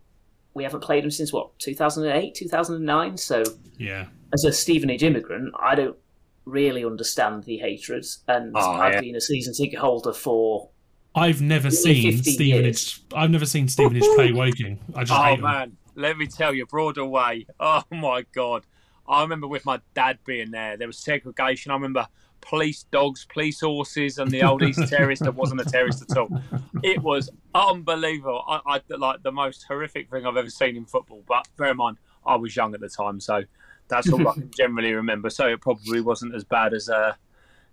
we 0.54 0.64
haven't 0.64 0.80
played 0.80 1.04
them 1.04 1.10
since 1.10 1.32
what 1.32 1.56
2008, 1.58 2.34
2009. 2.34 3.16
So 3.16 3.42
Yeah. 3.78 4.06
as 4.32 4.44
a 4.44 4.52
Stevenage 4.52 5.02
immigrant, 5.02 5.54
I 5.60 5.74
don't 5.74 5.96
really 6.44 6.84
understand 6.84 7.44
the 7.44 7.58
hatred, 7.58 8.04
and 8.26 8.52
Oh, 8.56 8.60
I've 8.72 8.94
yeah. 8.94 9.00
been 9.00 9.16
a 9.16 9.20
season 9.20 9.54
ticket 9.54 9.78
holder 9.78 10.12
for 10.12 10.70
I've 11.14 11.40
never 11.42 11.68
Nearly 11.70 11.76
seen 12.02 12.12
15 12.18 12.34
Stevenage. 12.34 13.00
I've 13.14 13.30
never 13.30 13.44
seen 13.46 13.66
Stevenage 13.68 14.04
play 14.14 14.32
Woking. 14.32 14.78
I 14.94 15.02
just 15.04 15.12
Oh 15.18 15.22
hate 15.24 15.36
them. 15.36 15.42
man, 15.42 15.76
let 15.96 16.16
me 16.16 16.26
tell 16.26 16.54
you, 16.54 16.66
Broadway. 16.66 17.46
Oh 17.60 17.82
my 17.90 18.24
god, 18.32 18.64
I 19.08 19.22
remember 19.22 19.46
with 19.48 19.64
my 19.64 19.80
dad 19.94 20.18
being 20.24 20.50
there. 20.52 20.76
There 20.76 20.86
was 20.86 20.98
segregation. 20.98 21.70
I 21.70 21.74
remember 21.74 22.06
police 22.40 22.84
dogs, 22.90 23.26
police 23.32 23.60
horses, 23.60 24.18
and 24.18 24.30
the 24.30 24.42
old 24.42 24.62
East 24.62 24.88
Terrace 24.88 25.18
that 25.20 25.34
wasn't 25.34 25.60
a 25.60 25.64
terrorist 25.64 26.10
at 26.10 26.16
all. 26.16 26.28
It 26.82 27.02
was 27.02 27.30
unbelievable. 27.54 28.44
I, 28.48 28.60
I 28.66 28.80
like 28.96 29.22
the 29.22 29.32
most 29.32 29.64
horrific 29.68 30.10
thing 30.10 30.26
I've 30.26 30.36
ever 30.36 30.50
seen 30.50 30.76
in 30.76 30.84
football. 30.86 31.22
But 31.26 31.48
bear 31.56 31.70
in 31.70 31.76
mind, 31.76 31.98
I 32.26 32.36
was 32.36 32.54
young 32.56 32.74
at 32.74 32.80
the 32.80 32.88
time, 32.88 33.20
so 33.20 33.42
that's 33.88 34.10
all 34.12 34.26
I 34.28 34.32
can 34.34 34.50
generally 34.56 34.92
remember. 34.92 35.30
So 35.30 35.46
it 35.48 35.60
probably 35.60 36.00
wasn't 36.00 36.34
as 36.34 36.44
bad 36.44 36.72
as 36.74 36.88
uh, 36.88 37.14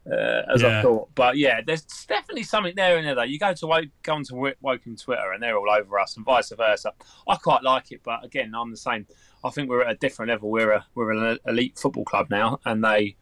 uh, 0.10 0.42
as 0.54 0.64
I 0.64 0.82
thought. 0.82 1.10
But 1.16 1.38
yeah, 1.38 1.62
there's 1.66 1.82
definitely 2.08 2.44
something 2.44 2.74
there 2.76 2.98
in 2.98 3.06
there. 3.06 3.16
Though 3.16 3.24
you 3.24 3.40
go 3.40 3.54
to 3.54 3.90
go 4.04 4.14
onto 4.14 4.36
Wo- 4.36 4.54
Woking 4.62 4.96
Twitter 4.96 5.32
and 5.34 5.42
they're 5.44 5.58
all 5.58 5.70
over 5.70 6.00
us, 6.00 6.16
and 6.18 6.26
vice 6.26 6.52
versa. 6.52 6.94
I 7.28 7.36
quite 7.36 7.64
like 7.64 7.92
it, 7.92 8.02
but 8.04 8.24
again, 8.24 8.54
I'm 8.56 8.72
the 8.72 8.78
same. 8.78 9.06
I 9.44 9.50
think 9.50 9.70
we're 9.70 9.84
at 9.84 9.92
a 9.92 9.96
different 9.98 10.30
level. 10.32 10.50
We're 10.50 10.72
a 10.72 10.86
we're 10.96 11.12
an 11.12 11.40
elite 11.46 11.78
football 11.78 12.06
club 12.06 12.28
now, 12.30 12.60
and 12.66 12.84
they 12.84 12.90
they're 12.96 13.06
shit. 13.06 13.16
They're- 13.16 13.18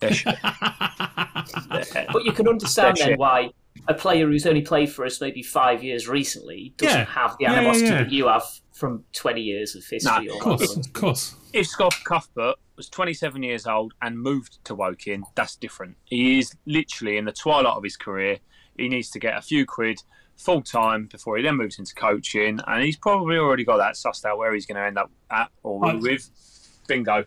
But 2.12 2.24
you 2.24 2.32
can 2.32 2.48
understand 2.48 2.96
then 2.98 3.18
why 3.18 3.50
a 3.88 3.94
player 3.94 4.26
who's 4.26 4.46
only 4.46 4.62
played 4.62 4.90
for 4.90 5.04
us 5.04 5.20
maybe 5.20 5.42
five 5.42 5.82
years 5.82 6.08
recently 6.08 6.74
doesn't 6.76 6.98
Yeah. 6.98 7.04
have 7.06 7.36
the 7.38 7.44
Yeah, 7.44 7.52
yeah, 7.52 7.58
animosity 7.58 7.86
yeah. 7.86 8.02
that 8.02 8.12
you 8.12 8.26
have 8.28 8.44
from 8.72 9.04
20 9.12 9.40
years 9.40 9.74
of 9.74 9.84
history. 9.86 10.26
No, 10.26 10.32
or 10.32 10.36
Of 10.36 10.40
course, 10.42 10.76
of 10.76 10.92
course. 10.92 11.34
if 11.52 11.66
Scott 11.66 11.94
Cuthbert 12.04 12.56
was 12.76 12.88
27 12.88 13.42
years 13.42 13.66
old 13.66 13.92
and 14.02 14.18
moved 14.18 14.58
to 14.64 14.74
Woking, 14.74 15.24
that's 15.34 15.56
different. 15.56 15.96
He 16.04 16.38
is 16.38 16.54
literally 16.66 17.16
in 17.18 17.24
the 17.26 17.32
twilight 17.32 17.76
of 17.76 17.84
his 17.84 17.96
career. 17.96 18.38
He 18.76 18.88
needs 18.88 19.10
to 19.10 19.18
get 19.18 19.36
a 19.36 19.42
few 19.42 19.66
quid 19.66 20.02
full 20.36 20.62
time 20.62 21.06
before 21.06 21.36
he 21.36 21.42
then 21.42 21.56
moves 21.56 21.78
into 21.78 21.94
coaching, 21.94 22.60
and 22.66 22.82
he's 22.82 22.96
probably 22.96 23.36
already 23.36 23.64
got 23.64 23.76
that 23.76 23.94
sussed 23.94 24.24
out 24.24 24.38
where 24.38 24.54
he's 24.54 24.64
going 24.64 24.76
to 24.76 24.86
end 24.86 24.98
up 24.98 25.10
at 25.30 25.50
or 25.62 25.78
with. 25.98 26.30
Bingo. 26.88 27.24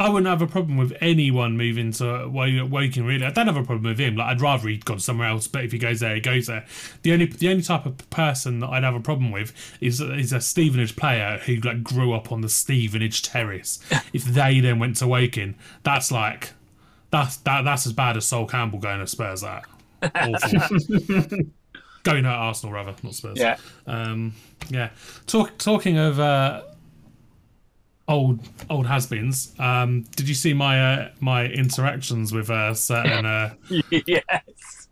I 0.00 0.08
wouldn't 0.08 0.28
have 0.28 0.42
a 0.42 0.46
problem 0.46 0.76
with 0.76 0.96
anyone 1.00 1.56
moving 1.56 1.90
to 1.94 2.28
Woking. 2.28 3.04
Really, 3.04 3.26
I 3.26 3.30
don't 3.30 3.48
have 3.48 3.56
a 3.56 3.64
problem 3.64 3.82
with 3.82 3.98
him. 3.98 4.14
Like, 4.14 4.28
I'd 4.28 4.40
rather 4.40 4.68
he'd 4.68 4.84
gone 4.84 5.00
somewhere 5.00 5.28
else. 5.28 5.48
But 5.48 5.64
if 5.64 5.72
he 5.72 5.78
goes 5.78 5.98
there, 5.98 6.14
he 6.14 6.20
goes 6.20 6.46
there. 6.46 6.64
The 7.02 7.12
only 7.12 7.26
the 7.26 7.48
only 7.48 7.62
type 7.62 7.84
of 7.84 8.08
person 8.10 8.60
that 8.60 8.68
I'd 8.68 8.84
have 8.84 8.94
a 8.94 9.00
problem 9.00 9.32
with 9.32 9.52
is 9.80 10.00
is 10.00 10.32
a 10.32 10.40
Stevenage 10.40 10.94
player 10.94 11.40
who 11.44 11.56
like 11.56 11.82
grew 11.82 12.12
up 12.12 12.30
on 12.30 12.42
the 12.42 12.48
Stevenage 12.48 13.22
terrace. 13.22 13.80
if 14.12 14.24
they 14.24 14.60
then 14.60 14.78
went 14.78 14.96
to 14.96 15.08
Woking, 15.08 15.56
that's 15.82 16.12
like 16.12 16.50
that's 17.10 17.38
that 17.38 17.62
that's 17.62 17.86
as 17.86 17.92
bad 17.92 18.16
as 18.16 18.24
Sol 18.24 18.46
Campbell 18.46 18.78
going 18.78 19.00
to 19.00 19.06
Spurs. 19.06 19.40
That 19.40 19.64
awful. 20.14 21.38
going 22.04 22.24
to 22.24 22.30
Arsenal 22.30 22.72
rather, 22.72 22.94
not 23.02 23.14
Spurs. 23.14 23.38
Yeah. 23.38 23.56
Um, 23.86 24.34
yeah. 24.70 24.90
Talk, 25.26 25.58
talking 25.58 25.98
of 25.98 26.20
uh, 26.20 26.62
old 28.08 28.40
old 28.70 28.86
has-beens. 28.86 29.54
Um, 29.58 30.02
did 30.16 30.28
you 30.28 30.34
see 30.34 30.54
my 30.54 30.80
uh, 30.80 31.10
my 31.20 31.46
interactions 31.46 32.32
with 32.32 32.50
a 32.50 32.74
certain 32.74 33.26
uh, 33.26 33.54
yes. 33.90 34.88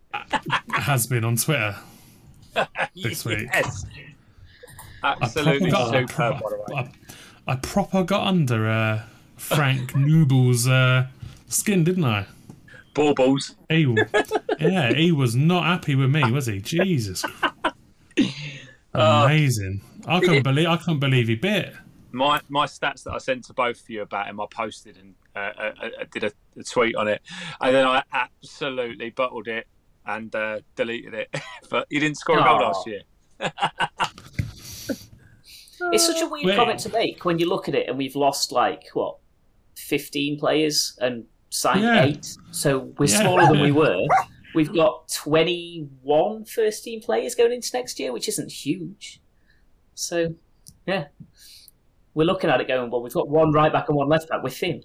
has-been 0.70 1.24
on 1.24 1.36
Twitter 1.36 1.76
this 2.94 3.24
week? 3.24 3.48
Yes. 3.52 3.86
I 5.02 5.16
Absolutely 5.22 5.72
I 5.72 6.04
proper- 6.04 6.58
way. 6.68 6.90
I, 7.46 7.52
I 7.52 7.56
proper 7.56 8.02
got 8.02 8.26
under 8.26 8.68
uh, 8.68 9.02
Frank 9.36 9.94
Nouble's 9.96 10.66
uh, 10.66 11.06
skin, 11.48 11.84
didn't 11.84 12.04
I? 12.04 12.26
Baubles. 12.94 13.54
He, 13.68 13.94
yeah, 14.58 14.92
he 14.94 15.12
was 15.12 15.36
not 15.36 15.64
happy 15.64 15.94
with 15.94 16.10
me, 16.10 16.30
was 16.30 16.46
he? 16.46 16.60
Jesus, 16.60 17.24
amazing! 18.94 19.82
I 20.06 20.20
couldn't 20.20 20.42
believe 20.42 20.66
I 20.66 20.78
couldn't 20.78 21.00
believe 21.00 21.28
he 21.28 21.34
bit. 21.34 21.74
My 22.16 22.40
my 22.48 22.66
stats 22.66 23.02
that 23.04 23.12
I 23.12 23.18
sent 23.18 23.44
to 23.46 23.52
both 23.52 23.80
of 23.80 23.90
you 23.90 24.02
about 24.02 24.26
him, 24.28 24.40
I 24.40 24.46
posted 24.50 24.96
and 24.96 25.14
uh, 25.34 25.38
uh, 25.38 25.72
uh, 25.82 25.88
did 26.10 26.24
a, 26.24 26.32
a 26.58 26.62
tweet 26.64 26.96
on 26.96 27.08
it, 27.08 27.20
and 27.60 27.74
then 27.74 27.86
I 27.86 28.02
absolutely 28.12 29.10
bottled 29.10 29.48
it 29.48 29.66
and 30.06 30.34
uh, 30.34 30.60
deleted 30.76 31.14
it. 31.14 31.34
but 31.70 31.86
he 31.90 31.98
didn't 32.00 32.16
score 32.16 32.38
a 32.38 32.42
goal 32.44 32.60
last 32.60 32.86
year. 32.86 33.02
It's 35.92 36.06
such 36.06 36.22
a 36.22 36.26
weird 36.26 36.46
Wait. 36.46 36.56
comment 36.56 36.80
to 36.80 36.88
make 36.88 37.24
when 37.26 37.38
you 37.38 37.48
look 37.48 37.68
at 37.68 37.74
it 37.74 37.86
and 37.88 37.98
we've 37.98 38.16
lost 38.16 38.50
like 38.50 38.84
what, 38.94 39.18
fifteen 39.76 40.38
players 40.38 40.96
and 41.02 41.26
signed 41.50 41.82
Yeah. 41.82 42.04
eight. 42.04 42.34
So 42.50 42.78
we're 42.98 43.10
Yeah. 43.10 43.20
smaller 43.20 43.46
than 43.46 43.60
we 43.60 43.72
were. 43.82 44.06
We've 44.54 44.72
got 44.72 45.08
21 45.08 46.46
first 46.46 46.82
team 46.82 47.02
players 47.02 47.34
going 47.34 47.52
into 47.52 47.68
next 47.74 48.00
year, 48.00 48.10
which 48.10 48.26
isn't 48.26 48.50
huge. 48.50 49.20
So, 49.94 50.34
yeah. 50.86 51.08
We're 52.16 52.24
looking 52.24 52.48
at 52.48 52.62
it 52.62 52.66
going, 52.66 52.90
well, 52.90 53.02
we've 53.02 53.12
got 53.12 53.28
one 53.28 53.52
right 53.52 53.70
back 53.70 53.88
and 53.90 53.96
one 53.96 54.08
left 54.08 54.30
back. 54.30 54.42
We're 54.42 54.48
thin. 54.48 54.82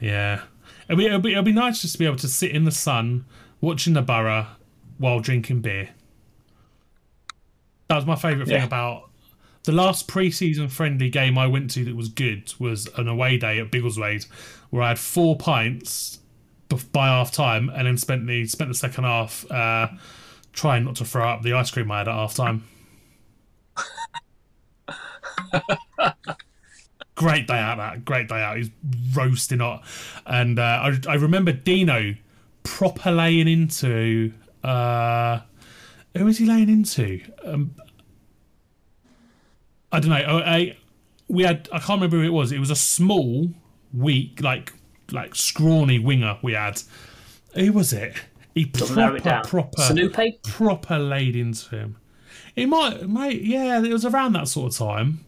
Yeah, 0.00 0.42
it'll 0.88 0.98
be, 0.98 1.06
it'll 1.06 1.20
be 1.20 1.30
it'll 1.30 1.44
be 1.44 1.52
nice 1.52 1.80
just 1.80 1.92
to 1.94 1.98
be 2.00 2.06
able 2.06 2.16
to 2.16 2.28
sit 2.28 2.50
in 2.50 2.64
the 2.64 2.72
sun 2.72 3.24
watching 3.60 3.94
the 3.94 4.02
borough 4.02 4.48
while 4.98 5.20
drinking 5.20 5.60
beer. 5.60 5.90
That 7.88 7.94
was 7.96 8.04
my 8.04 8.16
favourite 8.16 8.48
thing 8.48 8.56
Yeah. 8.56 8.64
about 8.64 9.10
the 9.62 9.70
last 9.70 10.08
pre-season 10.08 10.68
friendly 10.68 11.08
game 11.08 11.38
I 11.38 11.46
went 11.46 11.70
to 11.72 11.84
that 11.84 11.94
was 11.94 12.08
good 12.08 12.52
was 12.58 12.88
an 12.98 13.06
away 13.06 13.38
day 13.38 13.60
at 13.60 13.70
Biggleswade, 13.70 14.26
where 14.70 14.82
I 14.82 14.88
had 14.88 14.98
four 14.98 15.36
pints 15.36 16.18
by 16.92 17.06
half 17.06 17.30
time, 17.30 17.70
and 17.70 17.86
then 17.86 17.96
spent 17.96 18.26
the 18.26 18.44
spent 18.46 18.70
the 18.70 18.74
second 18.74 19.04
half 19.04 19.48
uh, 19.52 19.86
trying 20.52 20.84
not 20.84 20.96
to 20.96 21.04
throw 21.04 21.28
up 21.28 21.42
the 21.42 21.52
ice 21.52 21.70
cream 21.70 21.90
I 21.92 21.98
had 21.98 22.08
at 22.08 22.14
half 22.14 22.34
time. 22.34 22.64
Great 27.14 27.46
day 27.46 27.58
out 27.58 27.78
that 27.78 28.04
great 28.04 28.28
day 28.28 28.42
out. 28.42 28.56
He's 28.56 28.70
roasting 29.14 29.60
hot. 29.60 29.84
And 30.26 30.58
uh, 30.58 30.62
I, 31.06 31.12
I 31.12 31.14
remember 31.14 31.52
Dino 31.52 32.14
proper 32.62 33.12
laying 33.12 33.46
into 33.46 34.32
uh 34.64 35.40
who 36.16 36.26
is 36.28 36.38
he 36.38 36.46
laying 36.46 36.68
into? 36.68 37.20
Um, 37.44 37.74
I 39.92 40.00
don't 40.00 40.10
know. 40.10 40.16
I, 40.16 40.56
I 40.56 40.76
we 41.28 41.42
had 41.42 41.68
I 41.72 41.78
can't 41.78 42.00
remember 42.00 42.16
who 42.18 42.22
it 42.24 42.32
was. 42.32 42.52
It 42.52 42.58
was 42.58 42.70
a 42.70 42.76
small 42.76 43.48
weak 43.92 44.40
like 44.42 44.72
like 45.12 45.34
scrawny 45.34 45.98
winger 45.98 46.38
we 46.42 46.54
had. 46.54 46.82
Who 47.54 47.72
was 47.72 47.92
it? 47.92 48.14
He 48.54 48.66
proper 48.66 49.42
proper 49.44 49.82
Sanupe? 49.82 50.42
proper 50.42 50.98
laid 50.98 51.36
into 51.36 51.76
him. 51.76 51.96
It 52.54 52.66
might 52.66 53.08
mate 53.08 53.42
yeah 53.42 53.82
it 53.82 53.92
was 53.92 54.04
around 54.04 54.32
that 54.32 54.48
sort 54.48 54.72
of 54.72 54.78
time 54.78 55.24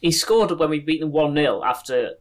He 0.00 0.10
scored 0.10 0.50
when 0.58 0.70
we 0.70 0.80
beat 0.80 1.00
them 1.00 1.12
1 1.12 1.34
0 1.34 1.62
after 1.62 2.14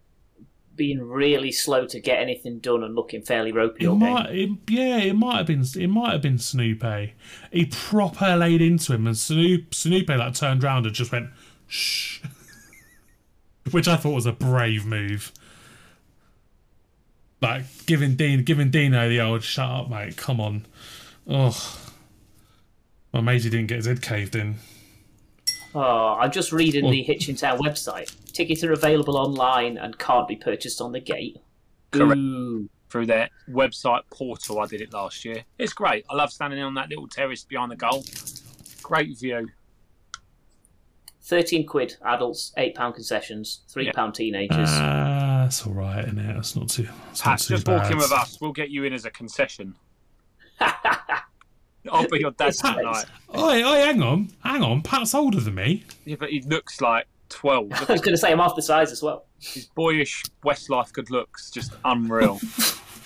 being 0.80 1.02
really 1.02 1.52
slow 1.52 1.86
to 1.86 2.00
get 2.00 2.22
anything 2.22 2.60
done 2.60 2.86
and 2.86 2.96
looking 2.96 3.22
fairly 3.22 3.52
ropey 3.52 3.84
It 3.84 3.88
all 3.90 3.98
might, 3.98 4.30
it, 4.34 4.50
yeah, 4.70 4.98
it 5.00 5.14
might 5.14 5.36
have 5.36 5.46
been, 5.46 5.66
it 5.76 5.90
might 5.90 6.14
have 6.14 6.22
been 6.22 6.38
Snoopy. 6.38 7.16
He 7.52 7.66
proper 7.66 8.38
laid 8.38 8.62
into 8.62 8.94
him, 8.94 9.06
and 9.06 9.18
Snoop, 9.18 9.76
Snoopy 9.76 10.16
like 10.16 10.36
turned 10.36 10.64
round 10.64 10.86
and 10.86 10.96
just 10.96 11.12
went 11.12 11.32
shh, 11.68 12.22
which 13.72 13.90
I 13.90 13.98
thought 13.98 14.14
was 14.16 14.26
a 14.26 14.32
brave 14.32 14.86
move. 14.86 15.34
Like 17.42 17.64
giving 17.86 18.16
Dean, 18.16 18.46
giving 18.46 18.72
Dino 18.72 19.10
the 19.10 19.20
old 19.20 19.44
shut 19.44 19.70
up, 19.70 19.90
mate. 19.90 20.16
Come 20.16 20.40
on, 20.40 20.66
oh, 21.28 21.78
my 23.12 23.20
matey 23.20 23.50
didn't 23.50 23.68
get 23.68 23.78
his 23.78 23.86
head 23.86 24.02
caved 24.02 24.36
in. 24.36 24.56
Oh, 25.76 26.16
I'm 26.20 26.32
just 26.32 26.52
reading 26.52 26.84
Well- 26.86 26.92
the 26.92 27.04
Hitchin 27.04 27.36
Town 27.36 27.60
website. 27.60 28.14
Tickets 28.34 28.64
are 28.64 28.72
available 28.74 29.18
online 29.18 29.78
and 29.78 29.98
can't 30.00 30.28
be 30.28 30.36
purchased 30.36 30.82
on 30.82 30.92
the 30.92 31.00
gate. 31.00 31.38
Correct. 31.92 32.18
Ooh. 32.18 32.70
Through 32.90 33.06
their 33.06 33.30
website 33.48 34.02
portal, 34.12 34.60
I 34.60 34.66
did 34.66 34.82
it 34.82 34.92
last 34.92 35.24
year. 35.24 35.44
It's 35.60 35.74
great. 35.74 36.06
I 36.10 36.16
love 36.16 36.32
standing 36.32 36.60
on 36.64 36.74
that 36.74 36.90
little 36.90 37.08
terrace 37.08 37.44
behind 37.44 37.72
the 37.72 37.76
goal. 37.76 38.04
Great 38.82 39.16
view. 39.20 39.48
13 41.22 41.68
quid 41.68 41.96
adults, 42.04 42.52
£8 42.58 42.96
concessions, 42.96 43.62
£3 43.72 43.86
Yeah. 43.86 44.12
teenagers. 44.12 44.70
Ah, 44.72 45.42
that's 45.44 45.68
all 45.68 45.74
right, 45.74 46.04
isn't 46.04 46.18
it? 46.18 46.34
That's 46.34 46.56
not 46.56 46.70
too. 46.70 46.88
That's 47.10 47.24
not 47.26 47.40
too 47.40 47.54
just 47.54 47.66
bad. 47.68 47.84
walk 47.84 47.92
in 47.92 47.98
with 47.98 48.12
us. 48.12 48.42
We'll 48.42 48.54
get 48.54 48.72
you 48.72 48.86
in 48.86 48.94
as 48.94 49.06
a 49.06 49.12
concession. 49.12 49.76
I'll 51.94 52.08
be 52.08 52.20
your 52.20 52.32
dad 52.32 52.54
tonight. 52.54 53.06
Oi, 53.38 53.64
oi, 53.64 53.76
hang 53.86 54.02
on, 54.02 54.30
hang 54.44 54.64
on. 54.64 54.82
Pat's 54.82 55.14
older 55.14 55.40
than 55.40 55.56
me. 55.56 55.84
Yeah, 56.06 56.16
but 56.20 56.30
he 56.30 56.42
looks 56.42 56.82
like 56.82 57.08
12. 57.30 57.72
I 57.90 57.92
was 57.94 58.02
going 58.02 58.14
to 58.14 58.18
say 58.18 58.32
I'm 58.32 58.40
half 58.40 58.56
the 58.56 58.62
size 58.62 58.92
as 58.92 59.02
well. 59.04 59.26
His 59.40 59.66
boyish 59.68 60.24
Westlife 60.44 60.92
good 60.94 61.10
looks, 61.12 61.50
just 61.52 61.74
unreal. 61.86 62.40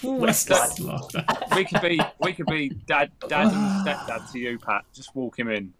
Westlife. 0.03 1.55
we 1.55 1.63
could 1.65 1.81
be, 1.81 1.99
we 2.19 2.33
could 2.33 2.45
be 2.47 2.69
dad, 2.87 3.11
dad 3.27 3.47
and 3.53 3.53
stepdad 3.87 4.31
to 4.31 4.39
you, 4.39 4.59
Pat. 4.59 4.83
Just 4.93 5.15
walk 5.15 5.37
him 5.39 5.49
in. 5.49 5.73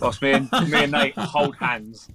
Whilst 0.00 0.20
me 0.22 0.32
and 0.32 0.50
me 0.70 0.82
and 0.84 0.92
Nate 0.92 1.14
hold 1.16 1.56
hands. 1.56 2.08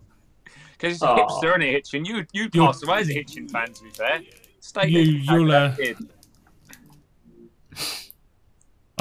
Because 0.74 0.94
it's 0.94 1.02
a 1.04 1.08
Aw. 1.08 1.18
hipster, 1.42 1.50
isn't 1.50 1.62
it, 1.64 1.72
Hitchin? 1.72 2.06
You 2.06 2.26
you 2.32 2.50
You're- 2.54 2.68
passed 2.68 2.84
away 2.84 3.00
as 3.00 3.10
a 3.10 3.14
Hitchin 3.14 3.48
fan, 3.48 3.72
to 3.74 3.84
be 3.84 3.90
fair. 3.92 4.22
Stay 4.60 4.88
You- 4.88 5.24
there, 5.26 5.36
you'll, 5.40 5.52
uh, 5.52 5.76
kid. 5.76 5.98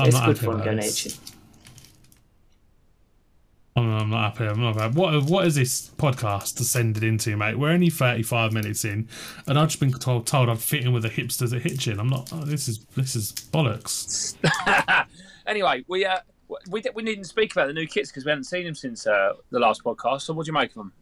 I'm 0.00 0.08
it's 0.08 0.16
not 0.16 0.26
good 0.26 0.36
happy 0.36 0.46
fun 0.46 0.54
about 0.54 0.64
going 0.64 0.76
this. 0.78 1.02
Hitchin. 1.02 1.20
I'm, 3.76 3.90
I'm 3.90 4.10
not 4.10 4.32
happy. 4.32 4.46
I'm 4.46 4.60
not 4.60 4.76
happy. 4.76 4.94
What 4.94 5.24
what 5.24 5.46
is 5.46 5.54
this 5.54 5.90
podcast 5.96 6.56
descended 6.56 7.04
into, 7.04 7.36
mate? 7.36 7.58
We're 7.58 7.70
only 7.70 7.90
35 7.90 8.52
minutes 8.52 8.84
in, 8.84 9.08
and 9.46 9.58
I've 9.58 9.68
just 9.68 9.80
been 9.80 9.92
told, 9.92 10.26
told 10.26 10.48
I'm 10.48 10.56
fitting 10.56 10.92
with 10.92 11.02
the 11.04 11.10
hipsters 11.10 11.54
at 11.54 11.62
Hitchin. 11.62 12.00
I'm 12.00 12.08
not. 12.08 12.30
Oh, 12.32 12.44
this 12.44 12.68
is 12.68 12.84
this 12.96 13.14
is 13.14 13.32
bollocks. 13.32 14.36
anyway, 15.46 15.84
we 15.88 16.04
uh, 16.04 16.18
we 16.68 16.82
we 16.94 17.02
needn't 17.02 17.26
speak 17.26 17.52
about 17.52 17.68
the 17.68 17.72
new 17.72 17.86
kits 17.86 18.10
because 18.10 18.24
we 18.24 18.30
haven't 18.30 18.44
seen 18.44 18.64
them 18.64 18.74
since 18.74 19.06
uh, 19.06 19.34
the 19.50 19.60
last 19.60 19.84
podcast. 19.84 20.22
So, 20.22 20.34
what 20.34 20.46
do 20.46 20.50
you 20.50 20.54
make 20.54 20.70
of 20.70 20.76
them? 20.76 20.92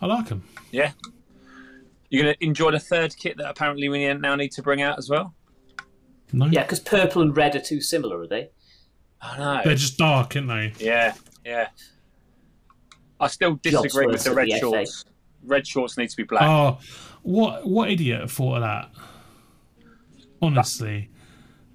I 0.00 0.06
like 0.06 0.28
them. 0.28 0.42
Yeah, 0.72 0.92
you're 2.10 2.22
gonna 2.22 2.36
enjoy 2.40 2.70
the 2.70 2.80
third 2.80 3.14
kit 3.16 3.36
that 3.38 3.50
apparently 3.50 3.88
we 3.88 4.12
now 4.14 4.36
need 4.36 4.52
to 4.52 4.62
bring 4.62 4.82
out 4.82 4.98
as 4.98 5.10
well. 5.10 5.34
No, 6.32 6.46
Yeah, 6.46 6.62
because 6.62 6.80
purple 6.80 7.22
and 7.22 7.36
red 7.36 7.54
are 7.56 7.60
too 7.60 7.80
similar, 7.80 8.20
are 8.20 8.26
they? 8.26 8.50
I 9.20 9.38
know. 9.38 9.60
they're 9.64 9.74
just 9.76 9.96
dark, 9.98 10.36
aren't 10.36 10.48
they? 10.48 10.72
Yeah, 10.78 11.14
yeah. 11.44 11.68
I 13.18 13.28
still 13.28 13.54
disagree 13.62 14.06
with 14.06 14.24
the 14.24 14.34
red 14.34 14.46
the 14.48 14.52
FA. 14.52 14.58
shorts. 14.60 15.04
Red 15.42 15.66
shorts 15.66 15.96
need 15.96 16.10
to 16.10 16.16
be 16.16 16.24
black. 16.24 16.42
Oh, 16.42 16.78
what 17.22 17.66
what 17.66 17.90
idiot 17.90 18.30
thought 18.30 18.56
of 18.56 18.62
that? 18.62 18.90
Honestly, 20.42 21.08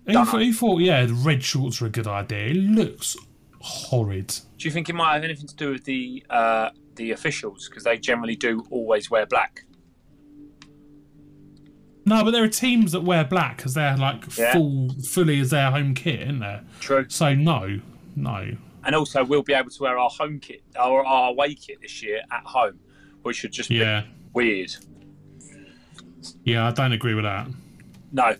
he, 0.05 0.13
Dunno. 0.13 0.25
thought- 0.25 0.41
who 0.41 0.53
thought? 0.53 0.81
Yeah, 0.81 1.05
the 1.05 1.13
red 1.13 1.43
shorts 1.43 1.81
are 1.81 1.87
a 1.87 1.89
good 1.89 2.07
idea. 2.07 2.47
It 2.49 2.55
looks 2.57 3.15
horrid. 3.59 4.27
Do 4.57 4.67
you 4.67 4.71
think 4.71 4.89
it 4.89 4.93
might 4.93 5.13
have 5.15 5.23
anything 5.23 5.47
to 5.47 5.55
do 5.55 5.71
with 5.71 5.85
the 5.85 6.23
uh, 6.29 6.69
the 6.95 7.11
officials 7.11 7.67
because 7.69 7.83
they 7.83 7.97
generally 7.97 8.35
do 8.35 8.65
always 8.69 9.09
wear 9.09 9.25
black? 9.25 9.63
No, 12.05 12.23
but 12.23 12.31
there 12.31 12.43
are 12.43 12.47
teams 12.47 12.91
that 12.93 13.01
wear 13.03 13.23
black 13.23 13.57
because 13.57 13.73
they're 13.75 13.95
like 13.97 14.35
Yeah. 14.37 14.53
full, 14.53 14.89
fully 15.03 15.39
as 15.39 15.51
their 15.51 15.69
home 15.71 15.93
kit, 15.93 16.21
isn't 16.21 16.39
there? 16.39 16.63
True. 16.79 17.05
So 17.09 17.35
no, 17.35 17.79
no. 18.15 18.57
And 18.83 18.95
also, 18.95 19.23
we'll 19.23 19.43
be 19.43 19.53
able 19.53 19.69
to 19.69 19.83
wear 19.83 19.97
our 19.99 20.09
home 20.09 20.39
kit 20.39 20.63
or 20.75 21.05
our 21.05 21.29
away 21.29 21.53
kit 21.53 21.79
this 21.81 22.01
year 22.01 22.21
at 22.31 22.43
home, 22.43 22.79
which 23.21 23.37
should 23.37 23.51
just 23.51 23.69
be 23.69 23.75
Yeah, 23.75 24.03
weird. 24.33 24.71
Yeah, 26.43 26.67
I 26.67 26.71
don't 26.71 26.91
agree 26.91 27.13
with 27.13 27.23
that. 27.23 27.47
No. 28.11 28.35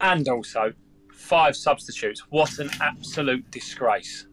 And 0.00 0.28
also, 0.28 0.72
five 1.12 1.56
substitutes. 1.56 2.20
What 2.30 2.58
an 2.58 2.70
absolute 2.80 3.50
disgrace. 3.50 4.26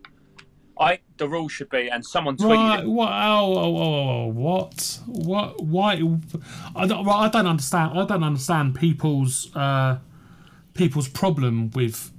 I 0.79 0.99
the 1.17 1.27
rule 1.27 1.47
should 1.47 1.69
be, 1.69 1.89
and 1.89 2.05
someone 2.05 2.37
tweeted 2.37 2.77
Right, 2.77 2.85
what? 2.85 3.11
Oh, 3.11 3.57
oh, 3.57 3.77
oh, 3.77 4.09
oh, 4.09 4.27
what? 4.27 4.99
What? 5.05 5.63
Why? 5.63 5.93
I 6.75 6.87
don't. 6.87 7.07
I 7.07 7.29
don't 7.29 7.47
understand. 7.47 7.97
I 7.97 8.05
don't 8.05 8.23
understand 8.23 8.75
people's 8.75 9.55
uh, 9.55 9.99
people's 10.73 11.07
problem 11.07 11.71
with 11.71 12.11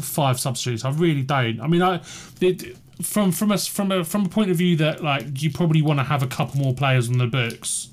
five 0.00 0.38
substitutes. 0.40 0.84
I 0.84 0.90
really 0.90 1.22
don't. 1.22 1.60
I 1.60 1.66
mean, 1.66 1.82
I 1.82 2.00
it, 2.40 2.76
from 3.02 3.32
from 3.32 3.52
a 3.52 3.58
from 3.58 3.92
a 3.92 4.04
from 4.04 4.26
a 4.26 4.28
point 4.28 4.50
of 4.50 4.56
view 4.56 4.76
that 4.76 5.02
like 5.02 5.42
you 5.42 5.50
probably 5.50 5.82
want 5.82 6.00
to 6.00 6.04
have 6.04 6.22
a 6.22 6.26
couple 6.26 6.60
more 6.60 6.74
players 6.74 7.08
on 7.08 7.18
the 7.18 7.26
books 7.26 7.88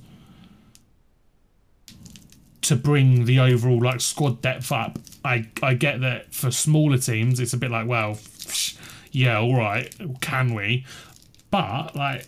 to 2.61 2.75
bring 2.75 3.25
the 3.25 3.39
overall 3.39 3.79
like 3.79 4.01
squad 4.01 4.41
depth 4.41 4.71
up. 4.71 4.97
I 5.23 5.47
I 5.61 5.75
get 5.75 6.01
that 6.01 6.33
for 6.33 6.49
smaller 6.51 6.97
teams, 6.97 7.39
it's 7.39 7.53
a 7.53 7.57
bit 7.57 7.69
like 7.71 7.87
well, 7.87 8.17
yeah, 9.15 9.39
all 9.39 9.55
right, 9.55 9.93
can 10.19 10.53
we? 10.53 10.85
But 11.49 11.95
like, 11.95 12.27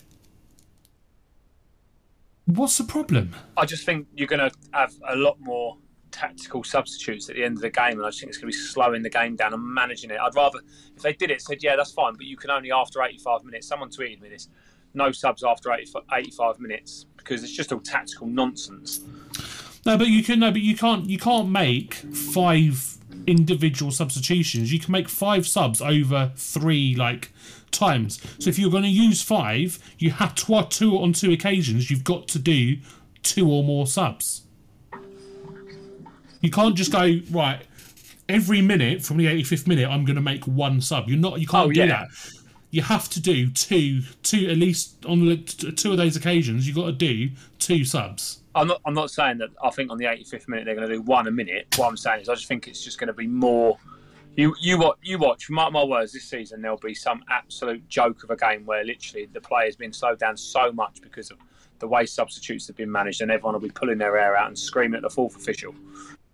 what's 2.46 2.78
the 2.78 2.84
problem? 2.84 3.34
I 3.56 3.66
just 3.66 3.84
think 3.84 4.06
you're 4.16 4.26
going 4.26 4.50
to 4.50 4.56
have 4.72 4.94
a 5.06 5.14
lot 5.14 5.38
more 5.38 5.76
tactical 6.10 6.64
substitutes 6.64 7.28
at 7.28 7.36
the 7.36 7.44
end 7.44 7.56
of 7.58 7.60
the 7.60 7.70
game, 7.70 7.98
and 7.98 8.06
I 8.06 8.08
just 8.08 8.20
think 8.20 8.30
it's 8.30 8.38
going 8.38 8.50
to 8.50 8.56
be 8.56 8.62
slowing 8.64 9.02
the 9.02 9.10
game 9.10 9.36
down 9.36 9.52
and 9.52 9.62
managing 9.62 10.10
it. 10.10 10.18
I'd 10.18 10.34
rather, 10.34 10.60
if 10.96 11.02
they 11.02 11.12
did 11.12 11.30
it, 11.30 11.42
said, 11.42 11.62
yeah, 11.62 11.76
that's 11.76 11.92
fine, 11.92 12.14
but 12.14 12.24
you 12.24 12.38
can 12.38 12.50
only 12.50 12.72
after 12.72 13.02
85 13.02 13.44
minutes. 13.44 13.68
Someone 13.68 13.90
tweeted 13.90 14.22
me 14.22 14.30
this 14.30 14.48
no 14.94 15.12
subs 15.12 15.44
after 15.44 15.70
85 15.72 16.58
minutes 16.58 17.04
because 17.18 17.44
it's 17.44 17.52
just 17.52 17.70
all 17.70 17.80
tactical 17.80 18.26
nonsense. 18.26 19.00
No, 19.84 19.98
but 19.98 20.08
you 20.08 20.24
can 20.24 20.40
no, 20.40 20.50
but 20.50 20.62
you 20.62 20.74
can't 20.74 21.08
you 21.08 21.18
can't 21.18 21.50
make 21.50 21.94
five 21.94 22.97
individual 23.28 23.92
substitutions. 23.92 24.72
You 24.72 24.80
can 24.80 24.92
make 24.92 25.08
five 25.08 25.46
subs 25.46 25.80
over 25.80 26.32
three 26.36 26.94
like 26.96 27.30
times. 27.70 28.20
So 28.38 28.48
if 28.48 28.58
you're 28.58 28.70
going 28.70 28.84
to 28.84 28.88
use 28.88 29.22
five, 29.22 29.78
you 29.98 30.10
have 30.12 30.34
to 30.36 30.66
two 30.70 30.98
on 30.98 31.12
two 31.12 31.32
occasions. 31.32 31.90
You've 31.90 32.04
got 32.04 32.26
to 32.28 32.38
do 32.38 32.78
two 33.22 33.50
or 33.50 33.62
more 33.62 33.86
subs. 33.86 34.42
You 36.40 36.50
can't 36.50 36.74
just 36.76 36.92
go 36.92 37.18
right 37.30 37.60
every 38.28 38.62
minute 38.62 39.02
from 39.02 39.16
the 39.16 39.26
85th 39.26 39.66
minute. 39.66 39.88
I'm 39.88 40.04
going 40.04 40.16
to 40.16 40.22
make 40.22 40.44
one 40.44 40.80
sub. 40.80 41.08
You're 41.08 41.18
not. 41.18 41.40
You 41.40 41.46
can't 41.46 41.68
Oh, 41.68 41.72
do 41.72 41.80
yeah. 41.80 41.86
that. 41.86 42.08
You 42.70 42.82
have 42.82 43.08
to 43.10 43.20
do 43.20 43.50
two, 43.50 44.02
two 44.22 44.48
at 44.50 44.56
least 44.58 45.04
on 45.06 45.26
the, 45.26 45.36
two 45.36 45.90
of 45.90 45.96
those 45.96 46.16
occasions. 46.16 46.66
You've 46.66 46.76
got 46.76 46.86
to 46.86 46.92
do 46.92 47.30
two 47.58 47.84
subs. 47.84 48.40
I'm 48.60 48.68
not. 48.68 48.80
I'm 48.84 48.94
not 48.94 49.10
saying 49.10 49.38
that. 49.38 49.50
I 49.62 49.70
think 49.70 49.90
on 49.90 49.98
the 49.98 50.04
85th 50.04 50.48
minute 50.48 50.64
they're 50.64 50.74
going 50.74 50.88
to 50.88 50.94
do 50.94 51.02
one 51.02 51.26
a 51.26 51.30
minute. 51.30 51.66
What 51.76 51.88
I'm 51.88 51.96
saying 51.96 52.22
is, 52.22 52.28
I 52.28 52.34
just 52.34 52.46
think 52.46 52.68
it's 52.68 52.82
just 52.82 52.98
going 52.98 53.08
to 53.08 53.12
be 53.14 53.26
more. 53.26 53.78
You 54.36 54.54
you 54.60 54.78
watch. 54.78 54.98
You 55.02 55.18
watch. 55.18 55.50
Mark 55.50 55.72
my 55.72 55.82
words. 55.84 56.12
This 56.12 56.24
season 56.24 56.62
there'll 56.62 56.76
be 56.78 56.94
some 56.94 57.22
absolute 57.30 57.88
joke 57.88 58.22
of 58.24 58.30
a 58.30 58.36
game 58.36 58.64
where 58.66 58.84
literally 58.84 59.28
the 59.32 59.40
play 59.40 59.64
has 59.64 59.76
been 59.76 59.92
slowed 59.92 60.18
down 60.18 60.36
so 60.36 60.70
much 60.72 61.00
because 61.02 61.30
of 61.30 61.38
the 61.80 61.88
way 61.88 62.06
substitutes 62.06 62.66
have 62.66 62.76
been 62.76 62.90
managed, 62.90 63.20
and 63.20 63.30
everyone 63.30 63.54
will 63.54 63.60
be 63.60 63.70
pulling 63.70 63.98
their 63.98 64.16
hair 64.18 64.36
out 64.36 64.48
and 64.48 64.58
screaming 64.58 64.96
at 64.96 65.02
the 65.02 65.10
fourth 65.10 65.36
official. 65.36 65.74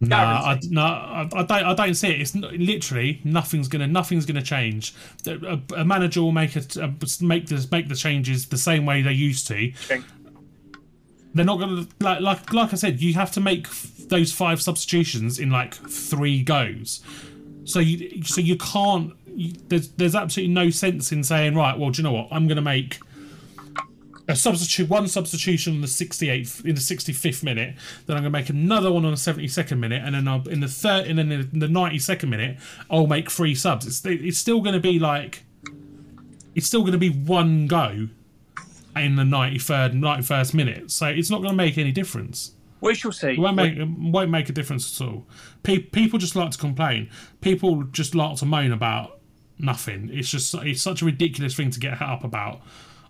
No, 0.01 0.17
I, 0.17 0.61
no, 0.69 0.83
I, 0.83 1.29
I 1.33 1.43
don't. 1.45 1.51
I 1.53 1.75
don't 1.75 1.95
see 1.95 2.09
it. 2.09 2.21
It's 2.21 2.35
not, 2.35 2.53
literally 2.55 3.21
nothing's 3.25 3.69
gonna. 3.69 3.87
Nothing's 3.87 4.27
gonna 4.27 4.43
change. 4.43 4.95
A, 5.27 5.61
a- 5.77 5.81
a 5.81 5.85
manager 5.85 6.21
will 6.21 6.33
make 6.33 6.57
it. 6.57 6.77
Uh, 6.77 6.89
make 7.21 7.47
the 7.47 7.67
make 7.71 7.89
the 7.89 7.95
changes 7.95 8.47
the 8.49 8.59
same 8.59 8.85
way 8.85 9.03
they 9.03 9.13
used 9.13 9.47
to. 9.49 9.73
They're 11.35 11.45
not 11.45 11.59
gonna 11.59 11.87
like 12.01 12.21
like 12.21 12.53
like 12.53 12.73
I 12.73 12.77
said. 12.77 13.01
You 13.01 13.15
have 13.15 13.33
to 13.33 13.41
make 13.41 13.67
those 14.09 14.33
five 14.33 14.63
substitutions 14.63 15.39
in 15.39 15.51
like 15.51 15.75
three 15.75 16.43
goes. 16.43 17.03
So 17.65 17.81
you 17.81 18.23
so 18.23 18.41
you 18.41 18.57
can't. 18.57 19.13
You, 19.27 19.53
there's 19.69 19.89
there's 19.91 20.15
absolutely 20.15 20.55
no 20.55 20.71
sense 20.71 21.11
in 21.11 21.25
saying 21.25 21.57
right. 21.57 21.79
Well, 21.79 21.91
do 21.91 22.03
you 22.03 22.05
know 22.05 22.13
what? 22.13 22.29
I'm 22.31 22.47
gonna 22.47 22.61
make 22.63 22.99
a 24.29 24.37
substitute 24.37 24.89
one 24.89 25.07
substitution 25.07 25.75
in 25.75 25.81
the 25.81 25.87
68th 25.87 26.65
in 26.65 26.75
the 26.75 26.81
65th 26.81 27.43
minute 27.43 27.75
then 28.07 28.17
i'm 28.17 28.23
going 28.23 28.33
to 28.33 28.39
make 28.39 28.49
another 28.49 28.91
one 28.91 29.05
on 29.05 29.11
the 29.11 29.17
72nd 29.17 29.79
minute 29.79 30.03
and 30.05 30.15
then 30.15 30.27
I'll, 30.27 30.49
in 30.49 30.61
the 30.61 30.69
third 30.69 31.07
and 31.07 31.19
then 31.19 31.31
in 31.31 31.59
the 31.59 31.67
92nd 31.67 32.29
minute 32.29 32.57
i'll 32.91 33.07
make 33.07 33.31
three 33.31 33.55
subs 33.55 33.87
it's, 33.87 34.05
it's 34.05 34.39
still 34.39 34.61
going 34.61 34.75
to 34.75 34.81
be 34.81 34.99
like 34.99 35.45
it's 36.55 36.67
still 36.67 36.81
going 36.81 36.93
to 36.93 36.99
be 36.99 37.11
one 37.11 37.67
go 37.67 38.09
in 38.97 39.17
the 39.17 39.23
93rd 39.23 39.93
91st 39.95 40.55
minute 40.55 40.91
so 40.91 41.07
it's 41.07 41.31
not 41.31 41.39
going 41.39 41.51
to 41.51 41.57
make 41.57 41.77
any 41.79 41.93
difference 41.93 42.53
We 42.81 42.95
shall 42.95 43.13
see. 43.13 43.33
it 43.33 43.39
won't 43.39 43.57
make 43.57 43.77
it 43.77 43.89
won't 43.89 44.31
make 44.31 44.49
a 44.49 44.53
difference 44.53 45.01
at 45.01 45.07
all. 45.07 45.27
Pe- 45.63 45.79
people 45.79 46.19
just 46.19 46.37
like 46.37 46.51
to 46.51 46.59
complain. 46.59 47.09
People 47.41 47.85
just 47.85 48.15
like 48.15 48.37
to 48.39 48.47
moan 48.47 48.73
about 48.73 49.21
nothing. 49.59 50.11
It's 50.13 50.29
just 50.31 50.55
it's 50.57 50.83
such 50.83 51.01
a 51.03 51.05
ridiculous 51.07 51.55
thing 51.55 51.71
to 51.71 51.81
get 51.81 52.01
up 52.03 52.25
about. 52.25 52.61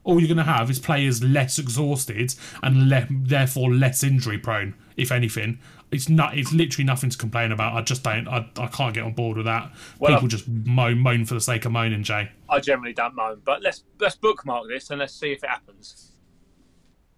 All 0.05 0.21
you're 0.21 0.29
going 0.29 0.47
to 0.47 0.53
have 0.53 0.71
is 0.71 0.79
players 0.79 1.23
less 1.25 1.59
exhausted 1.59 2.35
and 2.63 2.89
le- 2.91 3.07
therefore 3.11 3.73
less 3.75 4.05
injury 4.05 4.39
prone. 4.39 4.75
If 4.97 5.11
anything, 5.11 5.59
it's 5.95 6.09
not. 6.09 6.37
It's 6.37 6.53
literally 6.53 6.85
nothing 6.85 7.11
to 7.11 7.17
complain 7.17 7.53
about. 7.53 7.75
I 7.75 7.83
just 7.83 8.03
don't. 8.03 8.27
I, 8.29 8.49
I 8.59 8.67
can't 8.67 8.95
get 8.95 9.05
on 9.05 9.13
board 9.13 9.37
with 9.37 9.47
that. 9.47 9.73
Well, 9.99 10.13
people 10.13 10.29
just 10.29 10.49
moan 10.49 10.99
moan 10.99 11.25
for 11.25 11.35
the 11.35 11.41
sake 11.41 11.65
of 11.65 11.73
moaning. 11.73 12.03
Jay. 12.03 12.31
I 12.49 12.61
generally 12.61 12.93
don't 12.93 13.15
moan, 13.15 13.41
but 13.45 13.63
let's 13.63 13.85
let's 14.01 14.17
bookmark 14.17 14.69
this 14.69 14.91
and 14.91 14.99
let's 14.99 15.15
see 15.15 15.33
if 15.33 15.43
it 15.43 15.51
happens. 15.51 16.13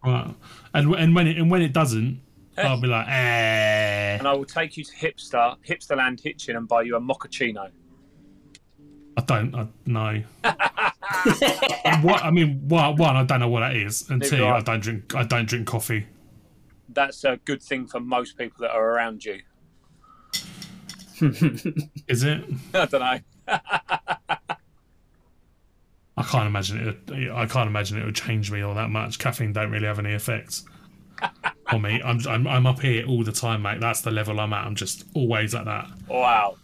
Right. 0.05 0.35
And 0.75 0.95
and 0.95 1.15
when 1.15 1.27
it 1.27 1.39
and 1.39 1.51
when 1.51 1.63
it 1.63 1.73
doesn't, 1.73 2.21
I'll 2.59 2.81
be 2.81 2.87
like, 2.87 3.09
eh. 3.09 4.17
And 4.19 4.29
I 4.29 4.33
will 4.35 4.45
take 4.45 4.77
you 4.77 4.85
to 4.85 4.93
hipster 4.93 5.57
hipsterland 5.67 6.21
Hitchin 6.21 6.57
and 6.57 6.69
buy 6.69 6.83
you 6.83 6.97
a 6.97 7.01
mochaccino. 7.01 7.71
I 9.17 9.23
don't. 9.23 9.55
I 9.55 9.67
no. 9.87 10.23
what 12.03 12.23
I 12.23 12.31
mean, 12.31 12.69
one, 12.69 12.97
one, 12.97 13.17
I 13.17 13.25
don't 13.25 13.41
know 13.41 13.49
what 13.49 13.61
that 13.61 13.75
is, 13.75 14.09
and 14.11 14.21
Neither 14.21 14.37
two, 14.37 14.45
I. 14.45 14.59
I 14.59 14.61
don't 14.61 14.81
drink. 14.81 15.15
I 15.15 15.25
don't 15.25 15.49
drink 15.49 15.67
coffee. 15.67 16.07
That's 16.89 17.25
a 17.25 17.39
good 17.45 17.63
thing 17.63 17.87
for 17.87 18.01
most 18.01 18.39
people 18.39 18.59
that 18.61 18.71
are 18.71 18.91
around 18.91 19.25
you. 19.25 19.41
Is 22.09 22.23
it? 22.25 22.45
I 22.75 22.85
don't 22.87 23.01
know. 23.01 23.19
I 26.19 26.23
can't 26.23 26.47
imagine 26.47 26.89
it. 26.89 27.31
I 27.31 27.47
can't 27.47 27.69
imagine 27.69 27.99
it 28.01 28.05
would 28.05 28.17
change 28.17 28.51
me 28.51 28.63
all 28.63 28.75
that 28.75 28.89
much. 28.91 29.19
Caffeine 29.19 29.53
don't 29.53 29.71
really 29.71 29.87
have 29.87 29.99
any 29.99 30.13
effects 30.13 30.65
on 31.69 31.83
me. 31.83 32.01
I'm, 32.03 32.27
I'm 32.27 32.47
I'm 32.47 32.67
up 32.67 32.81
here 32.81 33.05
all 33.07 33.23
the 33.23 33.33
time, 33.33 33.61
mate. 33.63 33.81
That's 33.81 34.01
the 34.01 34.11
level 34.11 34.41
I'm 34.41 34.53
at. 34.55 34.67
I'm 34.67 34.77
just 34.77 35.05
always 35.15 35.55
at 35.55 35.67
that. 35.67 35.89
Wow. 36.09 36.57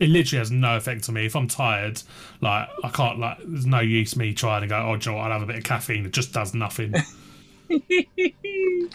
It 0.00 0.08
literally 0.08 0.38
has 0.38 0.50
no 0.50 0.76
effect 0.78 1.08
on 1.10 1.14
me. 1.14 1.26
If 1.26 1.36
I'm 1.36 1.46
tired, 1.46 2.02
like 2.40 2.68
I 2.82 2.88
can't 2.88 3.18
like. 3.18 3.36
There's 3.44 3.66
no 3.66 3.80
use 3.80 4.16
me 4.16 4.32
trying 4.32 4.62
to 4.62 4.66
go. 4.66 4.76
Oh, 4.76 4.94
you 4.94 5.12
know? 5.12 5.18
I'll 5.18 5.30
have 5.30 5.42
a 5.42 5.46
bit 5.46 5.56
of 5.56 5.64
caffeine. 5.64 6.06
It 6.06 6.12
just 6.12 6.32
does 6.32 6.54
nothing. 6.54 6.94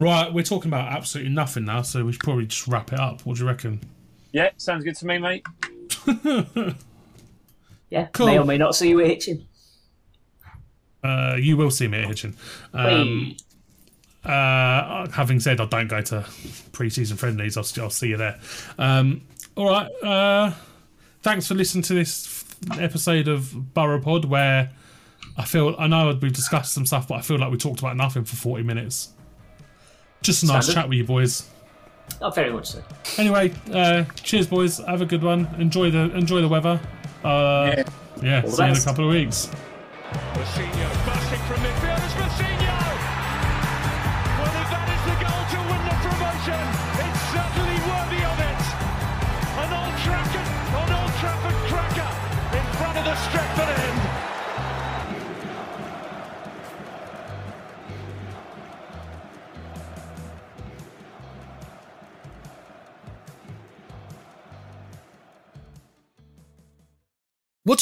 right, 0.00 0.32
we're 0.32 0.42
talking 0.42 0.68
about 0.70 0.92
absolutely 0.92 1.32
nothing 1.32 1.64
now, 1.64 1.82
so 1.82 2.04
we 2.04 2.12
should 2.12 2.22
probably 2.22 2.46
just 2.46 2.66
wrap 2.68 2.92
it 2.92 2.98
up. 3.00 3.20
What 3.26 3.36
do 3.36 3.42
you 3.42 3.48
reckon? 3.48 3.80
Yeah, 4.32 4.50
sounds 4.56 4.84
good 4.84 4.96
to 4.96 5.06
me, 5.06 5.18
mate. 5.18 5.44
Yeah, 7.90 8.06
Cool. 8.14 8.26
may 8.26 8.38
or 8.38 8.46
may 8.46 8.56
not 8.56 8.74
see 8.74 8.88
you 8.88 8.96
Hitchin. 9.00 9.46
Uh, 11.04 11.36
you 11.38 11.58
will 11.58 11.70
see 11.70 11.86
me 11.88 11.98
at 11.98 12.06
Hitchin. 12.08 12.34
Um, 12.72 13.36
uh, 14.24 15.10
having 15.10 15.40
said 15.40 15.60
I 15.60 15.66
don't 15.66 15.88
go 15.88 16.00
to 16.00 16.24
pre-season 16.72 17.18
friendlies, 17.18 17.58
I'll, 17.58 17.66
I'll 17.84 17.90
see 17.90 18.08
you 18.08 18.16
there. 18.16 18.40
Um, 18.78 19.20
all 19.56 19.66
right. 19.68 19.90
Uh, 20.02 20.52
thanks 21.20 21.46
for 21.46 21.54
listening 21.54 21.82
to 21.82 21.92
this 21.92 22.46
episode 22.80 23.28
of 23.28 23.52
Boropod, 23.74 24.24
where 24.24 24.70
I 25.36 25.44
feel 25.44 25.74
I 25.78 25.86
know 25.86 26.16
we've 26.20 26.32
discussed 26.32 26.72
some 26.74 26.84
stuff, 26.86 27.08
but 27.08 27.14
I 27.14 27.20
feel 27.22 27.38
like 27.38 27.50
we 27.50 27.56
talked 27.56 27.80
about 27.80 27.96
nothing 27.96 28.24
for 28.24 28.36
forty 28.36 28.62
minutes. 28.62 29.10
Just 30.22 30.42
a 30.42 30.46
nice 30.46 30.64
Standard. 30.66 30.80
chat 30.82 30.88
with 30.88 30.98
you 30.98 31.04
boys. 31.04 31.48
Not 32.20 32.34
very 32.34 32.52
much 32.52 32.66
so. 32.72 32.82
Anyway, 33.16 33.52
uh, 33.72 34.04
cheers, 34.22 34.46
boys. 34.46 34.78
Have 34.78 35.00
a 35.00 35.06
good 35.06 35.22
one. 35.22 35.48
Enjoy 35.58 35.90
the 35.90 36.14
enjoy 36.16 36.40
the 36.42 36.48
weather. 36.48 36.80
Uh, 37.24 37.72
Yeah. 37.76 37.84
yeah. 38.22 38.40
the 38.42 38.50
See 38.50 38.62
you 38.64 38.70
in 38.70 38.76
a 38.76 38.80
couple 38.80 39.04
of 39.06 39.10
weeks. 39.10 39.48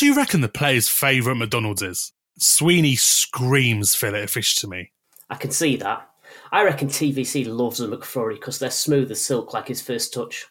Do 0.00 0.06
you 0.06 0.14
reckon 0.14 0.40
the 0.40 0.48
player's 0.48 0.88
favourite 0.88 1.36
McDonald's 1.36 1.82
is? 1.82 2.10
Sweeney 2.38 2.96
screams 2.96 3.94
fillet 3.94 4.22
of 4.22 4.30
fish 4.30 4.54
to 4.54 4.66
me. 4.66 4.92
I 5.28 5.34
can 5.34 5.50
see 5.50 5.76
that. 5.76 6.08
I 6.50 6.64
reckon 6.64 6.88
TVC 6.88 7.46
loves 7.46 7.82
a 7.82 7.86
McFlurry 7.86 8.36
because 8.36 8.58
they're 8.58 8.70
smooth 8.70 9.10
as 9.10 9.22
silk 9.22 9.52
like 9.52 9.68
his 9.68 9.82
first 9.82 10.14
touch. 10.14 10.46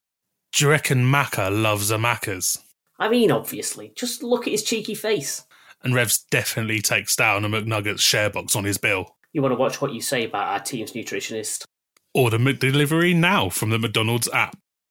Do 0.52 0.66
you 0.66 0.70
reckon 0.70 1.00
Macca 1.00 1.50
loves 1.50 1.90
a 1.90 1.98
Macca's? 1.98 2.60
I 3.00 3.10
mean, 3.10 3.32
obviously. 3.32 3.92
Just 3.96 4.22
look 4.22 4.46
at 4.46 4.52
his 4.52 4.62
cheeky 4.62 4.94
face. 4.94 5.46
And 5.84 5.96
Revs 5.96 6.26
definitely 6.30 6.82
takes 6.82 7.16
down 7.16 7.44
a 7.44 7.50
McNuggets 7.50 8.02
share 8.02 8.30
box 8.30 8.56
on 8.56 8.66
his 8.66 8.78
bill. 8.78 9.16
You 9.34 9.42
want 9.42 9.54
to 9.54 9.60
watch 9.60 9.82
what 9.82 9.94
you 9.94 10.02
say 10.02 10.26
about 10.26 10.50
our 10.50 10.60
team's 10.60 10.92
nutritionist. 10.92 11.64
Order 12.14 12.38
McDelivery 12.38 13.16
now 13.16 13.50
from 13.50 13.72
the 13.72 13.80
McDonald's 13.80 14.30
app. 14.32 14.56